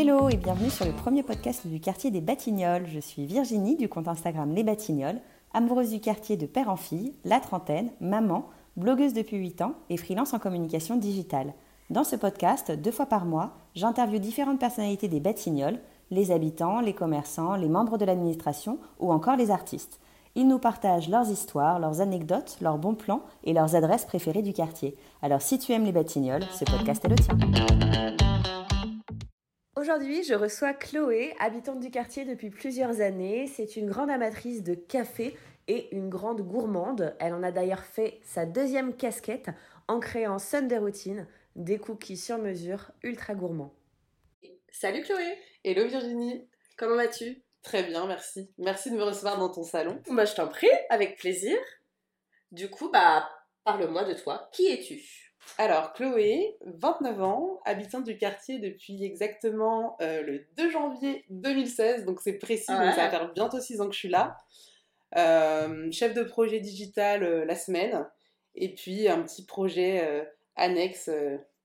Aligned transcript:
Hello 0.00 0.30
et 0.30 0.38
bienvenue 0.38 0.70
sur 0.70 0.86
le 0.86 0.92
premier 0.92 1.22
podcast 1.22 1.66
du 1.66 1.78
quartier 1.78 2.10
des 2.10 2.22
Batignolles. 2.22 2.86
Je 2.86 3.00
suis 3.00 3.26
Virginie 3.26 3.76
du 3.76 3.86
compte 3.86 4.08
Instagram 4.08 4.50
Les 4.50 4.64
Batignolles, 4.64 5.20
amoureuse 5.52 5.90
du 5.90 6.00
quartier 6.00 6.38
de 6.38 6.46
père 6.46 6.70
en 6.70 6.76
fille, 6.76 7.12
la 7.26 7.38
trentaine, 7.38 7.90
maman, 8.00 8.46
blogueuse 8.78 9.12
depuis 9.12 9.36
8 9.36 9.60
ans 9.60 9.74
et 9.90 9.98
freelance 9.98 10.32
en 10.32 10.38
communication 10.38 10.96
digitale. 10.96 11.52
Dans 11.90 12.02
ce 12.02 12.16
podcast, 12.16 12.72
deux 12.72 12.92
fois 12.92 13.04
par 13.04 13.26
mois, 13.26 13.50
j'interviewe 13.74 14.20
différentes 14.20 14.58
personnalités 14.58 15.08
des 15.08 15.20
Batignolles, 15.20 15.80
les 16.10 16.30
habitants, 16.30 16.80
les 16.80 16.94
commerçants, 16.94 17.54
les 17.56 17.68
membres 17.68 17.98
de 17.98 18.06
l'administration 18.06 18.78
ou 19.00 19.12
encore 19.12 19.36
les 19.36 19.50
artistes. 19.50 20.00
Ils 20.34 20.48
nous 20.48 20.58
partagent 20.58 21.10
leurs 21.10 21.28
histoires, 21.28 21.78
leurs 21.78 22.00
anecdotes, 22.00 22.56
leurs 22.62 22.78
bons 22.78 22.94
plans 22.94 23.20
et 23.44 23.52
leurs 23.52 23.74
adresses 23.74 24.06
préférées 24.06 24.40
du 24.40 24.54
quartier. 24.54 24.96
Alors 25.20 25.42
si 25.42 25.58
tu 25.58 25.72
aimes 25.72 25.84
les 25.84 25.92
Batignolles, 25.92 26.46
ce 26.58 26.64
podcast 26.64 27.04
est 27.04 27.08
le 27.08 27.16
tien. 27.16 28.29
Aujourd'hui, 29.80 30.24
je 30.24 30.34
reçois 30.34 30.74
Chloé, 30.74 31.34
habitante 31.38 31.80
du 31.80 31.90
quartier 31.90 32.26
depuis 32.26 32.50
plusieurs 32.50 33.00
années. 33.00 33.46
C'est 33.46 33.76
une 33.76 33.88
grande 33.88 34.10
amatrice 34.10 34.62
de 34.62 34.74
café 34.74 35.34
et 35.68 35.96
une 35.96 36.10
grande 36.10 36.42
gourmande. 36.42 37.16
Elle 37.18 37.32
en 37.32 37.42
a 37.42 37.50
d'ailleurs 37.50 37.86
fait 37.86 38.20
sa 38.22 38.44
deuxième 38.44 38.94
casquette 38.94 39.48
en 39.88 39.98
créant 39.98 40.38
Sunday 40.38 40.76
Routine, 40.76 41.26
des 41.56 41.78
cookies 41.78 42.18
sur 42.18 42.36
mesure 42.36 42.90
ultra 43.02 43.34
gourmands. 43.34 43.72
Salut 44.70 45.02
Chloé 45.02 45.38
Hello 45.64 45.88
Virginie 45.88 46.46
Comment 46.76 46.96
vas-tu? 46.96 47.42
Très 47.62 47.82
bien, 47.82 48.04
merci. 48.04 48.50
Merci 48.58 48.90
de 48.90 48.96
me 48.96 49.02
recevoir 49.02 49.38
dans 49.38 49.48
ton 49.48 49.64
salon. 49.64 50.02
Bah, 50.10 50.26
je 50.26 50.34
t'en 50.34 50.48
prie, 50.48 50.68
avec 50.90 51.16
plaisir. 51.16 51.56
Du 52.52 52.68
coup, 52.68 52.90
bah, 52.90 53.30
parle-moi 53.64 54.04
de 54.04 54.12
toi. 54.12 54.50
Qui 54.52 54.66
es-tu? 54.66 55.29
Alors, 55.58 55.92
Chloé, 55.92 56.56
29 56.64 57.22
ans, 57.22 57.60
habitante 57.64 58.04
du 58.04 58.16
quartier 58.16 58.58
depuis 58.58 59.04
exactement 59.04 59.96
euh, 60.00 60.22
le 60.22 60.46
2 60.56 60.70
janvier 60.70 61.24
2016, 61.30 62.04
donc 62.04 62.20
c'est 62.20 62.38
précis, 62.38 62.72
donc 62.72 62.92
ça 62.94 63.04
va 63.04 63.10
faire 63.10 63.32
bientôt 63.32 63.60
6 63.60 63.80
ans 63.80 63.86
que 63.86 63.94
je 63.94 63.98
suis 63.98 64.08
là. 64.08 64.36
Euh, 65.16 65.90
chef 65.90 66.14
de 66.14 66.22
projet 66.22 66.60
digital 66.60 67.24
euh, 67.24 67.44
la 67.44 67.56
semaine, 67.56 68.06
et 68.54 68.74
puis 68.74 69.08
un 69.08 69.22
petit 69.22 69.44
projet 69.44 70.26
annexe 70.56 71.10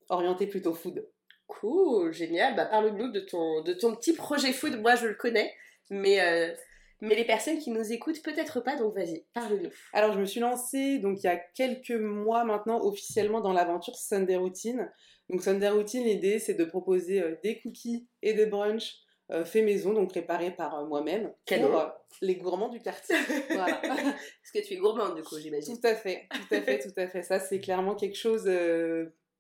orienté 0.10 0.48
plutôt 0.48 0.73
food. 0.73 1.06
Cool, 1.48 2.12
génial. 2.12 2.56
Bah, 2.56 2.66
parle-nous 2.66 3.12
de 3.12 3.20
ton, 3.20 3.62
de 3.62 3.73
ton 3.73 3.95
petit 3.95 4.14
projet 4.14 4.52
food. 4.52 4.80
Moi, 4.82 4.95
je 4.95 5.08
le 5.08 5.14
connais. 5.14 5.54
Mais, 5.89 6.20
euh, 6.22 6.54
mais 7.02 7.16
les 7.16 7.26
personnes 7.26 7.60
qui 7.60 7.72
nous 7.72 7.92
écoutent, 7.92 8.22
peut-être 8.22 8.62
pas, 8.62 8.76
donc 8.76 8.96
vas-y, 8.96 9.26
parle-nous. 9.34 9.70
Alors, 9.94 10.14
je 10.14 10.20
me 10.20 10.26
suis 10.26 10.40
lancée 10.40 11.00
donc, 11.00 11.22
il 11.22 11.26
y 11.26 11.30
a 11.30 11.38
quelques 11.38 11.92
mois 11.92 12.44
maintenant 12.44 12.82
officiellement 12.82 13.42
dans 13.42 13.54
l'aventure 13.54 13.96
Sunday 13.96 14.38
Routine. 14.38 14.92
Donc, 15.30 15.44
Sunday 15.44 15.70
Routine, 15.70 16.04
l'idée, 16.04 16.40
c'est 16.40 16.54
de 16.54 16.66
proposer 16.66 17.22
euh, 17.22 17.36
des 17.44 17.60
cookies 17.60 18.08
et 18.22 18.34
des 18.34 18.46
brunchs 18.46 18.96
euh, 19.32 19.44
faits 19.44 19.66
maison, 19.66 19.94
donc 19.94 20.10
préparés 20.10 20.52
par 20.52 20.86
moi-même. 20.86 21.34
Pour 21.48 21.92
les 22.22 22.36
gourmands 22.36 22.70
du 22.70 22.80
quartier. 22.80 23.16
voilà. 23.50 23.76
Parce 23.82 24.52
que 24.54 24.66
tu 24.66 24.73
es 24.76 24.78
gourmande, 24.78 25.16
du 25.16 25.23
coup, 25.23 25.38
j'imagine. 25.40 25.80
Tout 25.80 25.88
à 25.88 25.96
fait, 25.96 26.28
tout 26.32 26.56
à 26.56 26.62
fait, 26.62 26.80
tout 26.80 26.94
à 26.96 27.08
fait. 27.08 27.23
Ça, 27.23 27.40
c'est 27.40 27.60
clairement 27.60 27.96
quelque 27.96 28.18
chose 28.18 28.50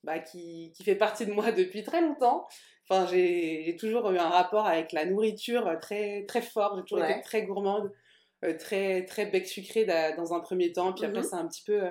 bah, 0.03 0.19
qui, 0.19 0.73
qui, 0.75 0.83
fait 0.83 0.95
partie 0.95 1.25
de 1.25 1.31
moi 1.31 1.51
depuis 1.51 1.83
très 1.83 2.01
longtemps. 2.01 2.47
Enfin, 2.87 3.07
j'ai 3.11 3.75
toujours 3.79 4.11
eu 4.11 4.17
un 4.17 4.29
rapport 4.29 4.67
avec 4.67 4.91
la 4.91 5.05
nourriture 5.05 5.67
euh, 5.67 5.75
très, 5.77 6.25
très 6.25 6.41
fort. 6.41 6.75
J'ai 6.77 6.83
toujours 6.83 7.03
été 7.03 7.21
très 7.21 7.43
gourmande, 7.43 7.91
euh, 8.43 8.55
très, 8.57 9.05
très 9.05 9.25
bec 9.25 9.47
sucré 9.47 9.85
dans 9.85 10.33
un 10.33 10.39
premier 10.39 10.71
temps. 10.71 10.93
Puis 10.93 11.05
après, 11.05 11.21
mhm. 11.21 11.27
ça 11.27 11.37
a 11.37 11.39
un 11.39 11.47
petit 11.47 11.63
peu, 11.63 11.81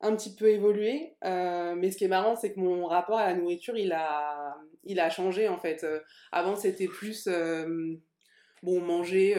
un 0.00 0.16
petit 0.16 0.34
peu 0.34 0.48
évolué. 0.48 1.16
Euh, 1.24 1.74
mais 1.76 1.90
ce 1.90 1.98
qui 1.98 2.04
est 2.04 2.08
marrant, 2.08 2.34
c'est 2.34 2.54
que 2.54 2.60
mon 2.60 2.86
rapport 2.86 3.18
à 3.18 3.26
la 3.26 3.34
nourriture, 3.34 3.76
il 3.76 3.92
a, 3.92 4.56
il 4.84 5.00
a 5.00 5.10
changé 5.10 5.48
en 5.48 5.58
fait. 5.58 5.86
avant, 6.30 6.56
c'était 6.56 6.88
plus 6.88 7.28
bon, 8.62 8.80
manger, 8.80 9.36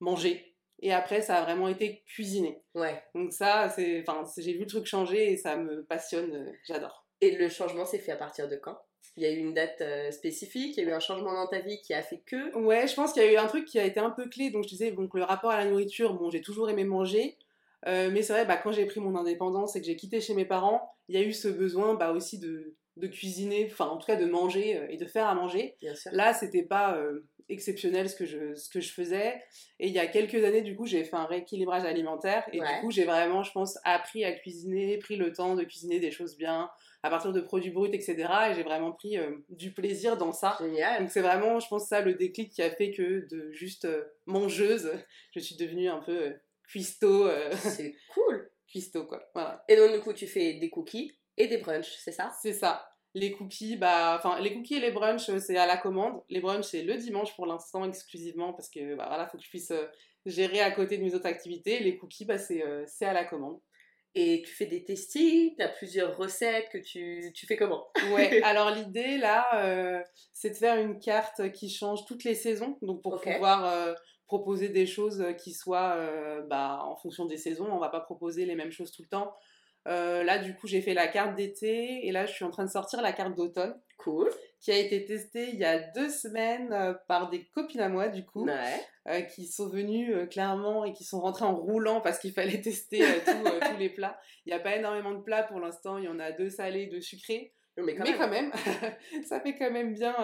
manger. 0.00 0.54
Et 0.82 0.92
après, 0.92 1.22
ça 1.22 1.36
a 1.36 1.42
vraiment 1.42 1.68
été 1.68 2.02
cuisiner. 2.06 2.62
Ouais. 2.74 3.02
Donc 3.14 3.32
ça, 3.32 3.68
c'est, 3.70 4.02
enfin, 4.06 4.24
j'ai 4.38 4.54
vu 4.54 4.60
le 4.60 4.66
truc 4.66 4.86
changer 4.86 5.32
et 5.32 5.36
ça 5.36 5.56
me 5.56 5.84
passionne. 5.84 6.52
J'adore. 6.66 7.06
Et 7.22 7.36
le 7.36 7.48
changement 7.48 7.84
s'est 7.84 7.98
fait 7.98 8.12
à 8.12 8.16
partir 8.16 8.48
de 8.48 8.56
quand? 8.56 8.78
Il 9.16 9.22
y 9.22 9.26
a 9.26 9.30
eu 9.30 9.38
une 9.38 9.54
date 9.54 9.80
euh, 9.80 10.10
spécifique, 10.10 10.76
il 10.76 10.84
y 10.84 10.86
a 10.86 10.90
eu 10.90 10.92
un 10.92 11.00
changement 11.00 11.32
dans 11.32 11.46
ta 11.46 11.60
vie 11.60 11.80
qui 11.80 11.94
a 11.94 12.02
fait 12.02 12.22
que. 12.24 12.56
Ouais, 12.56 12.86
je 12.86 12.94
pense 12.94 13.12
qu'il 13.12 13.22
y 13.22 13.26
a 13.26 13.32
eu 13.32 13.36
un 13.36 13.46
truc 13.46 13.64
qui 13.64 13.78
a 13.78 13.84
été 13.84 14.00
un 14.00 14.10
peu 14.10 14.28
clé. 14.28 14.50
Donc, 14.50 14.64
je 14.64 14.68
disais, 14.68 14.92
donc, 14.92 15.14
le 15.14 15.24
rapport 15.24 15.50
à 15.50 15.58
la 15.58 15.66
nourriture, 15.68 16.14
bon, 16.14 16.30
j'ai 16.30 16.40
toujours 16.40 16.70
aimé 16.70 16.84
manger. 16.84 17.36
Euh, 17.86 18.10
mais 18.12 18.22
c'est 18.22 18.32
vrai, 18.32 18.44
bah, 18.44 18.56
quand 18.56 18.72
j'ai 18.72 18.86
pris 18.86 19.00
mon 19.00 19.16
indépendance 19.16 19.74
et 19.74 19.80
que 19.80 19.86
j'ai 19.86 19.96
quitté 19.96 20.20
chez 20.20 20.34
mes 20.34 20.44
parents, 20.44 20.92
il 21.08 21.14
y 21.14 21.18
a 21.18 21.26
eu 21.26 21.32
ce 21.32 21.48
besoin 21.48 21.94
bah, 21.94 22.12
aussi 22.12 22.38
de, 22.38 22.74
de 22.96 23.06
cuisiner, 23.06 23.68
enfin 23.70 23.86
en 23.86 23.96
tout 23.96 24.06
cas 24.06 24.16
de 24.16 24.26
manger 24.26 24.76
euh, 24.76 24.86
et 24.90 24.98
de 24.98 25.06
faire 25.06 25.26
à 25.26 25.34
manger. 25.34 25.76
Bien 25.80 25.94
sûr. 25.94 26.12
Là, 26.12 26.34
c'était 26.34 26.62
pas 26.62 26.98
exceptionnel 27.50 28.08
ce 28.08 28.16
que, 28.16 28.24
je, 28.24 28.54
ce 28.54 28.68
que 28.70 28.80
je 28.80 28.92
faisais. 28.92 29.42
Et 29.78 29.88
il 29.88 29.92
y 29.92 29.98
a 29.98 30.06
quelques 30.06 30.42
années, 30.44 30.62
du 30.62 30.76
coup, 30.76 30.86
j'ai 30.86 31.04
fait 31.04 31.16
un 31.16 31.24
rééquilibrage 31.24 31.84
alimentaire. 31.84 32.44
Et 32.52 32.58
du 32.58 32.80
coup, 32.80 32.90
j'ai 32.90 33.04
vraiment, 33.04 33.42
je 33.42 33.52
pense, 33.52 33.78
appris 33.84 34.24
à 34.24 34.32
cuisiner, 34.32 34.98
pris 34.98 35.16
le 35.16 35.32
temps 35.32 35.56
de 35.56 35.64
cuisiner 35.64 36.00
des 36.00 36.10
choses 36.10 36.36
bien, 36.36 36.70
à 37.02 37.10
partir 37.10 37.32
de 37.32 37.40
produits 37.40 37.70
bruts, 37.70 37.90
etc. 37.92 38.28
Et 38.50 38.54
j'ai 38.54 38.62
vraiment 38.62 38.92
pris 38.92 39.18
euh, 39.18 39.30
du 39.48 39.72
plaisir 39.72 40.16
dans 40.16 40.32
ça. 40.32 40.56
Génial. 40.60 41.00
Donc 41.00 41.10
c'est 41.10 41.22
vraiment, 41.22 41.58
je 41.58 41.68
pense, 41.68 41.88
ça 41.88 42.00
le 42.00 42.14
déclic 42.14 42.50
qui 42.50 42.62
a 42.62 42.70
fait 42.70 42.90
que 42.90 43.26
de 43.30 43.50
juste 43.52 43.86
euh, 43.86 44.04
mangeuse, 44.26 44.92
je 45.34 45.40
suis 45.40 45.56
devenue 45.56 45.88
un 45.88 46.00
peu 46.00 46.26
euh, 46.26 46.32
cuistot. 46.68 47.28
c'est 47.52 47.94
cool. 48.12 48.50
Cuistot, 48.66 49.06
quoi. 49.06 49.22
Voilà. 49.34 49.64
Et 49.68 49.76
donc, 49.76 49.92
du 49.92 50.00
coup, 50.00 50.12
tu 50.12 50.26
fais 50.26 50.54
des 50.54 50.70
cookies 50.70 51.12
et 51.36 51.48
des 51.48 51.58
brunchs, 51.58 51.96
c'est 51.98 52.12
ça? 52.12 52.32
C'est 52.40 52.52
ça. 52.52 52.86
Les 53.14 53.32
cookies, 53.32 53.76
bah, 53.76 54.16
enfin, 54.16 54.40
les 54.40 54.54
cookies 54.54 54.76
et 54.76 54.80
les 54.80 54.92
brunchs, 54.92 55.36
c'est 55.38 55.56
à 55.56 55.66
la 55.66 55.76
commande. 55.76 56.22
Les 56.28 56.40
brunchs, 56.40 56.66
c'est 56.66 56.82
le 56.82 56.96
dimanche 56.96 57.34
pour 57.34 57.46
l'instant 57.46 57.84
exclusivement 57.84 58.52
parce 58.52 58.68
que, 58.68 58.94
bah, 58.94 59.06
voilà, 59.08 59.26
faut 59.26 59.36
que 59.36 59.42
je 59.42 59.48
puisse 59.48 59.72
gérer 60.26 60.60
à 60.60 60.70
côté 60.70 60.96
de 60.96 61.02
mes 61.02 61.14
autres 61.14 61.26
activités. 61.26 61.80
Les 61.80 61.96
cookies, 61.96 62.26
bah, 62.26 62.38
c'est 62.38 62.62
à 63.02 63.12
la 63.12 63.24
commande 63.24 63.58
et 64.14 64.42
tu 64.42 64.52
fais 64.52 64.66
des 64.66 64.84
testings, 64.84 65.54
tu 65.56 65.62
as 65.62 65.68
plusieurs 65.68 66.16
recettes 66.16 66.68
que 66.70 66.78
tu, 66.78 67.32
tu 67.34 67.46
fais 67.46 67.56
comment? 67.56 67.86
Ouais, 68.12 68.42
alors 68.42 68.70
l'idée 68.70 69.18
là, 69.18 69.64
euh, 69.64 70.02
c'est 70.32 70.50
de 70.50 70.56
faire 70.56 70.76
une 70.76 70.98
carte 70.98 71.52
qui 71.52 71.70
change 71.70 72.04
toutes 72.06 72.24
les 72.24 72.34
saisons, 72.34 72.76
donc 72.82 73.02
pour 73.02 73.20
pouvoir 73.20 73.64
euh, 73.66 73.94
proposer 74.26 74.68
des 74.68 74.86
choses 74.86 75.24
qui 75.38 75.52
soient 75.52 75.94
euh, 75.96 76.42
bah, 76.42 76.80
en 76.82 76.96
fonction 76.96 77.26
des 77.26 77.36
saisons, 77.36 77.68
on 77.70 77.78
va 77.78 77.88
pas 77.88 78.00
proposer 78.00 78.46
les 78.46 78.56
mêmes 78.56 78.72
choses 78.72 78.90
tout 78.90 79.02
le 79.02 79.08
temps. 79.08 79.32
là, 79.86 80.38
du 80.38 80.56
coup, 80.56 80.66
j'ai 80.66 80.80
fait 80.80 80.94
la 80.94 81.06
carte 81.06 81.36
d'été 81.36 82.06
et 82.06 82.10
là, 82.10 82.26
je 82.26 82.32
suis 82.32 82.44
en 82.44 82.50
train 82.50 82.64
de 82.64 82.70
sortir 82.70 83.02
la 83.02 83.12
carte 83.12 83.36
d'automne. 83.36 83.80
Cool 84.02 84.30
qui 84.60 84.70
a 84.70 84.76
été 84.76 85.04
testé 85.06 85.48
il 85.52 85.58
y 85.58 85.64
a 85.64 85.78
deux 85.78 86.10
semaines 86.10 86.72
euh, 86.72 86.92
par 87.08 87.30
des 87.30 87.44
copines 87.46 87.80
à 87.80 87.88
moi, 87.88 88.08
du 88.08 88.24
coup, 88.26 88.46
euh, 88.46 89.20
qui 89.22 89.46
sont 89.46 89.68
venues 89.68 90.14
euh, 90.14 90.26
clairement 90.26 90.84
et 90.84 90.92
qui 90.92 91.04
sont 91.04 91.20
rentrées 91.20 91.46
en 91.46 91.56
roulant 91.56 92.00
parce 92.02 92.18
qu'il 92.18 92.32
fallait 92.32 92.60
tester 92.60 93.00
tous 93.24 93.78
les 93.78 93.88
plats. 93.88 94.20
Il 94.44 94.50
n'y 94.50 94.58
a 94.58 94.60
pas 94.60 94.76
énormément 94.76 95.12
de 95.12 95.22
plats 95.22 95.44
pour 95.44 95.60
l'instant, 95.60 95.96
il 95.96 96.04
y 96.04 96.08
en 96.08 96.20
a 96.20 96.30
deux 96.30 96.50
salés, 96.50 96.86
deux 96.86 97.00
sucrés. 97.00 97.54
Mais 97.78 97.94
quand 97.94 98.28
même, 98.28 98.52
ça 99.24 99.40
fait 99.40 99.56
quand 99.56 99.70
même 99.70 99.94
bien, 99.94 100.14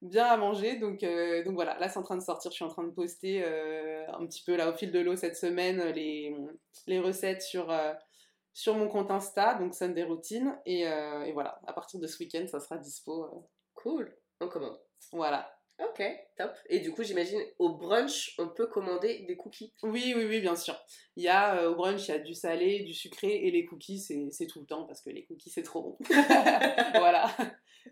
bien 0.00 0.24
à 0.24 0.36
manger. 0.38 0.78
Donc, 0.78 1.00
donc 1.44 1.54
voilà, 1.54 1.78
là 1.78 1.90
c'est 1.90 1.98
en 1.98 2.02
train 2.02 2.16
de 2.16 2.22
sortir, 2.22 2.50
je 2.50 2.54
suis 2.54 2.64
en 2.64 2.68
train 2.68 2.84
de 2.84 2.92
poster 2.92 3.44
un 3.44 4.24
petit 4.26 4.42
peu 4.42 4.56
là 4.56 4.70
au 4.70 4.72
fil 4.74 4.90
de 4.90 5.00
l'eau 5.00 5.16
cette 5.16 5.36
semaine 5.36 5.82
les, 5.90 6.34
les 6.86 6.98
recettes 6.98 7.42
sur 7.42 7.70
sur 8.52 8.74
mon 8.74 8.88
compte 8.88 9.10
Insta, 9.10 9.54
donc 9.54 9.74
Sunday 9.74 10.04
Routine. 10.04 10.58
Et, 10.66 10.86
euh, 10.86 11.24
et 11.24 11.32
voilà, 11.32 11.60
à 11.66 11.72
partir 11.72 12.00
de 12.00 12.06
ce 12.06 12.18
week-end, 12.18 12.46
ça 12.46 12.60
sera 12.60 12.76
dispo. 12.78 13.24
Euh. 13.24 13.40
Cool, 13.74 14.16
on 14.40 14.48
commande. 14.48 14.78
Voilà. 15.12 15.50
Ok, 15.78 16.02
top. 16.36 16.52
Et 16.68 16.80
du 16.80 16.92
coup, 16.92 17.02
j'imagine 17.02 17.40
au 17.58 17.70
brunch, 17.70 18.34
on 18.38 18.48
peut 18.48 18.66
commander 18.66 19.24
des 19.26 19.36
cookies. 19.36 19.72
Oui, 19.82 20.12
oui, 20.14 20.26
oui, 20.26 20.40
bien 20.40 20.54
sûr. 20.54 20.78
Il 21.16 21.24
y 21.24 21.28
a 21.28 21.56
euh, 21.56 21.70
au 21.70 21.74
brunch, 21.74 22.06
il 22.06 22.10
y 22.10 22.14
a 22.14 22.18
du 22.18 22.34
salé, 22.34 22.80
du 22.84 22.94
sucré 22.94 23.46
et 23.46 23.50
les 23.50 23.64
cookies, 23.64 23.98
c'est 23.98 24.46
tout 24.46 24.60
le 24.60 24.66
temps 24.66 24.84
parce 24.84 25.00
que 25.00 25.10
les 25.10 25.24
cookies, 25.24 25.50
c'est 25.50 25.62
trop 25.62 25.82
bon. 25.82 25.98
voilà. 26.98 27.34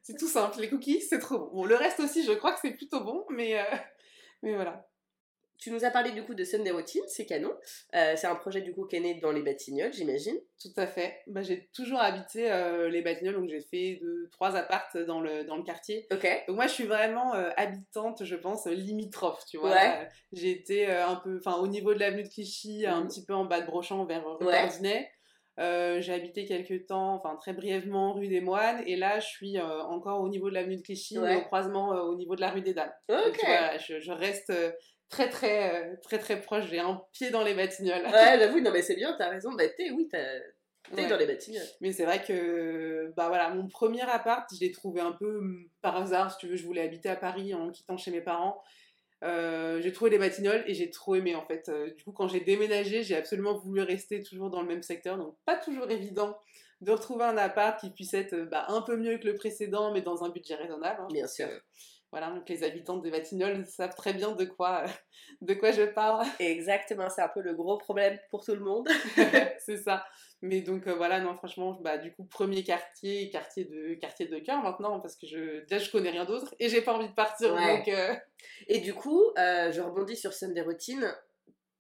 C'est 0.02 0.17
tout 0.17 0.29
simple. 0.29 0.61
Les 0.61 0.69
cookies, 0.69 1.00
c'est 1.00 1.19
trop 1.19 1.38
bon. 1.38 1.50
Bon, 1.52 1.64
le 1.64 1.75
reste 1.75 2.00
aussi, 2.00 2.23
je 2.23 2.32
crois 2.32 2.52
que 2.52 2.61
c'est 2.61 2.75
plutôt 2.75 3.02
bon, 3.02 3.25
mais, 3.31 3.56
mais 4.43 4.55
voilà. 4.55 4.89
Tu 5.61 5.71
nous 5.71 5.85
as 5.85 5.91
parlé 5.91 6.12
du 6.12 6.25
coup 6.25 6.35
de 6.35 6.43
Sunday 6.43 6.71
Routine, 6.71 7.03
c'est 7.07 7.27
canon. 7.27 7.53
Euh, 7.95 8.15
c'est 8.17 8.27
un 8.27 8.35
projet 8.35 8.62
du 8.62 8.73
coup 8.73 8.87
qui 8.87 8.97
est 8.97 9.01
né 9.01 9.21
dans 9.21 9.31
les 9.31 9.43
Batignolles, 9.43 9.93
j'imagine. 9.93 10.39
Tout 10.59 10.73
à 10.79 10.87
fait. 10.87 11.21
Bah, 11.27 11.43
j'ai 11.43 11.69
toujours 11.75 12.01
habité 12.01 12.51
euh, 12.51 12.89
les 12.89 13.03
Batignolles, 13.03 13.35
donc 13.35 13.51
j'ai 13.51 13.61
fait 13.61 13.99
deux, 14.01 14.31
trois 14.33 14.57
appartes 14.57 14.97
dans 14.97 15.21
le, 15.21 15.45
dans 15.45 15.57
le 15.57 15.62
quartier. 15.62 16.07
Ok. 16.12 16.27
Donc 16.49 16.57
moi 16.57 16.67
je 16.67 16.73
suis 16.73 16.85
vraiment 16.85 17.35
euh, 17.35 17.51
habitante, 17.59 18.25
je 18.25 18.37
pense, 18.37 18.67
limitrophe, 18.69 19.45
tu 19.51 19.59
vois. 19.59 19.73
Ouais. 19.73 20.09
j'ai 20.33 20.51
été 20.51 20.87
un 20.87 21.17
peu, 21.17 21.37
enfin 21.37 21.59
au 21.59 21.67
niveau 21.67 21.93
de 21.93 21.99
l'avenue 21.99 22.23
de 22.23 22.29
Clichy, 22.29 22.87
un 22.87 23.03
mhm. 23.03 23.09
petit 23.09 23.27
peu 23.27 23.35
en 23.35 23.45
bas 23.45 23.61
de 23.61 23.67
Brochant 23.67 24.07
vers 24.07 24.25
rue 24.25 24.47
ouais. 24.47 26.01
j'ai 26.01 26.12
habité 26.15 26.47
quelques 26.47 26.87
temps, 26.87 27.17
enfin 27.17 27.37
très 27.37 27.53
brièvement, 27.53 28.15
rue 28.15 28.29
des 28.29 28.41
Moines, 28.41 28.83
et 28.87 28.97
là 28.97 29.21
je 29.21 29.27
suis 29.27 29.61
encore 29.61 30.23
au 30.23 30.31
niveau 30.31 30.49
de 30.49 30.55
l'avenue 30.55 30.79
de 30.79 30.83
Clichy, 30.83 31.19
au 31.19 31.43
croisement 31.43 31.91
au 31.91 32.15
niveau 32.15 32.35
de 32.35 32.41
la 32.41 32.49
rue 32.49 32.62
des 32.62 32.73
Dames. 32.73 32.93
Ok. 33.11 33.47
je, 33.87 34.01
je, 34.01 34.12
reste 34.12 34.51
très 35.11 35.29
très 35.29 35.75
euh, 35.75 35.97
très 36.03 36.19
très 36.19 36.41
proche. 36.41 36.67
J'ai 36.71 36.79
un 36.79 37.03
pied 37.12 37.31
dans 37.31 37.45
les 37.45 37.55
Batignolles. 37.55 38.07
Ouais, 38.07 38.39
j'avoue, 38.39 38.61
non 38.61 38.71
mais 38.71 38.83
c'est 38.83 38.97
bien, 38.97 39.15
t'as 39.19 39.29
raison. 39.29 39.53
Bah 39.53 39.69
t'es, 39.69 39.91
oui, 39.91 40.09
T'es 40.95 41.07
dans 41.07 41.17
les 41.17 41.27
Batignolles. 41.27 41.67
Mais 41.81 41.93
c'est 41.93 42.05
vrai 42.05 42.23
que, 42.23 43.12
bah 43.17 43.29
voilà, 43.29 43.51
mon 43.51 43.69
premier 43.69 44.03
appart, 44.03 44.49
je 44.53 44.61
l'ai 44.61 44.73
trouvé 44.73 45.01
un 45.01 45.12
peu 45.12 45.39
hum, 45.39 45.69
par 45.83 45.97
hasard, 45.97 46.33
si 46.33 46.39
tu 46.39 46.47
veux, 46.49 46.57
je 46.57 46.65
voulais 46.65 46.83
habiter 46.83 47.09
à 47.09 47.17
Paris 47.17 47.55
en 47.55 47.71
quittant 47.71 47.97
chez 47.97 48.11
mes 48.11 48.21
parents. 48.23 48.62
Euh, 49.23 49.81
j'ai 49.83 49.93
trouvé 49.93 50.11
les 50.11 50.19
Batignolles 50.19 50.65
et 50.67 50.73
j'ai 50.73 50.91
trop 50.91 51.15
aimé 51.15 51.35
en 51.35 51.45
fait. 51.45 51.69
Euh, 51.69 51.93
du 51.95 52.03
coup, 52.05 52.12
quand 52.12 52.29
j'ai 52.29 52.41
déménagé, 52.41 53.03
j'ai 53.03 53.17
absolument 53.17 53.59
voulu 53.59 53.83
rester 53.83 54.23
toujours 54.23 54.51
dans 54.51 54.62
le 54.62 54.69
même 54.69 54.83
secteur, 54.83 55.19
donc 55.19 55.37
pas 55.45 55.57
toujours 55.57 55.91
évident 55.91 56.39
de 56.81 56.93
retrouver 56.93 57.25
un 57.25 57.37
appart 57.37 57.79
qui 57.79 57.91
puisse 57.91 58.15
être 58.15 58.37
bah, 58.50 58.65
un 58.69 58.82
peu 58.82 58.97
mieux 58.97 59.19
que 59.19 59.27
le 59.27 59.35
précédent, 59.35 59.93
mais 59.93 60.03
dans 60.03 60.25
un 60.25 60.31
budget 60.31 60.55
raisonnable. 60.55 61.00
Hein, 61.03 61.09
Bien 61.11 61.27
sûr. 61.27 61.49
voilà, 62.11 62.31
donc 62.31 62.49
les 62.49 62.62
habitants 62.62 62.97
des 62.97 63.11
Batignolles 63.11 63.67
savent 63.67 63.94
très 63.94 64.15
bien 64.15 64.32
de 64.32 64.44
quoi, 64.47 64.85
de 65.43 65.55
quoi 65.55 65.73
je 65.73 65.82
parle. 65.82 66.27
Exactement, 66.41 67.11
c'est 67.11 67.23
un 67.23 67.29
peu 67.29 67.43
le 67.43 67.55
gros 67.55 67.77
problème 67.77 68.19
pour 68.31 68.44
tout 68.44 68.55
le 68.55 68.61
monde. 68.61 68.88
c'est 69.59 69.77
ça. 69.77 70.05
Mais 70.43 70.62
donc 70.62 70.87
euh, 70.87 70.94
voilà, 70.94 71.21
non, 71.21 71.37
franchement, 71.37 71.79
bah, 71.82 71.99
du 71.99 72.15
coup, 72.15 72.25
premier 72.25 72.65
quartier, 72.65 73.29
quartier 73.29 73.67
de, 73.67 73.94
quartier 73.94 74.26
de 74.26 74.38
cœur 74.38 74.62
maintenant, 74.62 75.00
parce 75.00 75.17
que 75.17 75.26
je, 75.26 75.67
déjà, 75.67 75.85
je 75.85 75.91
connais 75.91 76.11
rien 76.11 76.25
d'autre 76.25 76.55
et 76.59 76.71
j'ai 76.71 76.81
pas 76.81 76.94
envie 76.94 77.09
de 77.09 77.15
partir. 77.15 77.55
Donc, 77.55 77.88
euh, 77.88 78.15
Et 78.69 78.81
du 78.81 78.94
coup, 78.94 79.23
euh, 79.38 79.71
je 79.71 79.83
rebondis 79.83 80.17
sur 80.17 80.33
Sunday 80.33 80.62
Routine. 80.62 81.15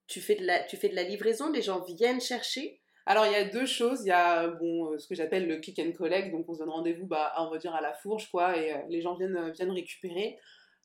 Tu 0.06 0.20
fais, 0.20 0.34
de 0.34 0.44
la, 0.44 0.62
tu 0.64 0.76
fais 0.76 0.88
de 0.88 0.96
la 0.96 1.04
livraison, 1.04 1.50
les 1.50 1.62
gens 1.62 1.84
viennent 1.84 2.20
chercher? 2.20 2.79
Alors 3.06 3.26
il 3.26 3.32
y 3.32 3.36
a 3.36 3.44
deux 3.44 3.66
choses, 3.66 4.02
il 4.04 4.08
y 4.08 4.12
a 4.12 4.48
bon, 4.48 4.98
ce 4.98 5.06
que 5.06 5.14
j'appelle 5.14 5.46
le 5.46 5.56
click 5.56 5.78
and 5.78 5.92
collect, 5.92 6.30
donc 6.30 6.48
on 6.48 6.54
se 6.54 6.58
donne 6.58 6.70
rendez-vous 6.70 7.06
bah, 7.06 7.32
on 7.38 7.50
va 7.50 7.58
dire 7.58 7.74
à 7.74 7.80
la 7.80 7.92
fourche 7.94 8.30
quoi, 8.30 8.56
et 8.56 8.74
les 8.88 9.00
gens 9.00 9.14
viennent, 9.14 9.50
viennent 9.50 9.72
récupérer. 9.72 10.38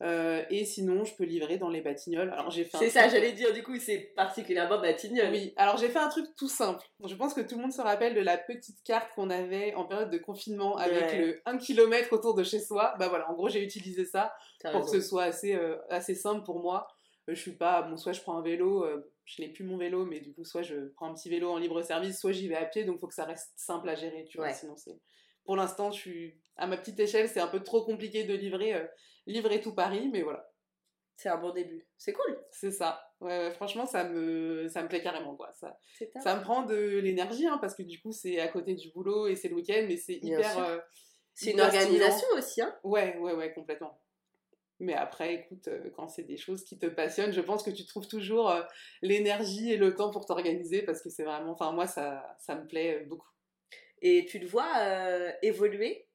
Euh, 0.04 0.44
et 0.50 0.66
sinon, 0.66 1.06
je 1.06 1.16
peux 1.16 1.24
livrer 1.24 1.58
dans 1.58 1.70
les 1.70 1.82
Batignolles. 1.82 2.30
Alors 2.32 2.52
j'ai 2.52 2.66
fait. 2.66 2.78
C'est 2.78 2.90
ça, 2.90 3.08
j'allais 3.08 3.32
dire. 3.32 3.54
Du 3.54 3.64
coup, 3.64 3.78
c'est 3.80 4.12
particulièrement 4.16 4.80
Batignolles. 4.82 5.32
Oui. 5.32 5.54
Alors 5.56 5.78
j'ai 5.78 5.88
fait 5.88 6.00
un 6.00 6.10
truc 6.10 6.26
tout 6.36 6.50
simple. 6.50 6.86
Je 7.06 7.16
pense 7.16 7.34
que 7.34 7.42
tout 7.42 7.56
le 7.56 7.62
monde 7.62 7.72
se 7.72 7.82
rappelle 7.82 8.14
de 8.14 8.22
la 8.22 8.38
petite 8.38 8.84
carte 8.84 9.14
qu'on 9.16 9.30
avait 9.30 9.74
en 9.76 9.86
période 9.86 10.10
de 10.10 10.18
confinement 10.18 10.76
avec 10.76 11.18
le 11.18 11.42
1 11.46 11.58
km 11.58 12.12
autour 12.12 12.36
de 12.36 12.44
chez 12.44 12.60
soi. 12.60 12.94
Bah 13.00 13.08
voilà, 13.08 13.30
en 13.30 13.34
gros, 13.34 13.48
j'ai 13.48 13.64
utilisé 13.64 14.06
ça 14.06 14.34
pour 14.72 14.82
que 14.82 14.92
ce 14.92 15.02
soit 15.02 15.24
assez 15.24 15.56
euh, 15.56 15.78
assez 15.90 16.16
simple 16.16 16.44
pour 16.44 16.60
moi. 16.60 16.88
Euh, 17.30 17.36
je 17.36 17.40
suis 17.40 17.56
pas 17.56 17.84
bon, 17.84 17.96
soit 17.96 18.12
je 18.12 18.22
prends 18.22 18.38
un 18.38 18.44
vélo. 18.44 18.86
Je 19.26 19.42
n'ai 19.42 19.50
plus 19.50 19.64
mon 19.64 19.78
vélo, 19.78 20.06
mais 20.06 20.20
du 20.20 20.34
coup, 20.34 20.46
soit 20.46 20.62
je 20.62 20.88
prends 20.96 21.10
un 21.10 21.14
petit 21.14 21.30
vélo 21.30 21.52
en 21.52 21.58
libre 21.58 21.82
service, 21.82 22.20
soit 22.20 22.32
j'y 22.32 22.48
vais 22.48 22.56
à 22.56 22.66
pied. 22.66 22.84
Donc, 22.86 22.98
il 22.98 23.00
faut 23.00 23.08
que 23.08 23.14
ça 23.14 23.26
reste 23.26 23.52
simple 23.56 23.90
à 23.90 23.96
gérer, 23.96 24.26
tu 24.26 24.38
vois. 24.38 24.54
Sinon, 24.54 24.78
c'est 24.78 25.00
pour 25.46 25.56
l'instant, 25.56 25.92
je 25.92 26.00
suis 26.00 26.42
à 26.58 26.68
ma 26.68 26.76
petite 26.76 27.00
échelle, 27.00 27.30
c'est 27.30 27.40
un 27.40 27.48
peu 27.48 27.64
trop 27.64 27.86
compliqué 27.86 28.24
de 28.24 28.34
livrer, 28.34 28.74
euh, 28.74 28.86
livrer 29.28 29.62
tout 29.62 29.74
Paris, 29.74 30.10
mais 30.12 30.24
voilà. 30.24 30.50
C'est 31.18 31.30
un 31.30 31.38
bon 31.38 31.52
début. 31.52 31.88
C'est 31.98 32.14
cool. 32.14 32.38
C'est 32.52 32.72
ça. 32.72 33.02
Ouais, 33.22 33.52
franchement, 33.52 33.86
ça 33.86 34.04
me, 34.04 34.68
ça 34.68 34.84
me 34.84 34.90
plaît 34.90 35.02
carrément, 35.02 35.36
quoi. 35.36 35.52
Ça, 35.54 35.78
ça 36.22 36.36
me 36.36 36.42
prend 36.42 36.64
de 36.64 36.76
l'énergie, 36.76 37.48
hein, 37.48 37.58
parce 37.60 37.76
que 37.76 37.84
du 37.84 38.02
coup, 38.02 38.12
c'est 38.12 38.40
à 38.40 38.48
côté 38.50 38.74
du 38.76 38.92
boulot 38.92 39.28
et 39.28 39.36
c'est 39.36 39.48
le 39.48 39.56
week-end, 39.56 39.86
mais 39.88 39.98
c'est 39.98 40.16
hyper. 40.16 40.60
Euh, 40.60 40.80
c'est 41.34 41.52
une 41.52 41.62
organisation 41.62 42.28
aussi, 42.36 42.62
hein. 42.62 42.76
Ouais, 42.84 43.18
ouais, 43.18 43.34
ouais, 43.34 43.54
complètement. 43.54 44.02
Mais 44.80 44.94
après, 44.94 45.34
écoute, 45.36 45.68
euh, 45.68 45.90
quand 45.96 46.08
c'est 46.10 46.24
des 46.24 46.38
choses 46.38 46.64
qui 46.66 46.78
te 46.78 46.86
passionnent, 46.86 47.32
je 47.32 47.42
pense 47.42 47.64
que 47.64 47.72
tu 47.72 47.86
trouves 47.86 48.08
toujours 48.08 48.54
l'énergie 49.02 49.72
et 49.72 49.78
le 49.78 49.96
temps 49.96 50.12
pour 50.12 50.26
t'organiser 50.26 50.82
parce 50.82 51.02
que 51.02 51.10
c'est 51.10 51.24
vraiment. 51.24 51.52
Enfin, 51.52 51.72
moi, 51.72 51.88
ça, 51.88 52.36
ça 52.40 52.56
me 52.56 52.68
plaît 52.68 53.06
beaucoup. 53.08 53.30
Et 54.02 54.26
tu 54.26 54.40
te 54.40 54.46
vois 54.46 54.72
euh, 54.80 55.32
évoluer? 55.42 56.08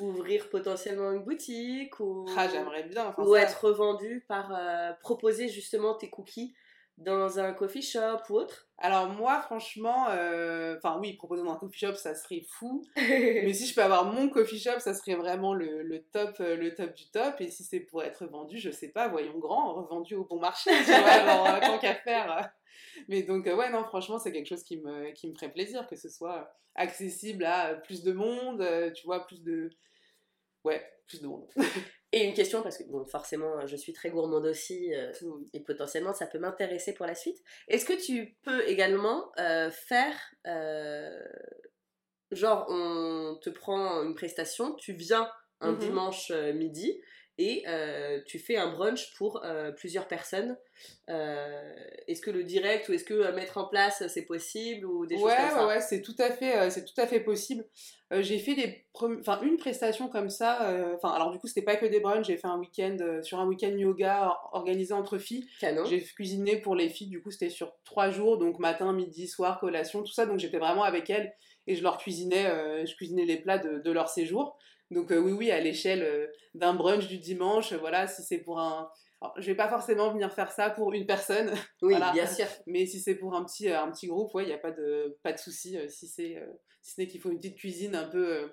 Ouvrir 0.00 0.48
potentiellement 0.48 1.12
une 1.12 1.24
boutique 1.24 1.98
ou, 1.98 2.24
ah, 2.36 2.48
j'aimerais 2.48 2.84
bien. 2.84 3.14
ou 3.18 3.34
être 3.34 3.64
revendu 3.64 4.24
par 4.28 4.54
euh, 4.54 4.92
proposer 5.00 5.48
justement 5.48 5.94
tes 5.94 6.08
cookies 6.08 6.54
dans 6.98 7.38
un 7.38 7.52
coffee 7.52 7.82
shop 7.82 8.18
ou 8.28 8.34
autre 8.34 8.68
Alors 8.76 9.08
moi 9.08 9.40
franchement, 9.40 10.08
euh, 10.10 10.76
enfin 10.76 10.98
oui, 11.00 11.14
proposer 11.14 11.42
dans 11.42 11.52
un 11.52 11.56
coffee 11.56 11.78
shop 11.78 11.94
ça 11.94 12.14
serait 12.14 12.44
fou, 12.48 12.84
mais 12.96 13.52
si 13.52 13.66
je 13.66 13.74
peux 13.74 13.82
avoir 13.82 14.04
mon 14.04 14.28
coffee 14.28 14.58
shop 14.58 14.80
ça 14.80 14.94
serait 14.94 15.14
vraiment 15.14 15.54
le, 15.54 15.82
le 15.82 16.02
top, 16.02 16.36
le 16.38 16.74
top 16.74 16.94
du 16.94 17.08
top, 17.10 17.40
et 17.40 17.50
si 17.50 17.64
c'est 17.64 17.80
pour 17.80 18.02
être 18.02 18.26
vendu, 18.26 18.58
je 18.58 18.70
sais 18.70 18.88
pas, 18.88 19.08
voyons 19.08 19.38
grand, 19.38 19.74
revendu 19.74 20.14
au 20.14 20.24
bon 20.24 20.38
marché, 20.40 20.70
tu 20.84 20.92
vois, 20.92 20.98
alors 20.98 21.60
tant 21.60 21.78
qu'à 21.78 21.94
faire. 21.94 22.50
Mais 23.08 23.22
donc 23.22 23.46
ouais 23.46 23.70
non 23.70 23.84
franchement 23.84 24.18
c'est 24.18 24.32
quelque 24.32 24.48
chose 24.48 24.64
qui 24.64 24.78
me, 24.78 25.12
qui 25.12 25.28
me 25.28 25.34
ferait 25.34 25.52
plaisir, 25.52 25.86
que 25.86 25.96
ce 25.96 26.08
soit 26.08 26.52
accessible 26.78 27.44
à 27.44 27.74
plus 27.74 28.02
de 28.02 28.12
monde, 28.12 28.62
euh, 28.62 28.90
tu 28.92 29.04
vois, 29.04 29.26
plus 29.26 29.42
de... 29.42 29.70
Ouais, 30.64 30.84
plus 31.06 31.20
de 31.20 31.26
monde. 31.26 31.46
et 32.12 32.24
une 32.24 32.34
question, 32.34 32.62
parce 32.62 32.78
que 32.78 32.84
bon, 32.84 33.04
forcément, 33.04 33.66
je 33.66 33.76
suis 33.76 33.92
très 33.92 34.10
gourmande 34.10 34.46
aussi, 34.46 34.94
euh, 34.94 35.12
et 35.52 35.60
potentiellement, 35.60 36.12
ça 36.12 36.26
peut 36.26 36.38
m'intéresser 36.38 36.94
pour 36.94 37.06
la 37.06 37.14
suite. 37.14 37.38
Est-ce 37.68 37.84
que 37.84 38.00
tu 38.00 38.36
peux 38.42 38.66
également 38.66 39.30
euh, 39.38 39.70
faire... 39.70 40.14
genre, 42.30 42.66
on 42.68 43.38
te 43.42 43.50
prend 43.50 44.02
une 44.02 44.14
prestation, 44.14 44.74
tu 44.74 44.92
viens 44.92 45.30
un 45.60 45.72
mmh 45.72 45.78
dimanche 45.78 46.30
midi, 46.30 47.00
et 47.38 47.62
euh, 47.68 48.20
tu 48.26 48.40
fais 48.40 48.56
un 48.56 48.72
brunch 48.72 49.14
pour 49.16 49.44
euh, 49.44 49.70
plusieurs 49.70 50.08
personnes. 50.08 50.56
Euh, 51.08 51.72
est-ce 52.08 52.20
que 52.20 52.32
le 52.32 52.42
direct 52.42 52.88
ou 52.88 52.92
est-ce 52.92 53.04
que 53.04 53.32
mettre 53.32 53.58
en 53.58 53.68
place 53.68 54.02
c'est 54.08 54.26
possible 54.26 54.84
ou 54.86 55.06
des 55.06 55.16
choses 55.16 55.30
comme 55.30 55.50
ça 55.50 55.66
Ouais, 55.66 55.74
ouais, 55.74 55.80
c'est 55.80 56.02
tout 56.02 56.16
à 56.18 56.30
fait, 56.30 56.68
c'est 56.70 56.84
tout 56.84 57.00
à 57.00 57.06
fait 57.06 57.20
possible. 57.20 57.64
j'ai 58.10 58.40
fait 58.40 58.54
des, 58.54 58.84
enfin 58.92 59.40
une 59.42 59.56
prestation 59.56 60.08
comme 60.08 60.30
ça. 60.30 60.68
Enfin, 60.96 61.10
alors 61.10 61.30
du 61.30 61.38
coup 61.38 61.46
c'était 61.46 61.62
pas 61.62 61.76
que 61.76 61.86
des 61.86 62.00
brunchs. 62.00 62.26
J'ai 62.26 62.36
fait 62.36 62.48
un 62.48 62.58
week-end 62.58 62.96
sur 63.22 63.38
un 63.38 63.46
week-end 63.46 63.76
yoga 63.76 64.36
organisé 64.52 64.92
entre 64.92 65.18
filles. 65.18 65.48
J'ai 65.60 66.02
cuisiné 66.02 66.60
pour 66.60 66.74
les 66.74 66.88
filles. 66.88 67.08
Du 67.08 67.22
coup 67.22 67.30
c'était 67.30 67.50
sur 67.50 67.72
trois 67.84 68.10
jours, 68.10 68.38
donc 68.38 68.58
matin, 68.58 68.92
midi, 68.92 69.28
soir, 69.28 69.60
collation, 69.60 70.02
tout 70.02 70.12
ça. 70.12 70.26
Donc 70.26 70.40
j'étais 70.40 70.58
vraiment 70.58 70.82
avec 70.82 71.08
elles 71.08 71.32
et 71.68 71.76
je 71.76 71.82
leur 71.84 71.98
cuisinais, 71.98 72.46
je 72.84 72.94
cuisinais 72.96 73.26
les 73.26 73.36
plats 73.36 73.58
de, 73.58 73.78
de 73.78 73.90
leur 73.92 74.08
séjour. 74.08 74.58
Donc 74.90 75.12
euh, 75.12 75.18
oui, 75.18 75.32
oui, 75.32 75.50
à 75.50 75.60
l'échelle 75.60 76.02
euh, 76.02 76.26
d'un 76.54 76.74
brunch 76.74 77.08
du 77.08 77.18
dimanche, 77.18 77.72
voilà, 77.74 78.06
si 78.06 78.22
c'est 78.22 78.38
pour 78.38 78.58
un... 78.58 78.90
Alors, 79.20 79.34
je 79.36 79.46
vais 79.46 79.56
pas 79.56 79.68
forcément 79.68 80.12
venir 80.12 80.32
faire 80.32 80.52
ça 80.52 80.70
pour 80.70 80.92
une 80.92 81.04
personne, 81.04 81.52
oui, 81.82 81.94
bien 82.12 82.26
sûr. 82.26 82.46
Mais 82.66 82.86
si 82.86 83.00
c'est 83.00 83.16
pour 83.16 83.34
un 83.34 83.44
petit, 83.44 83.68
euh, 83.68 83.80
un 83.80 83.90
petit 83.90 84.06
groupe, 84.06 84.32
ouais, 84.34 84.44
il 84.44 84.46
n'y 84.46 84.52
a 84.52 84.58
pas 84.58 84.70
de, 84.70 85.18
pas 85.22 85.32
de 85.32 85.38
souci. 85.38 85.76
si 85.88 86.06
c'est, 86.06 86.42
si 86.80 86.94
ce 86.94 87.00
n'est 87.00 87.06
qu'il 87.06 87.20
faut 87.20 87.30
une 87.30 87.38
petite 87.38 87.58
cuisine 87.58 87.96
un 87.96 88.08
peu 88.08 88.50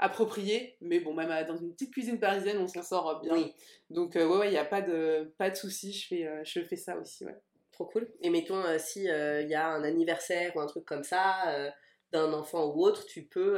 appropriée, 0.00 0.76
mais 0.80 1.00
bon, 1.00 1.14
même 1.14 1.46
dans 1.46 1.56
une 1.56 1.72
petite 1.72 1.92
cuisine 1.92 2.18
parisienne, 2.18 2.58
on 2.58 2.68
s'en 2.68 2.82
sort 2.82 3.20
bien. 3.20 3.32
Oui. 3.32 3.54
Donc 3.90 4.16
ouais, 4.16 4.24
ouais, 4.24 4.48
il 4.48 4.52
n'y 4.52 4.58
a 4.58 4.64
pas 4.64 4.82
de, 4.82 5.32
pas 5.38 5.50
de 5.50 5.56
souci. 5.56 5.92
Je 5.92 6.06
fais, 6.08 6.28
je 6.44 6.60
fais 6.62 6.76
ça 6.76 6.98
aussi, 6.98 7.24
ouais. 7.24 7.36
Trop 7.72 7.86
cool. 7.86 8.08
Et 8.20 8.30
mettons, 8.30 8.62
si 8.78 9.04
il 9.04 9.48
y 9.48 9.54
a 9.54 9.68
un 9.68 9.84
anniversaire 9.84 10.54
ou 10.56 10.60
un 10.60 10.66
truc 10.66 10.84
comme 10.84 11.04
ça 11.04 11.72
d'un 12.12 12.32
enfant 12.32 12.66
ou 12.66 12.84
autre, 12.84 13.06
tu 13.06 13.22
peux 13.22 13.56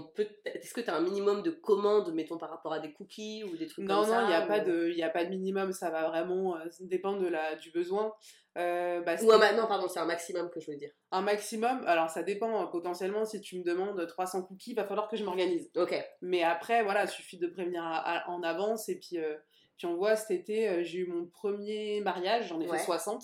peut 0.00 0.26
est-ce 0.44 0.72
que 0.72 0.80
tu 0.80 0.90
as 0.90 0.96
un 0.96 1.00
minimum 1.00 1.42
de 1.42 1.50
commandes 1.50 2.12
mettons 2.14 2.38
par 2.38 2.50
rapport 2.50 2.72
à 2.72 2.78
des 2.78 2.92
cookies 2.92 3.44
ou 3.44 3.56
des 3.56 3.66
trucs 3.66 3.86
comme 3.86 4.04
ça 4.04 4.10
non 4.10 4.20
non 4.20 4.26
il 4.26 4.28
n'y 4.28 4.34
a 4.34 4.46
pas 4.46 4.60
de 4.60 4.88
il 4.88 5.02
a 5.02 5.10
pas 5.10 5.24
de 5.24 5.30
minimum 5.30 5.72
ça 5.72 5.90
va 5.90 6.08
vraiment 6.08 6.56
euh, 6.56 6.60
dépendre 6.80 7.20
de 7.20 7.28
la 7.28 7.56
du 7.56 7.70
besoin. 7.70 8.12
Euh, 8.58 9.00
bah, 9.00 9.16
ou 9.22 9.32
un, 9.32 9.52
non 9.54 9.66
pardon 9.66 9.88
c'est 9.88 9.98
un 9.98 10.04
maximum 10.04 10.50
que 10.50 10.60
je 10.60 10.70
veux 10.70 10.76
dire. 10.76 10.90
Un 11.10 11.22
maximum 11.22 11.84
alors 11.86 12.10
ça 12.10 12.22
dépend 12.22 12.66
potentiellement 12.66 13.24
si 13.24 13.40
tu 13.40 13.58
me 13.58 13.64
demandes 13.64 14.06
300 14.06 14.42
cookies 14.42 14.72
il 14.72 14.76
va 14.76 14.84
falloir 14.84 15.08
que 15.08 15.16
je 15.16 15.24
m'organise. 15.24 15.70
Ok. 15.76 15.94
Mais 16.20 16.42
après 16.42 16.82
voilà 16.82 17.04
il 17.04 17.08
suffit 17.08 17.38
de 17.38 17.46
prévenir 17.46 17.82
en 18.26 18.42
avance 18.42 18.88
et 18.88 18.98
puis 18.98 19.18
euh, 19.18 19.36
puis 19.76 19.86
on 19.86 19.96
voit 19.96 20.16
cet 20.16 20.30
été, 20.30 20.68
euh, 20.68 20.84
j'ai 20.84 20.98
eu 20.98 21.06
mon 21.06 21.26
premier 21.26 22.00
mariage, 22.00 22.48
j'en 22.48 22.60
ai 22.60 22.68
fait 22.68 22.78
60. 22.78 23.22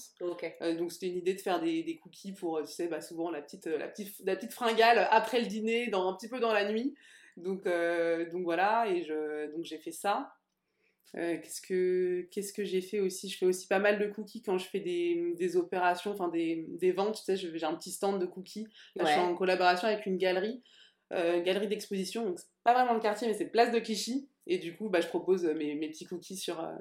Euh, 0.63 0.77
donc 0.77 0.93
c'était 0.93 1.09
une 1.09 1.19
idée 1.19 1.35
de 1.35 1.41
faire 1.41 1.61
des, 1.61 1.83
des, 1.83 1.99
cookies 1.99 2.33
pour, 2.33 2.59
euh, 2.59 2.65
tu 2.65 2.73
sais, 2.73 2.89
bah, 2.89 3.01
souvent 3.01 3.31
la 3.31 3.43
petite, 3.43 3.67
la, 3.67 3.89
petite, 3.89 4.15
la 4.25 4.35
petite 4.35 4.53
fringale 4.53 5.07
après 5.11 5.41
le 5.41 5.47
dîner, 5.47 5.89
dans, 5.89 6.09
un 6.09 6.17
petit 6.17 6.29
peu 6.29 6.41
dans 6.41 6.53
la 6.53 6.71
nuit. 6.71 6.95
Donc, 7.37 7.65
donc 7.65 8.43
voilà, 8.43 8.87
et 8.89 9.05
je, 9.05 9.53
donc 9.55 9.65
j'ai 9.65 9.79
fait 9.79 9.93
ça. 9.93 10.33
qu'est-ce 11.15 11.61
que 11.61 12.23
qu'est-ce 12.33 12.53
que 12.53 12.65
j'ai 12.65 12.81
fait 12.81 12.99
aussi? 12.99 13.29
Je 13.29 13.39
fais 13.39 13.47
aussi 13.47 13.69
pas 13.69 13.79
mal 13.79 14.01
de 14.01 14.07
cookies 14.07 14.43
quand 14.43 14.59
je 14.59 14.69
fais 14.69 14.81
des, 14.81 15.35
des 15.37 15.57
opérations, 15.57 16.11
enfin 16.11 16.27
des, 16.27 16.67
des, 16.69 16.91
ventes. 16.91 17.15
Tu 17.15 17.23
sais, 17.23 17.37
j'ai 17.37 17.65
un 17.65 17.77
petit 17.77 17.93
stand 17.93 18.21
de 18.21 18.27
cookies. 18.27 18.67
Là, 18.97 19.05
je 19.05 19.11
suis 19.13 19.21
en 19.21 19.37
collaboration 19.37 19.87
avec 19.87 20.05
une 20.07 20.19
galerie, 20.19 20.65
galerie 21.13 21.69
d'exposition. 21.69 22.25
Donc 22.25 22.41
c'est 22.41 22.49
pas 22.65 22.75
vraiment 22.75 22.95
le 22.95 23.01
quartier, 23.01 23.29
mais 23.29 23.35
c'est 23.35 23.51
Place 23.51 23.71
de 23.71 23.79
Clichy. 23.79 24.28
Et 24.49 24.59
du 24.59 24.75
coup, 24.75 24.89
bah, 24.89 25.01
je 25.01 25.09
propose 25.09 25.45
mes, 25.45 25.75
mes 25.75 25.89
petits 25.89 26.07
cookies 26.07 26.39
sur, 26.39 26.59
euh, 26.59 26.73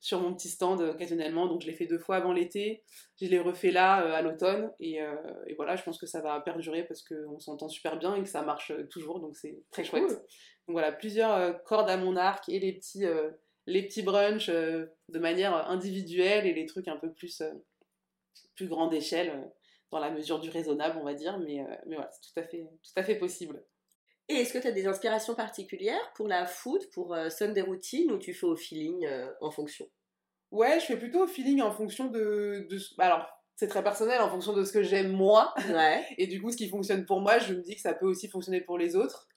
sur 0.00 0.20
mon 0.20 0.34
petit 0.34 0.50
stand 0.50 0.82
euh, 0.82 0.92
occasionnellement. 0.92 1.46
Donc 1.46 1.62
je 1.62 1.66
l'ai 1.66 1.72
fait 1.72 1.86
deux 1.86 1.98
fois 1.98 2.16
avant 2.16 2.32
l'été, 2.32 2.84
je 3.20 3.26
l'ai 3.26 3.40
refait 3.40 3.70
là 3.70 4.04
euh, 4.04 4.12
à 4.12 4.20
l'automne. 4.20 4.70
Et, 4.78 4.98
et, 5.46 5.54
voilà, 5.54 5.74
je 5.76 5.82
pense 5.82 5.98
que 5.98 6.06
ça 6.06 6.20
va 6.20 6.38
perdurer 6.40 6.84
parce 6.84 7.02
qu'on 7.02 7.40
s'entend 7.40 7.68
super 7.68 7.98
bien 7.98 8.14
et 8.14 8.22
que 8.22 8.28
ça 8.28 8.42
marche 8.42 8.70
toujours. 8.90 9.18
Donc 9.18 9.36
c'est 9.36 9.58
très 9.70 9.82
chouette. 9.82 10.08
Donc 10.08 10.74
voilà, 10.74 10.92
plusieurs 10.92 11.62
cordes 11.64 11.88
à 11.88 11.96
mon 11.96 12.16
arc 12.16 12.48
et 12.48 12.58
les 12.60 12.74
petits, 12.74 13.04
les 13.66 13.82
petits 13.86 14.02
brunchs 14.02 14.50
de 14.50 15.18
manière 15.18 15.70
individuelle 15.70 16.46
et 16.46 16.52
les 16.52 16.66
trucs 16.66 16.88
un 16.88 16.96
peu 16.96 17.10
plus, 17.12 17.42
plus 18.56 18.68
grande 18.68 18.92
échelle 18.92 19.50
dans 19.92 20.00
la 20.00 20.10
mesure 20.10 20.40
du 20.40 20.50
raisonnable, 20.50 20.98
on 21.00 21.04
va 21.04 21.14
dire. 21.14 21.38
Mais, 21.38 21.64
mais 21.86 21.94
voilà, 21.94 22.10
c'est 22.12 22.32
tout, 22.32 22.40
à 22.40 22.42
fait, 22.42 22.58
tout 22.82 22.92
à 22.96 23.02
fait 23.02 23.14
possible. 23.14 23.62
Et 24.28 24.34
est-ce 24.34 24.52
que 24.52 24.58
tu 24.58 24.66
as 24.66 24.72
des 24.72 24.86
inspirations 24.86 25.34
particulières 25.34 26.12
pour 26.14 26.26
la 26.26 26.46
food, 26.46 26.80
pour 26.92 27.14
euh, 27.14 27.30
Sunday 27.30 27.60
Routine, 27.60 28.10
ou 28.12 28.18
tu 28.18 28.34
fais 28.34 28.46
au 28.46 28.56
feeling 28.56 29.06
euh, 29.06 29.30
en 29.40 29.50
fonction? 29.50 29.86
Ouais, 30.50 30.80
je 30.80 30.86
fais 30.86 30.96
plutôt 30.96 31.24
au 31.24 31.26
feeling 31.26 31.62
en 31.62 31.70
fonction 31.70 32.06
de. 32.06 32.66
de... 32.68 32.78
Alors, 32.98 33.28
c'est 33.56 33.68
très 33.68 33.82
personnel 33.82 34.20
en 34.20 34.28
fonction 34.28 34.52
de 34.52 34.64
ce 34.64 34.72
que 34.72 34.82
j'aime 34.82 35.10
moi. 35.12 35.54
Ouais. 35.70 36.04
Et 36.18 36.26
du 36.26 36.40
coup, 36.40 36.50
ce 36.50 36.56
qui 36.56 36.68
fonctionne 36.68 37.04
pour 37.06 37.20
moi, 37.20 37.38
je 37.38 37.54
me 37.54 37.62
dis 37.62 37.74
que 37.74 37.80
ça 37.80 37.94
peut 37.94 38.06
aussi 38.06 38.28
fonctionner 38.28 38.60
pour 38.60 38.78
les 38.78 38.96
autres. 38.96 39.28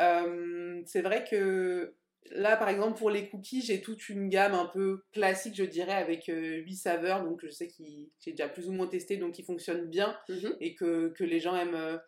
Euh, 0.00 0.80
c'est 0.86 1.02
vrai 1.02 1.24
que 1.28 1.94
là, 2.30 2.56
par 2.56 2.68
exemple, 2.68 2.98
pour 2.98 3.10
les 3.10 3.28
cookies, 3.28 3.62
j'ai 3.62 3.80
toute 3.80 4.08
une 4.08 4.28
gamme 4.28 4.54
un 4.54 4.66
peu 4.66 5.02
classique, 5.12 5.54
je 5.54 5.64
dirais, 5.64 5.92
avec 5.92 6.28
euh, 6.28 6.56
8 6.62 6.76
saveurs. 6.76 7.24
Donc, 7.24 7.40
je 7.44 7.50
sais 7.50 7.68
que 7.68 7.74
j'ai 8.20 8.30
déjà 8.32 8.48
plus 8.48 8.68
ou 8.68 8.72
moins 8.72 8.86
testé, 8.86 9.16
donc 9.18 9.38
ils 9.38 9.44
fonctionnent 9.44 9.88
bien 9.88 10.16
Mhm. 10.28 10.56
et 10.60 10.74
que, 10.74 11.08
que 11.16 11.24
les 11.24 11.40
gens 11.40 11.54
aiment, 11.54 11.74
euh, 11.74 11.98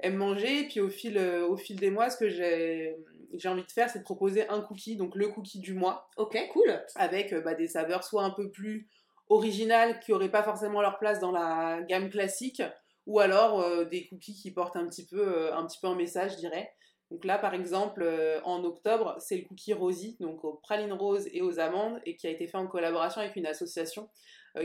aiment 0.00 0.16
manger. 0.16 0.60
Et 0.60 0.68
puis, 0.68 0.80
au 0.80 0.88
fil, 0.88 1.18
euh, 1.18 1.46
au 1.46 1.56
fil 1.56 1.76
des 1.76 1.90
mois, 1.90 2.10
ce 2.10 2.16
que 2.16 2.28
j'ai 2.28 2.96
j'ai 3.32 3.48
envie 3.48 3.64
de 3.64 3.72
faire, 3.72 3.90
c'est 3.90 3.98
de 3.98 4.04
proposer 4.04 4.48
un 4.48 4.60
cookie, 4.60 4.96
donc 4.96 5.14
le 5.14 5.28
cookie 5.28 5.58
du 5.58 5.74
mois 5.74 6.08
Ok, 6.16 6.38
cool. 6.52 6.80
avec 6.94 7.32
euh, 7.32 7.40
bah, 7.40 7.54
des 7.54 7.66
saveurs 7.66 8.04
soit 8.04 8.22
un 8.22 8.30
peu 8.30 8.50
plus 8.50 8.88
originales 9.28 10.00
qui 10.00 10.12
n'auraient 10.12 10.30
pas 10.30 10.44
forcément 10.44 10.80
leur 10.80 10.98
place 10.98 11.18
dans 11.18 11.32
la 11.32 11.82
gamme 11.82 12.08
classique, 12.08 12.62
ou 13.06 13.18
alors 13.18 13.60
euh, 13.60 13.84
des 13.84 14.06
cookies 14.06 14.34
qui 14.34 14.52
portent 14.52 14.76
un 14.76 14.86
petit 14.86 15.04
peu, 15.04 15.52
un, 15.52 15.66
petit 15.66 15.78
peu 15.80 15.88
un 15.88 15.96
message, 15.96 16.32
je 16.32 16.36
dirais. 16.36 16.72
Donc 17.10 17.24
là, 17.24 17.36
par 17.36 17.52
exemple, 17.52 18.08
en 18.44 18.64
octobre, 18.64 19.16
c'est 19.18 19.36
le 19.36 19.44
cookie 19.44 19.74
Rosie, 19.74 20.16
donc 20.18 20.42
aux 20.42 20.54
pralines 20.54 20.92
roses 20.92 21.28
et 21.32 21.40
aux 21.40 21.60
amandes, 21.60 22.00
et 22.04 22.16
qui 22.16 22.26
a 22.26 22.30
été 22.30 22.48
fait 22.48 22.56
en 22.56 22.66
collaboration 22.66 23.20
avec 23.20 23.36
une 23.36 23.46
association 23.46 24.08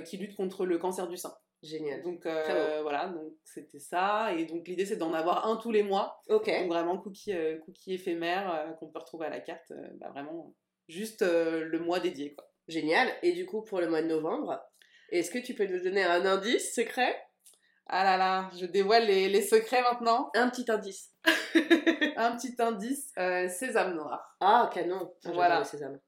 qui 0.05 0.17
lutte 0.17 0.35
contre 0.35 0.65
le 0.65 0.79
cancer 0.79 1.07
du 1.07 1.17
sein. 1.17 1.35
Génial. 1.63 2.01
Donc 2.01 2.25
euh, 2.25 2.79
voilà, 2.81 3.07
donc 3.09 3.33
c'était 3.43 3.77
ça, 3.79 4.33
et 4.33 4.45
donc 4.45 4.67
l'idée 4.67 4.85
c'est 4.85 4.95
d'en 4.95 5.13
avoir 5.13 5.45
un 5.47 5.57
tous 5.57 5.71
les 5.71 5.83
mois, 5.83 6.19
Ok. 6.27 6.47
donc 6.47 6.67
vraiment 6.69 6.97
cookie, 6.97 7.33
euh, 7.33 7.59
cookie 7.59 7.93
éphémère 7.93 8.51
euh, 8.51 8.71
qu'on 8.73 8.87
peut 8.87 8.97
retrouver 8.99 9.27
à 9.27 9.29
la 9.29 9.39
carte, 9.39 9.69
euh, 9.71 9.87
bah, 9.99 10.09
vraiment 10.09 10.55
juste 10.87 11.21
le 11.21 11.77
mois 11.79 11.99
dédié 11.99 12.33
quoi. 12.33 12.47
Génial. 12.67 13.07
Et 13.21 13.33
du 13.33 13.45
coup, 13.45 13.61
pour 13.63 13.79
le 13.79 13.87
mois 13.89 14.01
de 14.01 14.07
novembre, 14.07 14.59
est-ce 15.09 15.29
que 15.29 15.37
tu 15.39 15.53
peux 15.53 15.65
nous 15.67 15.81
donner 15.83 16.03
un 16.03 16.25
indice 16.25 16.73
secret? 16.73 17.15
Ah 17.87 18.03
là 18.03 18.17
là, 18.17 18.49
je 18.59 18.65
dévoile 18.65 19.05
les, 19.05 19.27
les 19.29 19.41
secrets 19.41 19.81
maintenant. 19.81 20.31
Un 20.35 20.49
petit 20.49 20.69
indice. 20.71 21.11
Un 22.15 22.35
petit 22.37 22.55
indice, 22.59 23.11
sésame 23.49 23.95
noir. 23.95 24.35
Ah, 24.39 24.69
canon. 24.73 25.13
Ah, 25.25 25.31
Voilà. 25.33 25.59
le 25.59 25.65
sésame. 25.65 25.99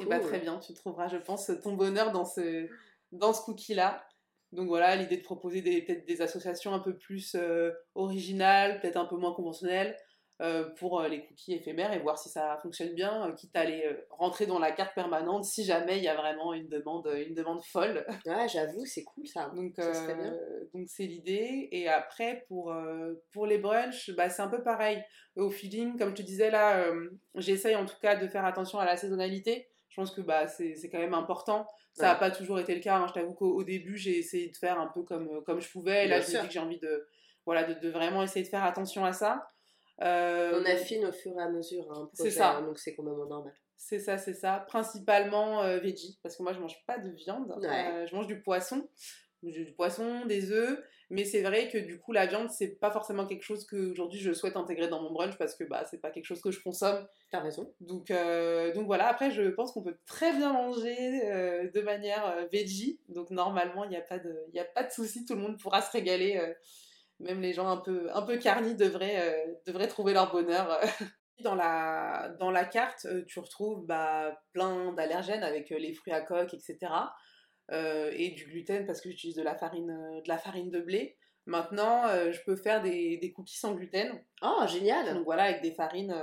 Et 0.00 0.04
bah 0.06 0.18
Cool. 0.20 0.28
très 0.28 0.38
bien, 0.38 0.58
tu 0.58 0.72
trouveras, 0.74 1.08
je 1.08 1.16
pense, 1.18 1.50
ton 1.62 1.72
bonheur 1.74 2.12
dans 2.12 2.24
ce, 2.24 2.68
dans 3.12 3.32
ce 3.32 3.42
cookie-là. 3.42 4.04
Donc 4.52 4.68
voilà, 4.68 4.96
l'idée 4.96 5.16
de 5.16 5.22
proposer 5.22 5.62
des- 5.62 5.82
peut-être 5.82 6.06
des 6.06 6.22
associations 6.22 6.74
un 6.74 6.80
peu 6.80 6.96
plus 6.96 7.34
euh, 7.36 7.70
originales, 7.94 8.80
peut-être 8.80 8.96
un 8.96 9.04
peu 9.04 9.16
moins 9.16 9.32
conventionnelles, 9.32 9.96
euh, 10.42 10.70
pour 10.78 11.00
euh, 11.00 11.08
les 11.08 11.26
cookies 11.26 11.52
éphémères 11.52 11.92
et 11.92 11.98
voir 11.98 12.18
si 12.18 12.30
ça 12.30 12.58
fonctionne 12.62 12.94
bien, 12.94 13.30
quitte 13.36 13.54
à 13.54 13.60
aller 13.60 13.82
euh, 13.84 14.06
rentrer 14.08 14.46
dans 14.46 14.58
la 14.58 14.72
carte 14.72 14.94
permanente 14.94 15.44
si 15.44 15.64
jamais 15.64 15.98
il 15.98 16.02
y 16.02 16.08
a 16.08 16.14
vraiment 16.14 16.54
une 16.54 16.66
demande, 16.68 17.06
une 17.26 17.34
demande 17.34 17.62
folle. 17.62 18.06
Ouais, 18.24 18.48
j'avoue, 18.48 18.86
c'est 18.86 19.04
cool 19.04 19.26
ça. 19.26 19.52
Donc, 19.54 19.74
Ça 19.76 19.92
serait 19.92 20.14
bien. 20.14 20.34
donc 20.72 20.88
c'est 20.88 21.04
l'idée. 21.04 21.68
Et 21.72 21.88
après, 21.88 22.46
pour, 22.48 22.74
pour 23.32 23.46
les 23.46 23.58
brunchs, 23.58 24.10
bah, 24.16 24.30
c'est 24.30 24.40
un 24.40 24.48
peu 24.48 24.62
pareil. 24.62 25.04
Au 25.36 25.50
feeling, 25.50 25.98
comme 25.98 26.10
je 26.10 26.14
te 26.16 26.22
disais 26.22 26.50
là, 26.50 26.90
j'essaye 27.34 27.76
en 27.76 27.84
tout 27.84 27.98
cas 28.00 28.16
de 28.16 28.26
faire 28.26 28.44
attention 28.46 28.78
à 28.78 28.86
la 28.86 28.96
saisonnalité. 28.96 29.68
Je 29.90 29.96
pense 29.96 30.10
que 30.12 30.20
bah, 30.22 30.46
c'est 30.48 30.88
quand 30.90 30.98
même 30.98 31.14
important. 31.14 31.66
Ça 31.92 32.04
n'a 32.04 32.12
Ouais. 32.14 32.18
pas 32.20 32.30
toujours 32.30 32.58
été 32.60 32.74
le 32.74 32.80
cas. 32.80 32.96
hein. 32.96 33.06
Je 33.08 33.12
t'avoue 33.12 33.34
qu'au 33.34 33.52
au 33.54 33.64
début, 33.64 33.96
j'ai 33.96 34.16
essayé 34.18 34.48
de 34.48 34.56
faire 34.56 34.78
un 34.80 34.86
peu 34.86 35.02
comme, 35.02 35.28
euh, 35.28 35.40
comme 35.42 35.60
je 35.60 35.70
pouvais. 35.70 36.04
Et 36.04 36.08
là, 36.08 36.20
je 36.20 36.30
me 36.30 36.40
dis 36.40 36.46
que 36.46 36.52
j'ai 36.52 36.60
envie 36.60 36.78
de, 36.78 37.06
voilà, 37.44 37.64
de, 37.64 37.74
de 37.78 37.90
vraiment 37.90 38.22
essayer 38.22 38.44
de 38.44 38.48
faire 38.50 38.64
attention 38.64 39.04
à 39.04 39.12
ça. 39.12 39.50
Euh, 40.02 40.58
On 40.62 40.64
affine 40.64 41.04
au 41.04 41.12
fur 41.12 41.32
et 41.38 41.42
à 41.42 41.48
mesure 41.50 41.90
un 41.92 42.08
C'est 42.14 42.22
projet, 42.22 42.30
ça. 42.30 42.56
hein, 42.56 42.62
donc 42.62 42.78
c'est 42.78 42.94
complètement 42.94 43.26
normal. 43.26 43.52
C'est 43.76 43.98
ça, 43.98 44.16
c'est 44.16 44.34
ça. 44.34 44.64
Principalement 44.68 45.62
euh, 45.62 45.78
veggie, 45.78 46.18
parce 46.22 46.36
que 46.36 46.42
moi 46.42 46.52
je 46.52 46.60
mange 46.60 46.76
pas 46.86 46.98
de 46.98 47.10
viande. 47.10 47.52
Ouais. 47.60 47.66
Euh, 47.92 48.06
je 48.06 48.14
mange 48.14 48.26
du 48.26 48.40
poisson, 48.40 48.88
du 49.42 49.64
du 49.64 49.72
poisson, 49.72 50.26
des 50.26 50.52
œufs. 50.52 50.78
Mais 51.10 51.24
c'est 51.24 51.42
vrai 51.42 51.68
que 51.68 51.78
du 51.78 51.98
coup 51.98 52.12
la 52.12 52.26
viande 52.26 52.50
c'est 52.50 52.78
pas 52.78 52.92
forcément 52.92 53.26
quelque 53.26 53.42
chose 53.42 53.66
que 53.66 53.90
aujourd'hui 53.90 54.20
je 54.20 54.32
souhaite 54.32 54.56
intégrer 54.56 54.86
dans 54.88 55.02
mon 55.02 55.10
brunch 55.12 55.36
parce 55.38 55.56
que 55.56 55.64
bah 55.64 55.84
c'est 55.90 56.00
pas 56.00 56.10
quelque 56.10 56.26
chose 56.26 56.40
que 56.40 56.50
je 56.52 56.62
consomme. 56.62 57.06
T'as 57.30 57.40
raison. 57.40 57.74
Donc 57.80 58.10
euh, 58.10 58.72
donc 58.72 58.86
voilà. 58.86 59.08
Après 59.08 59.30
je 59.30 59.42
pense 59.50 59.72
qu'on 59.72 59.82
peut 59.82 59.96
très 60.06 60.32
bien 60.32 60.52
manger 60.52 61.22
euh, 61.24 61.68
de 61.74 61.80
manière 61.80 62.26
euh, 62.26 62.46
veggie. 62.52 63.00
Donc 63.08 63.30
normalement 63.30 63.84
il 63.84 63.90
n'y 63.90 63.96
a 63.96 64.02
pas 64.02 64.18
de 64.18 64.32
il 64.52 64.56
y 64.56 64.60
a 64.60 64.64
pas 64.64 64.84
de 64.84 64.90
souci, 64.90 65.24
tout 65.24 65.34
le 65.34 65.40
monde 65.40 65.58
pourra 65.60 65.82
se 65.82 65.90
régaler. 65.90 66.36
euh, 66.36 66.52
même 67.18 67.40
les 67.42 67.52
gens 67.52 67.68
un 67.68 67.76
peu 67.76 68.08
un 68.14 68.22
peu 68.22 68.38
carnis 68.38 68.76
devraient 68.76 69.44
devraient 69.66 69.88
trouver 69.88 70.12
leur 70.14 70.32
bonheur. 70.32 70.80
dans 71.42 71.54
la, 71.54 72.34
dans 72.38 72.50
la 72.50 72.64
carte, 72.64 73.06
tu 73.26 73.40
retrouves 73.40 73.86
bah, 73.86 74.38
plein 74.52 74.92
d'allergènes 74.92 75.42
avec 75.42 75.70
les 75.70 75.94
fruits 75.94 76.12
à 76.12 76.20
coque, 76.20 76.54
etc. 76.54 76.78
Euh, 77.72 78.10
et 78.16 78.30
du 78.30 78.46
gluten 78.46 78.84
parce 78.84 79.00
que 79.00 79.08
j'utilise 79.10 79.36
de 79.36 79.42
la 79.42 79.54
farine 79.54 79.90
euh, 79.90 80.20
de 80.20 80.28
la 80.28 80.38
farine 80.38 80.70
de 80.70 80.80
blé. 80.80 81.16
Maintenant, 81.46 82.06
euh, 82.08 82.32
je 82.32 82.40
peux 82.44 82.56
faire 82.56 82.82
des, 82.82 83.16
des 83.18 83.32
cookies 83.32 83.58
sans 83.58 83.74
gluten. 83.74 84.20
Oh, 84.42 84.64
génial. 84.66 85.14
Donc 85.14 85.24
voilà, 85.24 85.44
avec 85.44 85.62
des 85.62 85.72
farines, 85.72 86.14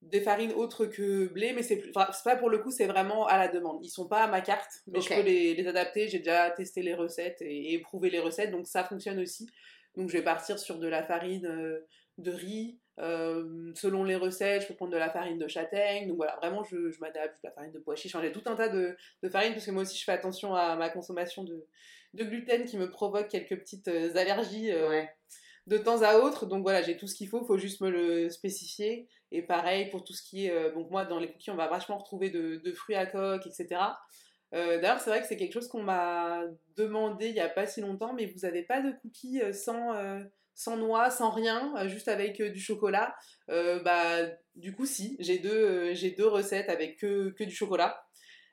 des 0.00 0.20
farines 0.20 0.52
autres 0.52 0.86
que 0.86 1.28
blé, 1.32 1.52
mais 1.52 1.62
c'est 1.62 1.80
pas 1.92 2.36
pour 2.36 2.50
le 2.50 2.58
coup, 2.58 2.72
c'est 2.72 2.86
vraiment 2.86 3.26
à 3.26 3.38
la 3.38 3.48
demande. 3.48 3.78
Ils 3.84 3.88
sont 3.88 4.08
pas 4.08 4.24
à 4.24 4.26
ma 4.26 4.40
carte, 4.40 4.70
mais 4.88 5.00
je 5.00 5.08
peux 5.08 5.22
les, 5.22 5.54
les 5.54 5.66
adapter. 5.68 6.08
J'ai 6.08 6.18
déjà 6.18 6.50
testé 6.50 6.82
les 6.82 6.94
recettes 6.94 7.40
et, 7.40 7.70
et 7.70 7.74
éprouvé 7.74 8.10
les 8.10 8.18
recettes, 8.18 8.50
donc 8.50 8.66
ça 8.66 8.84
fonctionne 8.84 9.20
aussi. 9.20 9.48
Donc 9.96 10.08
je 10.08 10.16
vais 10.16 10.24
partir 10.24 10.58
sur 10.58 10.78
de 10.78 10.88
la 10.88 11.04
farine 11.04 11.46
euh, 11.46 11.86
de 12.18 12.32
riz. 12.32 12.80
Euh, 13.02 13.72
selon 13.74 14.04
les 14.04 14.16
recettes, 14.16 14.62
je 14.62 14.68
peux 14.68 14.74
prendre 14.74 14.92
de 14.92 14.96
la 14.96 15.10
farine 15.10 15.38
de 15.38 15.48
châtaigne. 15.48 16.08
Donc 16.08 16.16
voilà, 16.16 16.36
vraiment, 16.36 16.62
je, 16.64 16.90
je 16.90 17.00
m'adapte. 17.00 17.36
La 17.44 17.50
farine 17.50 17.72
de 17.72 17.78
pois 17.80 17.96
chiche. 17.96 18.16
J'ai 18.20 18.32
tout 18.32 18.42
un 18.46 18.54
tas 18.56 18.68
de, 18.68 18.96
de 19.22 19.28
farines 19.28 19.52
parce 19.52 19.66
que 19.66 19.70
moi 19.72 19.82
aussi, 19.82 19.98
je 19.98 20.04
fais 20.04 20.12
attention 20.12 20.54
à 20.54 20.76
ma 20.76 20.88
consommation 20.88 21.44
de, 21.44 21.66
de 22.14 22.24
gluten 22.24 22.64
qui 22.64 22.76
me 22.78 22.88
provoque 22.90 23.28
quelques 23.28 23.58
petites 23.58 23.88
euh, 23.88 24.14
allergies. 24.16 24.70
euh, 24.72 24.88
Ouais. 24.88 25.10
de 25.66 25.78
temps 25.78 26.02
à 26.02 26.18
autre. 26.18 26.46
Donc 26.46 26.62
voilà, 26.62 26.82
j'ai 26.82 26.96
tout 26.96 27.06
ce 27.06 27.14
qu'il 27.14 27.28
faut, 27.28 27.44
faut 27.44 27.58
juste 27.58 27.80
me 27.80 27.90
le 27.90 28.30
spécifier. 28.30 29.08
Et 29.30 29.42
pareil 29.42 29.88
pour 29.90 30.04
tout 30.04 30.12
ce 30.12 30.22
qui 30.22 30.46
est. 30.46 30.50
euh, 30.50 30.72
donc 30.72 30.90
moi, 30.90 31.04
dans 31.04 31.18
les 31.18 31.30
cookies, 31.32 31.50
on 31.50 31.56
va 31.56 31.68
vachement 31.68 31.98
retrouver 31.98 32.30
de, 32.30 32.56
de 32.56 32.72
fruits 32.72 32.96
à 32.96 33.06
coque, 33.06 33.46
etc. 33.46 33.80
Euh, 34.54 34.80
D'ailleurs, 34.80 35.00
c'est 35.00 35.08
vrai 35.10 35.20
que 35.22 35.26
c'est 35.26 35.36
quelque 35.38 35.54
chose 35.54 35.68
qu'on 35.68 35.82
m'a 35.82 36.42
demandé 36.76 37.28
il 37.28 37.32
n'y 37.34 37.40
a 37.40 37.48
pas 37.48 37.66
si 37.66 37.80
longtemps, 37.80 38.12
mais 38.12 38.26
vous 38.26 38.40
n'avez 38.40 38.62
pas 38.62 38.82
de 38.82 38.92
cookies 39.00 39.40
sans, 39.54 39.94
euh, 39.96 40.20
sans 40.54 40.76
noix, 40.76 41.10
sans 41.10 41.30
rien, 41.30 41.74
euh, 41.78 41.88
juste 41.88 42.08
avec 42.08 42.40
euh, 42.40 42.50
du 42.50 42.60
chocolat 42.60 43.14
Euh, 43.50 43.80
Bah, 43.82 44.18
du 44.54 44.74
coup, 44.74 44.86
si, 44.86 45.16
j'ai 45.18 45.38
deux, 45.38 45.94
j'ai 45.94 46.10
deux 46.10 46.28
recettes 46.28 46.68
avec 46.68 46.98
que, 46.98 47.30
que 47.30 47.44
du 47.44 47.54
chocolat. 47.54 48.04